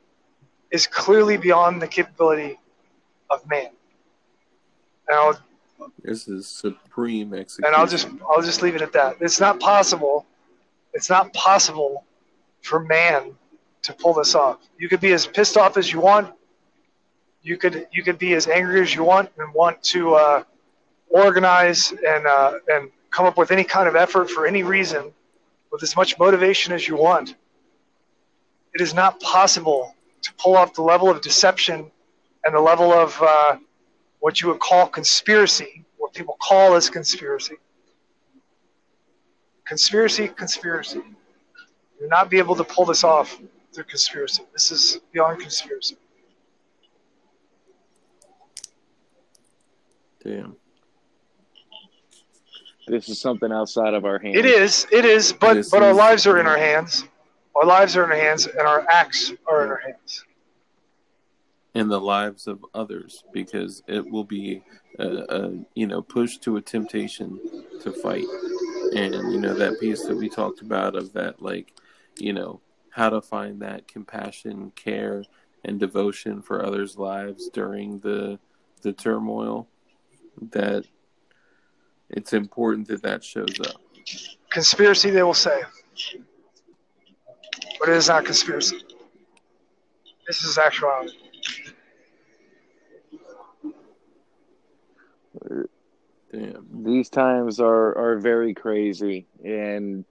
is 0.71 0.87
clearly 0.87 1.37
beyond 1.37 1.81
the 1.81 1.87
capability 1.87 2.59
of 3.29 3.47
man. 3.47 3.69
And 5.07 5.17
I'll, 5.17 5.39
this 6.03 6.27
is 6.27 6.47
supreme 6.47 7.33
execution 7.33 7.65
and 7.65 7.75
I'll 7.75 7.87
just 7.87 8.07
I'll 8.29 8.41
just 8.41 8.61
leave 8.61 8.75
it 8.75 8.81
at 8.81 8.91
that. 8.93 9.17
It's 9.21 9.39
not 9.39 9.59
possible. 9.59 10.25
It's 10.93 11.09
not 11.09 11.31
possible 11.33 12.05
for 12.61 12.79
man 12.79 13.33
to 13.83 13.93
pull 13.93 14.13
this 14.13 14.35
off. 14.35 14.59
You 14.77 14.89
could 14.89 14.99
be 14.99 15.13
as 15.13 15.25
pissed 15.27 15.55
off 15.55 15.77
as 15.77 15.91
you 15.91 16.01
want. 16.01 16.33
You 17.41 17.57
could 17.57 17.87
you 17.91 18.03
could 18.03 18.17
be 18.17 18.33
as 18.33 18.47
angry 18.47 18.81
as 18.81 18.93
you 18.93 19.03
want 19.03 19.29
and 19.37 19.53
want 19.53 19.81
to 19.83 20.15
uh, 20.15 20.43
organize 21.09 21.91
and 21.91 22.25
uh, 22.25 22.53
and 22.69 22.89
come 23.11 23.25
up 23.25 23.37
with 23.37 23.51
any 23.51 23.63
kind 23.63 23.87
of 23.87 23.95
effort 23.95 24.29
for 24.29 24.45
any 24.45 24.63
reason 24.63 25.13
with 25.71 25.83
as 25.83 25.95
much 25.95 26.17
motivation 26.19 26.73
as 26.73 26.87
you 26.87 26.97
want. 26.97 27.35
It 28.73 28.81
is 28.81 28.93
not 28.93 29.19
possible 29.21 29.95
to 30.27 30.33
pull 30.33 30.57
off 30.57 30.73
the 30.73 30.81
level 30.81 31.09
of 31.09 31.21
deception 31.21 31.89
and 32.43 32.53
the 32.53 32.59
level 32.59 32.91
of 32.91 33.17
uh, 33.21 33.57
what 34.19 34.41
you 34.41 34.49
would 34.49 34.59
call 34.59 34.87
conspiracy, 34.87 35.85
what 35.97 36.13
people 36.13 36.37
call 36.41 36.75
as 36.75 36.89
conspiracy. 36.89 37.55
Conspiracy, 39.65 40.27
conspiracy. 40.27 40.97
You 40.97 42.01
will 42.01 42.09
not 42.09 42.29
be 42.29 42.37
able 42.37 42.55
to 42.55 42.63
pull 42.63 42.85
this 42.85 43.03
off 43.03 43.39
through 43.73 43.85
conspiracy. 43.85 44.43
This 44.53 44.71
is 44.71 44.99
beyond 45.13 45.39
conspiracy. 45.39 45.97
damn 50.23 50.55
This 52.87 53.07
is 53.07 53.21
something 53.21 53.51
outside 53.51 53.93
of 53.93 54.03
our 54.03 54.19
hands. 54.19 54.35
It 54.35 54.45
is, 54.45 54.87
it 54.91 55.05
is, 55.05 55.31
but 55.31 55.53
This 55.53 55.69
but 55.69 55.83
our 55.83 55.93
lives 55.93 56.27
are 56.27 56.37
in 56.37 56.47
our 56.47 56.57
hands. 56.57 57.05
Our 57.59 57.65
lives 57.65 57.95
are 57.97 58.03
in 58.03 58.11
our 58.11 58.17
hands, 58.17 58.45
and 58.45 58.61
our 58.61 58.85
acts 58.89 59.33
are 59.47 59.63
in 59.65 59.69
our 59.71 59.77
hands. 59.79 60.23
in 61.73 61.87
the 61.89 61.99
lives 61.99 62.47
of 62.47 62.63
others 62.73 63.23
because 63.33 63.83
it 63.87 64.03
will 64.09 64.23
be 64.23 64.63
a, 64.99 65.07
a 65.07 65.51
you 65.75 65.85
know 65.87 66.01
pushed 66.01 66.41
to 66.43 66.57
a 66.57 66.61
temptation 66.61 67.39
to 67.81 67.91
fight. 67.91 68.25
And 68.95 69.13
you 69.33 69.39
know 69.39 69.53
that 69.53 69.79
piece 69.79 70.05
that 70.05 70.15
we 70.15 70.29
talked 70.29 70.61
about 70.61 70.95
of 70.95 71.13
that 71.13 71.41
like 71.41 71.73
you 72.17 72.33
know 72.33 72.61
how 72.89 73.09
to 73.09 73.21
find 73.21 73.61
that 73.61 73.87
compassion 73.87 74.71
care 74.75 75.23
and 75.65 75.79
devotion 75.79 76.41
for 76.41 76.65
others 76.65 76.97
lives 76.97 77.49
during 77.49 77.99
the 77.99 78.39
the 78.81 78.93
turmoil 78.93 79.67
that 80.51 80.85
it's 82.09 82.33
important 82.33 82.87
that 82.87 83.01
that 83.03 83.23
shows 83.23 83.59
up. 83.59 83.81
Conspiracy, 84.49 85.09
they 85.09 85.23
will 85.23 85.33
say, 85.33 85.61
but 87.79 87.89
it 87.89 87.95
is 87.95 88.07
not 88.07 88.25
conspiracy. 88.25 88.77
This 90.27 90.43
is 90.43 90.57
actuality. 90.57 91.17
damn 96.31 96.83
These 96.83 97.09
times 97.09 97.59
are, 97.59 97.97
are 97.97 98.19
very 98.19 98.53
crazy, 98.53 99.27
and 99.43 100.05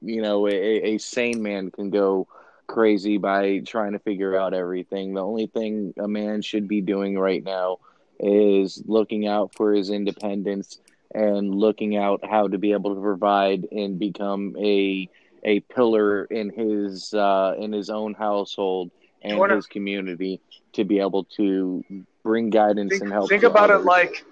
you 0.00 0.22
know, 0.22 0.46
a, 0.46 0.52
a 0.52 0.98
sane 0.98 1.42
man 1.42 1.70
can 1.70 1.90
go 1.90 2.28
crazy 2.66 3.18
by 3.18 3.60
trying 3.66 3.92
to 3.92 3.98
figure 3.98 4.36
out 4.38 4.54
everything. 4.54 5.14
The 5.14 5.22
only 5.24 5.46
thing 5.46 5.94
a 5.98 6.08
man 6.08 6.42
should 6.42 6.68
be 6.68 6.80
doing 6.80 7.18
right 7.18 7.42
now 7.42 7.78
is 8.18 8.82
looking 8.86 9.26
out 9.26 9.54
for 9.54 9.72
his 9.72 9.90
independence 9.90 10.78
and 11.14 11.54
looking 11.54 11.96
out 11.96 12.24
how 12.24 12.48
to 12.48 12.58
be 12.58 12.72
able 12.72 12.94
to 12.94 13.00
provide 13.00 13.66
and 13.70 13.98
become 13.98 14.54
a 14.58 15.08
a 15.44 15.60
pillar 15.60 16.24
in 16.24 16.50
his 16.50 17.12
uh, 17.14 17.54
in 17.58 17.72
his 17.72 17.90
own 17.90 18.14
household 18.14 18.90
and 19.22 19.38
wanna- 19.38 19.56
his 19.56 19.66
community 19.66 20.40
to 20.72 20.84
be 20.84 20.98
able 20.98 21.24
to 21.24 21.82
bring 22.22 22.50
guidance 22.50 22.90
Think, 22.90 23.02
and 23.04 23.12
help. 23.12 23.28
think 23.28 23.44
about 23.44 23.70
others. 23.70 23.84
it 23.84 23.86
like 23.86 24.24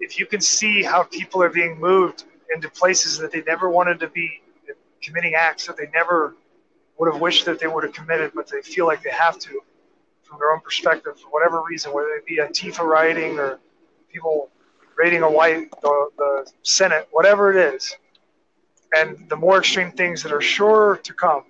if 0.00 0.18
you 0.18 0.26
can 0.26 0.40
see 0.40 0.82
how 0.82 1.02
people 1.04 1.42
are 1.42 1.48
being 1.48 1.78
moved 1.78 2.24
into 2.54 2.68
places 2.70 3.18
that 3.18 3.32
they 3.32 3.42
never 3.42 3.68
wanted 3.68 4.00
to 4.00 4.08
be, 4.08 4.40
committing 5.02 5.34
acts 5.34 5.66
that 5.66 5.76
they 5.76 5.88
never 5.94 6.34
would 6.98 7.12
have 7.12 7.20
wished 7.20 7.44
that 7.46 7.58
they 7.58 7.66
would 7.66 7.84
have 7.84 7.92
committed, 7.92 8.32
but 8.34 8.48
they 8.48 8.60
feel 8.60 8.86
like 8.86 9.02
they 9.02 9.10
have 9.10 9.38
to 9.38 9.60
from 10.22 10.38
their 10.38 10.52
own 10.52 10.60
perspective 10.60 11.18
for 11.18 11.28
whatever 11.30 11.62
reason, 11.62 11.92
whether 11.92 12.08
it 12.08 12.26
be 12.26 12.36
Antifa 12.38 12.80
rioting 12.84 13.38
or 13.38 13.58
people 14.12 14.50
raiding 14.96 15.22
a 15.22 15.30
white 15.30 15.70
the, 15.80 16.10
the 16.18 16.50
Senate, 16.62 17.08
whatever 17.12 17.50
it 17.50 17.74
is, 17.74 17.96
and 18.94 19.28
the 19.28 19.36
more 19.36 19.58
extreme 19.58 19.92
things 19.92 20.22
that 20.22 20.32
are 20.32 20.40
sure 20.40 20.98
to 21.02 21.12
come. 21.14 21.44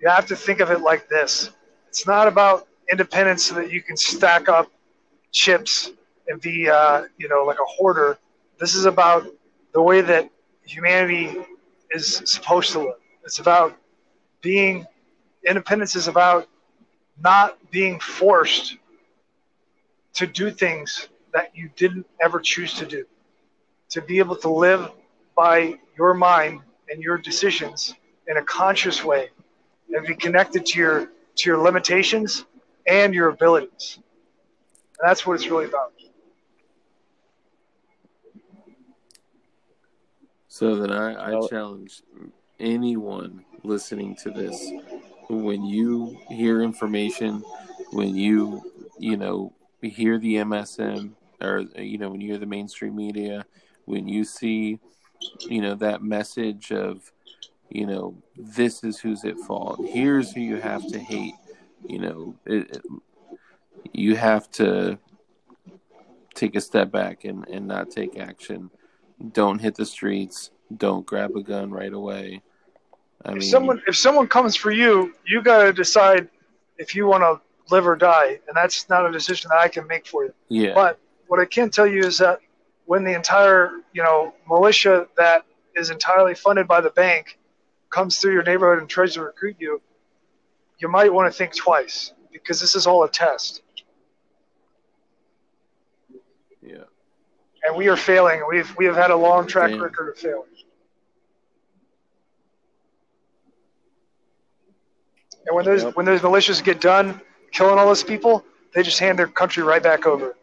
You 0.00 0.08
have 0.08 0.26
to 0.26 0.36
think 0.36 0.60
of 0.60 0.70
it 0.70 0.80
like 0.80 1.08
this: 1.08 1.50
it's 1.88 2.06
not 2.06 2.28
about 2.28 2.68
independence 2.90 3.44
so 3.44 3.54
that 3.56 3.70
you 3.70 3.82
can 3.82 3.96
stack 3.96 4.48
up 4.48 4.70
chips 5.32 5.90
and 6.28 6.40
be, 6.40 6.68
uh, 6.68 7.04
you 7.18 7.28
know, 7.28 7.44
like 7.44 7.58
a 7.58 7.64
hoarder. 7.66 8.18
This 8.58 8.74
is 8.74 8.84
about 8.84 9.26
the 9.72 9.82
way 9.82 10.00
that 10.00 10.30
humanity 10.64 11.36
is 11.90 12.22
supposed 12.24 12.72
to 12.72 12.80
live. 12.80 12.94
It's 13.24 13.38
about 13.38 13.76
being 14.42 14.86
independence 15.46 15.96
is 15.96 16.08
about 16.08 16.48
not 17.20 17.58
being 17.70 17.98
forced 18.00 18.76
to 20.14 20.26
do 20.26 20.50
things 20.50 21.08
that 21.32 21.52
you 21.54 21.70
didn't 21.76 22.06
ever 22.20 22.40
choose 22.40 22.74
to 22.74 22.86
do. 22.86 23.04
To 23.90 24.02
be 24.02 24.18
able 24.18 24.36
to 24.36 24.48
live 24.48 24.90
by 25.36 25.78
your 25.96 26.14
mind 26.14 26.60
and 26.90 27.02
your 27.02 27.18
decisions 27.18 27.94
in 28.26 28.38
a 28.38 28.42
conscious 28.42 29.04
way 29.04 29.28
and 29.94 30.06
be 30.06 30.14
connected 30.14 30.66
to 30.66 30.78
your 30.78 31.10
to 31.36 31.50
your 31.50 31.58
limitations 31.58 32.46
and 32.86 33.14
your 33.14 33.28
abilities. 33.28 33.98
And 34.98 35.08
that's 35.08 35.26
what 35.26 35.34
it's 35.34 35.48
really 35.48 35.66
about. 35.66 35.92
So 40.48 40.74
then 40.76 40.90
I, 40.90 41.36
I 41.36 41.48
challenge 41.48 42.00
anyone 42.58 43.44
listening 43.62 44.16
to 44.16 44.30
this 44.30 44.70
when 45.28 45.66
you 45.66 46.16
hear 46.30 46.62
information, 46.62 47.42
when 47.92 48.14
you 48.14 48.62
you 48.98 49.18
know 49.18 49.52
hear 49.82 50.18
the 50.18 50.36
MSM 50.36 51.10
or 51.42 51.64
you 51.76 51.98
know 51.98 52.08
when 52.08 52.22
you 52.22 52.28
hear 52.28 52.38
the 52.38 52.46
mainstream 52.46 52.96
media, 52.96 53.44
when 53.84 54.08
you 54.08 54.24
see 54.24 54.80
you 55.40 55.60
know 55.60 55.74
that 55.74 56.02
message 56.02 56.72
of 56.72 57.12
you 57.70 57.86
know 57.86 58.16
this 58.36 58.84
is 58.84 58.98
who's 58.98 59.24
at 59.24 59.38
fault. 59.38 59.80
Here's 59.86 60.32
who 60.32 60.40
you 60.40 60.56
have 60.56 60.86
to 60.88 60.98
hate. 60.98 61.34
you 61.84 61.98
know, 61.98 62.34
it, 62.44 62.76
it, 62.76 62.82
you 63.92 64.16
have 64.16 64.50
to 64.52 64.98
take 66.34 66.54
a 66.56 66.60
step 66.60 66.90
back 66.90 67.24
and, 67.24 67.46
and 67.48 67.66
not 67.66 67.90
take 67.90 68.18
action. 68.18 68.70
Don't 69.32 69.58
hit 69.58 69.74
the 69.74 69.86
streets. 69.86 70.50
Don't 70.76 71.06
grab 71.06 71.34
a 71.36 71.42
gun 71.42 71.70
right 71.70 71.92
away. 71.92 72.42
I 73.24 73.30
if 73.30 73.38
mean, 73.38 73.50
someone 73.50 73.82
if 73.86 73.96
someone 73.96 74.28
comes 74.28 74.56
for 74.56 74.70
you, 74.70 75.14
you 75.26 75.42
got 75.42 75.62
to 75.62 75.72
decide 75.72 76.28
if 76.78 76.94
you 76.94 77.06
want 77.06 77.22
to 77.22 77.40
live 77.74 77.86
or 77.86 77.96
die, 77.96 78.38
and 78.46 78.56
that's 78.56 78.88
not 78.88 79.06
a 79.06 79.12
decision 79.12 79.48
that 79.50 79.58
I 79.58 79.68
can 79.68 79.86
make 79.86 80.06
for 80.06 80.24
you. 80.24 80.34
Yeah. 80.48 80.74
But 80.74 80.98
what 81.28 81.40
I 81.40 81.44
can 81.46 81.70
tell 81.70 81.86
you 81.86 82.00
is 82.00 82.18
that 82.18 82.40
when 82.86 83.04
the 83.04 83.14
entire 83.14 83.70
you 83.92 84.02
know 84.02 84.32
militia 84.48 85.06
that 85.16 85.44
is 85.74 85.90
entirely 85.90 86.34
funded 86.34 86.66
by 86.66 86.80
the 86.80 86.90
bank 86.90 87.38
comes 87.90 88.18
through 88.18 88.32
your 88.32 88.42
neighborhood 88.42 88.78
and 88.78 88.88
tries 88.88 89.14
to 89.14 89.22
recruit 89.22 89.56
you, 89.58 89.80
you 90.78 90.88
might 90.88 91.12
want 91.12 91.30
to 91.30 91.36
think 91.36 91.54
twice 91.54 92.12
because 92.32 92.60
this 92.60 92.74
is 92.74 92.86
all 92.86 93.04
a 93.04 93.10
test. 93.10 93.62
Yeah. 96.62 96.84
And 97.64 97.76
we 97.76 97.88
are 97.88 97.96
failing. 97.96 98.42
We've 98.48 98.74
we 98.76 98.86
have 98.86 98.96
had 98.96 99.10
a 99.10 99.16
long 99.16 99.46
track 99.46 99.70
Damn. 99.70 99.82
record 99.82 100.08
of 100.10 100.18
failing. 100.18 100.48
And 105.46 105.54
when 105.54 105.64
those 105.64 105.84
yep. 105.84 105.96
when 105.96 106.06
those 106.06 106.20
militias 106.20 106.62
get 106.62 106.80
done 106.80 107.20
killing 107.52 107.78
all 107.78 107.86
those 107.86 108.04
people, 108.04 108.44
they 108.74 108.82
just 108.82 108.98
hand 108.98 109.18
their 109.18 109.28
country 109.28 109.62
right 109.62 109.82
back 109.82 110.06
over, 110.06 110.36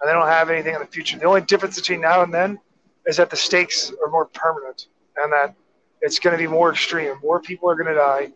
and 0.00 0.08
they 0.08 0.12
don't 0.12 0.28
have 0.28 0.50
anything 0.50 0.74
in 0.74 0.80
the 0.80 0.86
future. 0.86 1.18
The 1.18 1.24
only 1.26 1.40
difference 1.40 1.76
between 1.76 2.00
now 2.00 2.22
and 2.22 2.32
then 2.32 2.58
is 3.06 3.16
that 3.16 3.30
the 3.30 3.36
stakes 3.36 3.92
are 4.04 4.10
more 4.10 4.26
permanent, 4.26 4.86
and 5.16 5.32
that 5.32 5.54
it's 6.00 6.18
going 6.18 6.32
to 6.32 6.38
be 6.38 6.46
more 6.46 6.70
extreme. 6.70 7.16
More 7.22 7.40
people 7.40 7.70
are 7.70 7.74
going 7.74 7.88
to 7.88 7.94
die. 7.94 8.32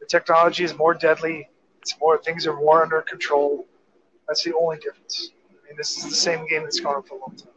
The 0.00 0.06
technology 0.06 0.64
is 0.64 0.76
more 0.76 0.94
deadly. 0.94 1.48
It's 1.80 1.94
more 2.00 2.18
things 2.18 2.46
are 2.46 2.56
more 2.56 2.82
under 2.82 3.02
control. 3.02 3.66
That's 4.26 4.42
the 4.42 4.54
only 4.54 4.78
difference. 4.78 5.30
I 5.50 5.68
mean, 5.68 5.76
this 5.76 5.98
is 5.98 6.04
the 6.04 6.14
same 6.14 6.46
game 6.48 6.62
that's 6.62 6.80
gone 6.80 6.96
on 6.96 7.02
for 7.02 7.16
a 7.16 7.18
long 7.18 7.36
time. 7.36 7.48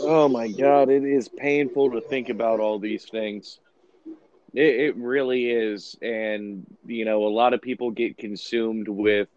Oh 0.00 0.28
my 0.28 0.48
God, 0.48 0.90
it 0.90 1.02
is 1.04 1.28
painful 1.28 1.90
to 1.90 2.00
think 2.00 2.28
about 2.28 2.60
all 2.60 2.78
these 2.78 3.06
things. 3.06 3.58
It, 4.58 4.80
it 4.80 4.96
really 4.96 5.50
is. 5.50 5.96
And, 6.02 6.66
you 6.84 7.04
know, 7.04 7.24
a 7.26 7.28
lot 7.30 7.54
of 7.54 7.62
people 7.62 7.92
get 7.92 8.18
consumed 8.18 8.88
with 8.88 9.28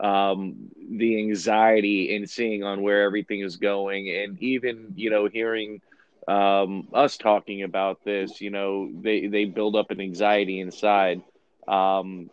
um, 0.00 0.70
the 0.90 1.18
anxiety 1.18 2.16
and 2.16 2.28
seeing 2.28 2.64
on 2.64 2.82
where 2.82 3.02
everything 3.02 3.40
is 3.40 3.56
going. 3.56 4.10
And 4.10 4.40
even, 4.42 4.94
you 4.96 5.10
know, 5.10 5.28
hearing 5.28 5.80
um, 6.26 6.88
us 6.92 7.16
talking 7.16 7.62
about 7.62 8.04
this, 8.04 8.40
you 8.40 8.50
know, 8.50 8.90
they, 9.00 9.28
they 9.28 9.44
build 9.44 9.76
up 9.76 9.92
an 9.92 10.00
anxiety 10.00 10.60
inside. 10.60 11.22
Um, 11.68 12.30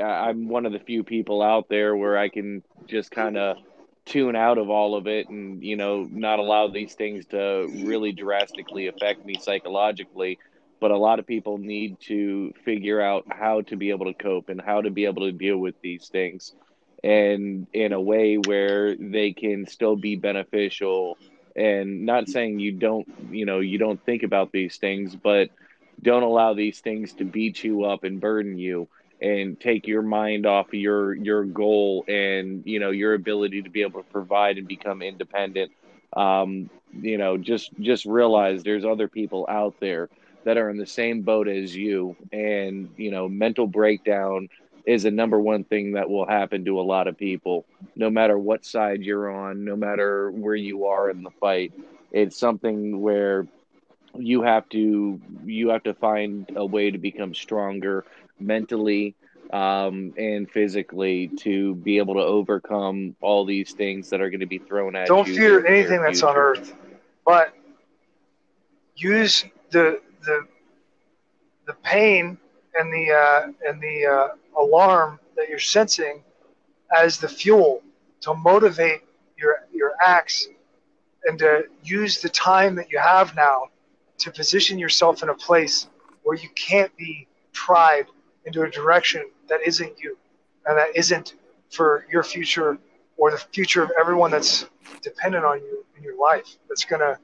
I'm 0.00 0.48
one 0.48 0.66
of 0.66 0.72
the 0.72 0.78
few 0.78 1.02
people 1.02 1.42
out 1.42 1.68
there 1.68 1.96
where 1.96 2.18
I 2.18 2.28
can 2.28 2.62
just 2.86 3.10
kind 3.10 3.36
of 3.36 3.58
tune 4.04 4.36
out 4.36 4.58
of 4.58 4.70
all 4.70 4.94
of 4.96 5.06
it 5.06 5.28
and 5.28 5.62
you 5.62 5.76
know 5.76 6.08
not 6.10 6.38
allow 6.38 6.66
these 6.68 6.94
things 6.94 7.26
to 7.26 7.68
really 7.84 8.12
drastically 8.12 8.86
affect 8.86 9.24
me 9.24 9.36
psychologically 9.38 10.38
but 10.80 10.90
a 10.90 10.96
lot 10.96 11.18
of 11.18 11.26
people 11.26 11.58
need 11.58 11.98
to 12.00 12.52
figure 12.64 13.00
out 13.00 13.24
how 13.30 13.62
to 13.62 13.76
be 13.76 13.90
able 13.90 14.06
to 14.06 14.14
cope 14.14 14.48
and 14.48 14.60
how 14.60 14.80
to 14.80 14.90
be 14.90 15.04
able 15.06 15.22
to 15.26 15.32
deal 15.32 15.58
with 15.58 15.74
these 15.82 16.08
things 16.08 16.52
and 17.02 17.66
in 17.72 17.92
a 17.92 18.00
way 18.00 18.36
where 18.36 18.96
they 18.96 19.32
can 19.32 19.66
still 19.66 19.96
be 19.96 20.16
beneficial. 20.16 21.18
And 21.56 22.04
not 22.06 22.28
saying 22.28 22.58
you 22.60 22.72
don't 22.72 23.06
you 23.30 23.46
know 23.46 23.60
you 23.60 23.78
don't 23.78 24.02
think 24.04 24.22
about 24.22 24.52
these 24.52 24.76
things 24.78 25.16
but 25.16 25.50
don't 26.02 26.22
allow 26.22 26.54
these 26.54 26.80
things 26.80 27.14
to 27.14 27.24
beat 27.24 27.62
you 27.62 27.84
up 27.84 28.04
and 28.04 28.20
burden 28.20 28.58
you 28.58 28.88
and 29.20 29.58
take 29.60 29.86
your 29.86 30.02
mind 30.02 30.46
off 30.46 30.68
of 30.68 30.74
your 30.74 31.14
your 31.14 31.44
goal 31.44 32.04
and 32.08 32.62
you 32.66 32.78
know 32.80 32.90
your 32.90 33.14
ability 33.14 33.62
to 33.62 33.70
be 33.70 33.82
able 33.82 34.02
to 34.02 34.08
provide 34.10 34.58
and 34.58 34.68
become 34.68 35.02
independent. 35.02 35.72
Um, 36.14 36.70
you 37.00 37.18
know 37.18 37.36
just 37.36 37.70
just 37.80 38.04
realize 38.06 38.62
there's 38.62 38.84
other 38.84 39.08
people 39.08 39.46
out 39.48 39.74
there 39.80 40.08
that 40.48 40.56
are 40.56 40.70
in 40.70 40.78
the 40.78 40.86
same 40.86 41.20
boat 41.20 41.46
as 41.46 41.76
you 41.76 42.16
and 42.32 42.88
you 42.96 43.10
know 43.10 43.28
mental 43.28 43.66
breakdown 43.66 44.48
is 44.86 45.04
a 45.04 45.10
number 45.10 45.38
one 45.38 45.62
thing 45.62 45.92
that 45.92 46.08
will 46.08 46.26
happen 46.26 46.64
to 46.64 46.80
a 46.80 46.86
lot 46.94 47.06
of 47.06 47.18
people 47.18 47.66
no 47.96 48.08
matter 48.08 48.38
what 48.38 48.64
side 48.64 49.02
you're 49.02 49.30
on 49.30 49.62
no 49.62 49.76
matter 49.76 50.30
where 50.30 50.54
you 50.54 50.86
are 50.86 51.10
in 51.10 51.22
the 51.22 51.30
fight 51.32 51.70
it's 52.12 52.38
something 52.38 52.98
where 53.02 53.46
you 54.16 54.40
have 54.40 54.66
to 54.70 55.20
you 55.44 55.68
have 55.68 55.82
to 55.82 55.92
find 55.92 56.50
a 56.56 56.64
way 56.64 56.90
to 56.90 56.96
become 56.96 57.34
stronger 57.34 58.06
mentally 58.40 59.14
um, 59.52 60.14
and 60.16 60.50
physically 60.50 61.28
to 61.40 61.74
be 61.74 61.98
able 61.98 62.14
to 62.14 62.22
overcome 62.22 63.14
all 63.20 63.44
these 63.44 63.72
things 63.72 64.08
that 64.08 64.22
are 64.22 64.30
going 64.30 64.40
to 64.40 64.46
be 64.46 64.58
thrown 64.58 64.96
at 64.96 65.08
Don't 65.08 65.28
you. 65.28 65.34
Don't 65.34 65.42
fear 65.42 65.66
anything 65.66 66.02
that's 66.02 66.22
on 66.22 66.36
earth, 66.36 66.74
but 67.26 67.54
use 68.94 69.44
the 69.70 70.00
the 70.28 70.46
the 71.66 71.74
pain 71.82 72.38
and 72.78 72.92
the 72.92 73.12
uh, 73.12 73.68
and 73.68 73.80
the 73.80 74.06
uh, 74.06 74.62
alarm 74.62 75.18
that 75.36 75.48
you're 75.48 75.58
sensing 75.58 76.22
as 76.96 77.18
the 77.18 77.28
fuel 77.28 77.82
to 78.20 78.34
motivate 78.34 79.00
your 79.36 79.66
your 79.72 79.92
acts 80.04 80.48
and 81.24 81.38
to 81.38 81.64
use 81.82 82.20
the 82.20 82.28
time 82.28 82.74
that 82.74 82.90
you 82.90 82.98
have 82.98 83.34
now 83.34 83.64
to 84.18 84.30
position 84.30 84.78
yourself 84.78 85.22
in 85.22 85.28
a 85.28 85.34
place 85.34 85.88
where 86.22 86.36
you 86.36 86.48
can't 86.54 86.94
be 86.96 87.26
tried 87.52 88.06
into 88.44 88.62
a 88.62 88.70
direction 88.70 89.22
that 89.48 89.60
isn't 89.66 89.92
you 89.98 90.16
and 90.66 90.76
that 90.76 90.88
isn't 90.94 91.34
for 91.70 92.06
your 92.10 92.22
future 92.22 92.78
or 93.16 93.30
the 93.30 93.38
future 93.52 93.82
of 93.82 93.90
everyone 93.98 94.30
that's 94.30 94.66
dependent 95.02 95.44
on 95.44 95.58
you 95.60 95.84
in 95.96 96.02
your 96.02 96.18
life 96.18 96.56
that's 96.68 96.84
going 96.84 97.00
to 97.00 97.18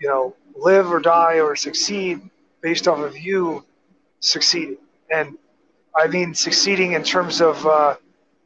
you 0.00 0.08
know 0.08 0.34
live 0.56 0.90
or 0.90 1.00
die 1.00 1.40
or 1.40 1.54
succeed 1.56 2.20
based 2.64 2.88
off 2.88 2.98
of 2.98 3.16
you 3.16 3.64
succeeding 4.20 4.78
and 5.10 5.36
i 5.96 6.08
mean 6.08 6.34
succeeding 6.34 6.92
in 6.92 7.04
terms 7.04 7.40
of 7.42 7.64
uh, 7.66 7.94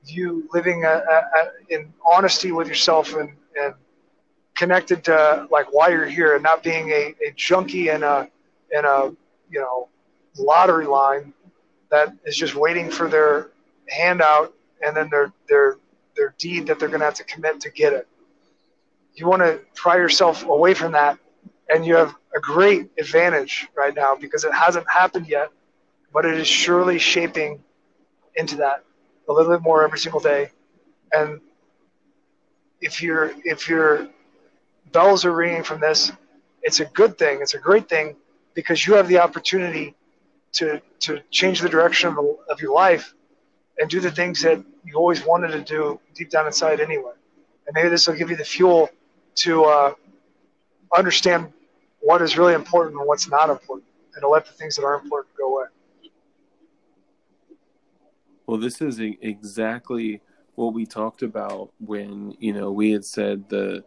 you 0.04 0.48
living 0.52 0.84
a, 0.84 0.88
a, 0.88 1.18
a, 1.38 1.74
in 1.74 1.92
honesty 2.06 2.50
with 2.52 2.68
yourself 2.68 3.14
and, 3.14 3.30
and 3.60 3.74
connected 4.56 5.04
to 5.04 5.46
like 5.50 5.72
why 5.72 5.88
you're 5.88 6.12
here 6.18 6.34
and 6.34 6.42
not 6.42 6.62
being 6.64 6.90
a, 6.90 7.14
a 7.26 7.32
junkie 7.36 7.88
in 7.90 8.02
a 8.02 8.28
in 8.76 8.84
a 8.84 8.98
you 9.50 9.60
know 9.60 9.88
lottery 10.36 10.86
line 10.86 11.32
that 11.90 12.12
is 12.24 12.36
just 12.36 12.54
waiting 12.54 12.90
for 12.90 13.08
their 13.08 13.50
handout 13.88 14.52
and 14.84 14.96
then 14.96 15.08
their 15.10 15.32
their 15.48 15.76
their 16.16 16.34
deed 16.38 16.66
that 16.66 16.78
they're 16.78 16.88
going 16.88 17.00
to 17.00 17.06
have 17.06 17.14
to 17.14 17.24
commit 17.24 17.60
to 17.60 17.70
get 17.70 17.92
it. 17.92 18.08
You 19.14 19.28
want 19.28 19.42
to 19.42 19.60
pry 19.74 19.96
yourself 19.96 20.44
away 20.44 20.74
from 20.74 20.92
that, 20.92 21.18
and 21.68 21.86
you 21.86 21.94
have 21.94 22.14
a 22.38 22.40
great 22.40 22.88
advantage 22.98 23.68
right 23.76 23.94
now 23.94 24.14
because 24.14 24.44
it 24.44 24.54
hasn't 24.54 24.86
happened 24.88 25.26
yet, 25.28 25.48
but 26.12 26.24
it 26.24 26.38
is 26.38 26.46
surely 26.46 26.98
shaping 26.98 27.62
into 28.36 28.56
that 28.56 28.84
a 29.28 29.32
little 29.32 29.52
bit 29.52 29.62
more 29.62 29.82
every 29.84 29.98
single 29.98 30.20
day. 30.20 30.50
And 31.12 31.40
if 32.80 33.02
your 33.02 33.32
if 33.44 33.68
your 33.68 34.08
bells 34.92 35.24
are 35.24 35.32
ringing 35.32 35.64
from 35.64 35.80
this, 35.80 36.12
it's 36.62 36.80
a 36.80 36.84
good 36.86 37.18
thing. 37.18 37.40
It's 37.42 37.54
a 37.54 37.58
great 37.58 37.88
thing 37.88 38.14
because 38.54 38.86
you 38.86 38.94
have 38.94 39.08
the 39.08 39.18
opportunity 39.18 39.96
to 40.52 40.80
to 41.00 41.20
change 41.30 41.60
the 41.60 41.68
direction 41.68 42.08
of, 42.10 42.18
of 42.52 42.60
your 42.60 42.72
life 42.72 43.14
and 43.78 43.90
do 43.90 44.00
the 44.00 44.10
things 44.10 44.42
that 44.42 44.64
you 44.84 44.94
always 44.96 45.24
wanted 45.24 45.48
to 45.48 45.62
do 45.62 46.00
deep 46.14 46.30
down 46.30 46.46
inside 46.46 46.80
anyway. 46.80 47.12
And 47.66 47.74
maybe 47.74 47.88
this 47.88 48.06
will 48.06 48.14
give 48.14 48.30
you 48.30 48.36
the 48.36 48.44
fuel 48.44 48.88
to 49.44 49.64
uh, 49.64 49.94
understand 50.96 51.52
what 52.08 52.22
is 52.22 52.38
really 52.38 52.54
important 52.54 52.96
and 52.96 53.06
what's 53.06 53.28
not 53.28 53.50
important, 53.50 53.86
and 54.14 54.22
to 54.22 54.28
let 54.28 54.46
the 54.46 54.52
things 54.52 54.74
that 54.76 54.82
are 54.82 54.94
important 54.94 55.36
go 55.36 55.58
away. 55.58 55.66
Well, 58.46 58.56
this 58.56 58.80
is 58.80 58.98
exactly 58.98 60.22
what 60.54 60.72
we 60.72 60.86
talked 60.86 61.22
about 61.22 61.70
when 61.80 62.34
you 62.38 62.54
know 62.54 62.72
we 62.72 62.92
had 62.92 63.04
said 63.04 63.50
the 63.50 63.84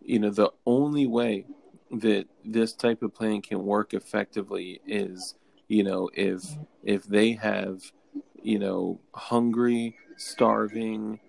you 0.00 0.18
know 0.18 0.30
the 0.30 0.50
only 0.64 1.06
way 1.06 1.44
that 1.90 2.24
this 2.42 2.72
type 2.72 3.02
of 3.02 3.14
plan 3.14 3.42
can 3.42 3.62
work 3.62 3.92
effectively 3.92 4.80
is 4.86 5.34
you 5.68 5.84
know 5.84 6.08
if 6.14 6.42
if 6.84 7.04
they 7.04 7.32
have 7.32 7.82
you 8.42 8.58
know 8.58 8.98
hungry 9.12 9.94
starving 10.16 11.20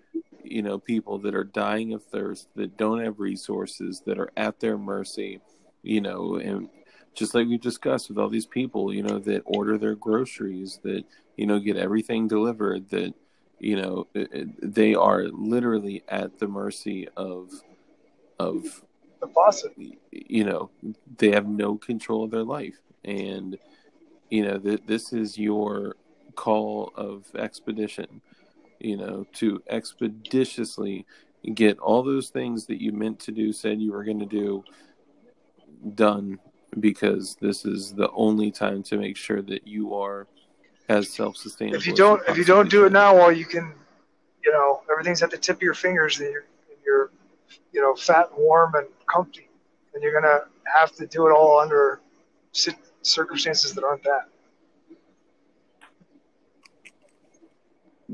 you 0.42 0.62
know 0.62 0.78
people 0.78 1.18
that 1.18 1.34
are 1.34 1.44
dying 1.44 1.92
of 1.92 2.02
thirst 2.02 2.48
that 2.56 2.78
don't 2.78 3.04
have 3.04 3.20
resources 3.20 4.02
that 4.06 4.18
are 4.18 4.30
at 4.38 4.58
their 4.58 4.78
mercy 4.78 5.38
you 5.82 6.00
know 6.00 6.36
and 6.36 6.68
just 7.14 7.34
like 7.34 7.46
we 7.46 7.58
discussed 7.58 8.08
with 8.08 8.18
all 8.18 8.28
these 8.28 8.46
people 8.46 8.92
you 8.92 9.02
know 9.02 9.18
that 9.18 9.42
order 9.44 9.76
their 9.78 9.96
groceries 9.96 10.78
that 10.82 11.04
you 11.36 11.46
know 11.46 11.58
get 11.58 11.76
everything 11.76 12.28
delivered 12.28 12.88
that 12.90 13.14
you 13.58 13.76
know 13.76 14.06
they 14.62 14.94
are 14.94 15.24
literally 15.28 16.02
at 16.08 16.38
the 16.38 16.48
mercy 16.48 17.08
of 17.16 17.50
of 18.38 18.82
the 19.20 19.26
boss 19.26 19.64
you 20.10 20.44
know 20.44 20.70
they 21.18 21.30
have 21.30 21.46
no 21.46 21.76
control 21.76 22.24
of 22.24 22.30
their 22.30 22.42
life. 22.42 22.78
And 23.04 23.58
you 24.30 24.44
know 24.44 24.58
that 24.58 24.86
this 24.86 25.12
is 25.12 25.38
your 25.38 25.96
call 26.36 26.92
of 26.94 27.26
expedition 27.34 28.20
you 28.78 28.96
know 28.96 29.26
to 29.32 29.62
expeditiously 29.68 31.04
get 31.54 31.78
all 31.78 32.02
those 32.02 32.28
things 32.30 32.66
that 32.66 32.80
you 32.80 32.92
meant 32.92 33.18
to 33.18 33.32
do 33.32 33.52
said 33.52 33.80
you 33.80 33.92
were 33.92 34.04
going 34.04 34.20
to 34.20 34.26
do 34.26 34.62
done 35.94 36.38
because 36.78 37.36
this 37.40 37.64
is 37.64 37.92
the 37.92 38.10
only 38.12 38.50
time 38.50 38.82
to 38.84 38.96
make 38.96 39.16
sure 39.16 39.42
that 39.42 39.66
you 39.66 39.94
are 39.94 40.26
as 40.88 41.08
self-sustainable 41.08 41.76
if 41.76 41.86
you 41.86 41.94
don't 41.94 42.22
if 42.28 42.36
you 42.36 42.44
don't 42.44 42.70
do 42.70 42.84
it 42.84 42.92
now 42.92 43.16
while 43.16 43.32
you 43.32 43.44
can 43.44 43.72
you 44.44 44.52
know 44.52 44.82
everything's 44.90 45.22
at 45.22 45.30
the 45.30 45.38
tip 45.38 45.56
of 45.56 45.62
your 45.62 45.74
fingers 45.74 46.20
and 46.20 46.30
you're, 46.30 46.44
and 46.68 46.78
you're 46.84 47.10
you 47.72 47.80
know 47.80 47.94
fat 47.94 48.28
and 48.30 48.38
warm 48.38 48.74
and 48.74 48.86
comfy 49.12 49.48
and 49.94 50.02
you're 50.02 50.12
gonna 50.12 50.40
have 50.64 50.92
to 50.92 51.06
do 51.06 51.26
it 51.26 51.30
all 51.30 51.58
under 51.58 52.00
circumstances 53.02 53.72
that 53.72 53.84
aren't 53.84 54.02
that 54.04 54.28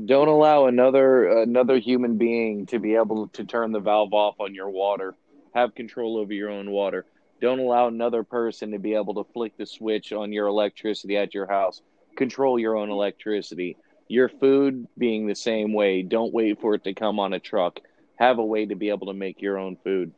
Don't 0.05 0.27
allow 0.27 0.67
another 0.67 1.41
another 1.41 1.79
human 1.79 2.17
being 2.17 2.67
to 2.67 2.77
be 2.77 2.95
able 2.95 3.29
to 3.29 3.43
turn 3.43 3.71
the 3.71 3.79
valve 3.79 4.13
off 4.13 4.35
on 4.39 4.53
your 4.53 4.69
water. 4.69 5.15
Have 5.55 5.73
control 5.73 6.17
over 6.17 6.33
your 6.33 6.51
own 6.51 6.69
water. 6.69 7.05
Don't 7.41 7.59
allow 7.59 7.87
another 7.87 8.23
person 8.23 8.71
to 8.71 8.79
be 8.79 8.95
able 8.95 9.13
to 9.15 9.31
flick 9.33 9.57
the 9.57 9.65
switch 9.65 10.11
on 10.11 10.31
your 10.31 10.47
electricity 10.47 11.17
at 11.17 11.33
your 11.33 11.47
house. 11.47 11.81
Control 12.15 12.59
your 12.59 12.75
own 12.75 12.89
electricity. 12.89 13.77
Your 14.07 14.29
food 14.29 14.87
being 14.97 15.27
the 15.27 15.35
same 15.35 15.73
way. 15.73 16.01
Don't 16.01 16.33
wait 16.33 16.59
for 16.59 16.73
it 16.75 16.83
to 16.85 16.93
come 16.93 17.19
on 17.19 17.33
a 17.33 17.39
truck. 17.39 17.79
Have 18.15 18.39
a 18.39 18.45
way 18.45 18.65
to 18.65 18.75
be 18.75 18.89
able 18.89 19.07
to 19.07 19.13
make 19.13 19.41
your 19.41 19.59
own 19.59 19.77
food. 19.83 20.11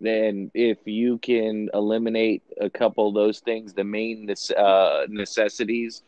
Then, 0.00 0.50
if 0.54 0.78
you 0.86 1.18
can 1.18 1.70
eliminate 1.72 2.42
a 2.60 2.68
couple 2.68 3.08
of 3.08 3.14
those 3.14 3.40
things, 3.40 3.74
the 3.74 3.84
main 3.84 4.28
uh, 4.56 5.06
necessities 5.08 6.02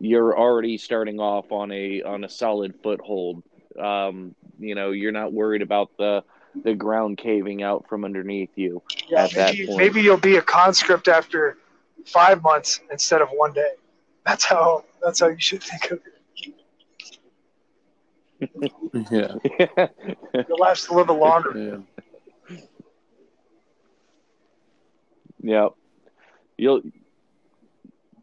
you're 0.00 0.36
already 0.36 0.76
starting 0.76 1.20
off 1.20 1.52
on 1.52 1.70
a 1.72 2.02
on 2.02 2.24
a 2.24 2.28
solid 2.28 2.74
foothold. 2.82 3.42
Um, 3.80 4.34
you 4.58 4.74
know, 4.74 4.90
you're 4.90 5.12
not 5.12 5.32
worried 5.32 5.62
about 5.62 5.90
the 5.96 6.24
the 6.62 6.74
ground 6.74 7.18
caving 7.18 7.62
out 7.62 7.86
from 7.88 8.04
underneath 8.04 8.50
you. 8.54 8.82
Yeah, 9.08 9.28
maybe, 9.34 9.76
maybe 9.76 10.02
you'll 10.02 10.16
be 10.16 10.36
a 10.36 10.42
conscript 10.42 11.08
after 11.08 11.58
five 12.06 12.42
months 12.42 12.80
instead 12.90 13.22
of 13.22 13.28
one 13.30 13.52
day. 13.52 13.72
That's 14.24 14.44
how 14.44 14.84
that's 15.02 15.20
how 15.20 15.28
you 15.28 15.40
should 15.40 15.62
think 15.62 15.90
of 15.90 16.00
it. 16.06 16.14
yeah. 19.10 19.36
You'll 20.48 20.58
last 20.58 20.88
a 20.88 20.94
little 20.94 21.14
bit 21.14 21.20
longer. 21.20 21.84
Yeah. 22.48 22.56
Yep. 25.42 25.72
You'll 26.56 26.82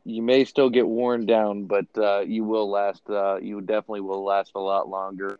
you 0.03 0.21
may 0.21 0.45
still 0.45 0.69
get 0.69 0.87
worn 0.87 1.25
down, 1.25 1.65
but 1.65 1.85
uh, 1.95 2.21
you 2.21 2.43
will 2.43 2.69
last. 2.69 3.03
Uh, 3.09 3.37
you 3.41 3.61
definitely 3.61 4.01
will 4.01 4.23
last 4.23 4.51
a 4.55 4.59
lot 4.59 4.89
longer. 4.89 5.39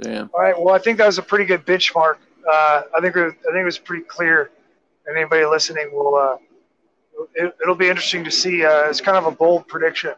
Damn. 0.00 0.30
All 0.34 0.40
right. 0.40 0.60
Well, 0.60 0.74
I 0.74 0.78
think 0.78 0.98
that 0.98 1.06
was 1.06 1.18
a 1.18 1.22
pretty 1.22 1.44
good 1.44 1.64
benchmark. 1.64 2.16
Uh, 2.48 2.82
I 2.96 3.00
think 3.00 3.16
I 3.16 3.30
think 3.30 3.56
it 3.56 3.64
was 3.64 3.78
pretty 3.78 4.04
clear, 4.04 4.50
and 5.06 5.16
anybody 5.16 5.44
listening 5.44 5.90
will. 5.92 6.14
Uh, 6.14 6.36
it, 7.34 7.54
will 7.66 7.74
be 7.74 7.88
interesting 7.88 8.24
to 8.24 8.30
see. 8.30 8.64
Uh, 8.64 8.88
it's 8.88 9.00
kind 9.00 9.16
of 9.16 9.24
a 9.24 9.30
bold 9.30 9.66
prediction, 9.68 10.12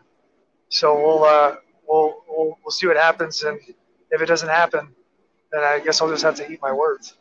so 0.68 0.96
we'll, 0.96 1.24
uh, 1.24 1.56
we'll 1.86 2.24
we'll 2.28 2.58
we'll 2.64 2.72
see 2.72 2.88
what 2.88 2.96
happens, 2.96 3.44
and 3.44 3.58
if 4.10 4.20
it 4.20 4.26
doesn't 4.26 4.48
happen, 4.48 4.88
then 5.52 5.62
I 5.62 5.78
guess 5.78 6.00
I'll 6.00 6.10
just 6.10 6.24
have 6.24 6.34
to 6.36 6.50
eat 6.50 6.60
my 6.60 6.72
words. 6.72 7.14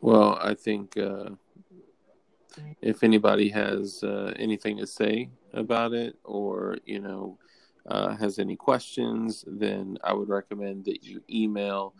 Well, 0.00 0.36
I 0.42 0.54
think 0.54 0.96
uh, 0.96 1.30
if 2.80 3.02
anybody 3.02 3.48
has 3.50 4.02
uh, 4.02 4.32
anything 4.36 4.76
to 4.78 4.86
say 4.86 5.30
about 5.52 5.92
it 5.92 6.16
or, 6.24 6.78
you 6.84 6.98
know, 6.98 7.38
uh, 7.86 8.16
has 8.16 8.38
any 8.38 8.56
questions, 8.56 9.44
then 9.46 9.98
I 10.04 10.12
would 10.12 10.28
recommend 10.28 10.84
that 10.86 11.04
you 11.04 11.22
email 11.28 11.94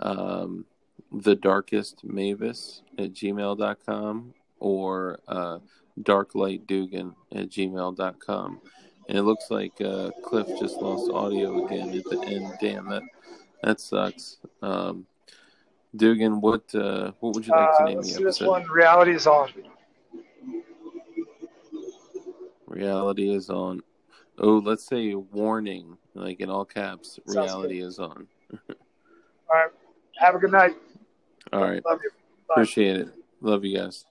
um, 0.00 0.64
the 1.12 1.34
darkest 1.34 2.04
mavis 2.04 2.82
at 2.98 3.12
gmail.com 3.12 4.34
or 4.60 5.20
uh, 5.28 5.58
darklightdugan 6.00 7.14
at 7.34 7.48
gmail.com. 7.48 8.60
And 9.08 9.16
it 9.16 9.22
looks 9.22 9.50
like 9.50 9.80
uh, 9.80 10.10
Cliff 10.22 10.46
just 10.58 10.76
lost 10.76 11.10
audio 11.10 11.64
again 11.64 11.96
at 11.96 12.04
the 12.04 12.22
end. 12.26 12.52
Damn, 12.60 12.88
that, 12.90 13.02
that 13.62 13.80
sucks. 13.80 14.36
Um, 14.60 15.06
Dugan, 15.96 16.40
what 16.42 16.62
uh, 16.74 17.12
what 17.20 17.34
would 17.34 17.46
you 17.46 17.52
like 17.52 17.76
to 17.78 17.82
uh, 17.82 17.86
name 17.86 17.98
uh, 17.98 18.02
the 18.02 18.08
episode? 18.08 18.24
This 18.24 18.40
one, 18.40 18.64
reality 18.66 19.14
is 19.14 19.26
on. 19.26 19.50
Reality 22.66 23.34
is 23.34 23.48
on. 23.48 23.82
Oh, 24.40 24.58
let's 24.64 24.86
say 24.86 25.14
warning, 25.14 25.96
like 26.14 26.40
in 26.40 26.48
all 26.50 26.64
caps. 26.64 27.18
Sounds 27.26 27.36
reality 27.36 27.80
good. 27.80 27.86
is 27.86 27.98
on. 27.98 28.26
all 28.68 28.76
right. 29.50 29.70
Have 30.18 30.34
a 30.34 30.38
good 30.38 30.52
night. 30.52 30.74
All 31.52 31.62
right. 31.62 31.84
Love 31.84 32.00
you. 32.02 32.10
Appreciate 32.50 32.96
it. 32.96 33.08
Love 33.40 33.64
you 33.64 33.76
guys. 33.76 34.06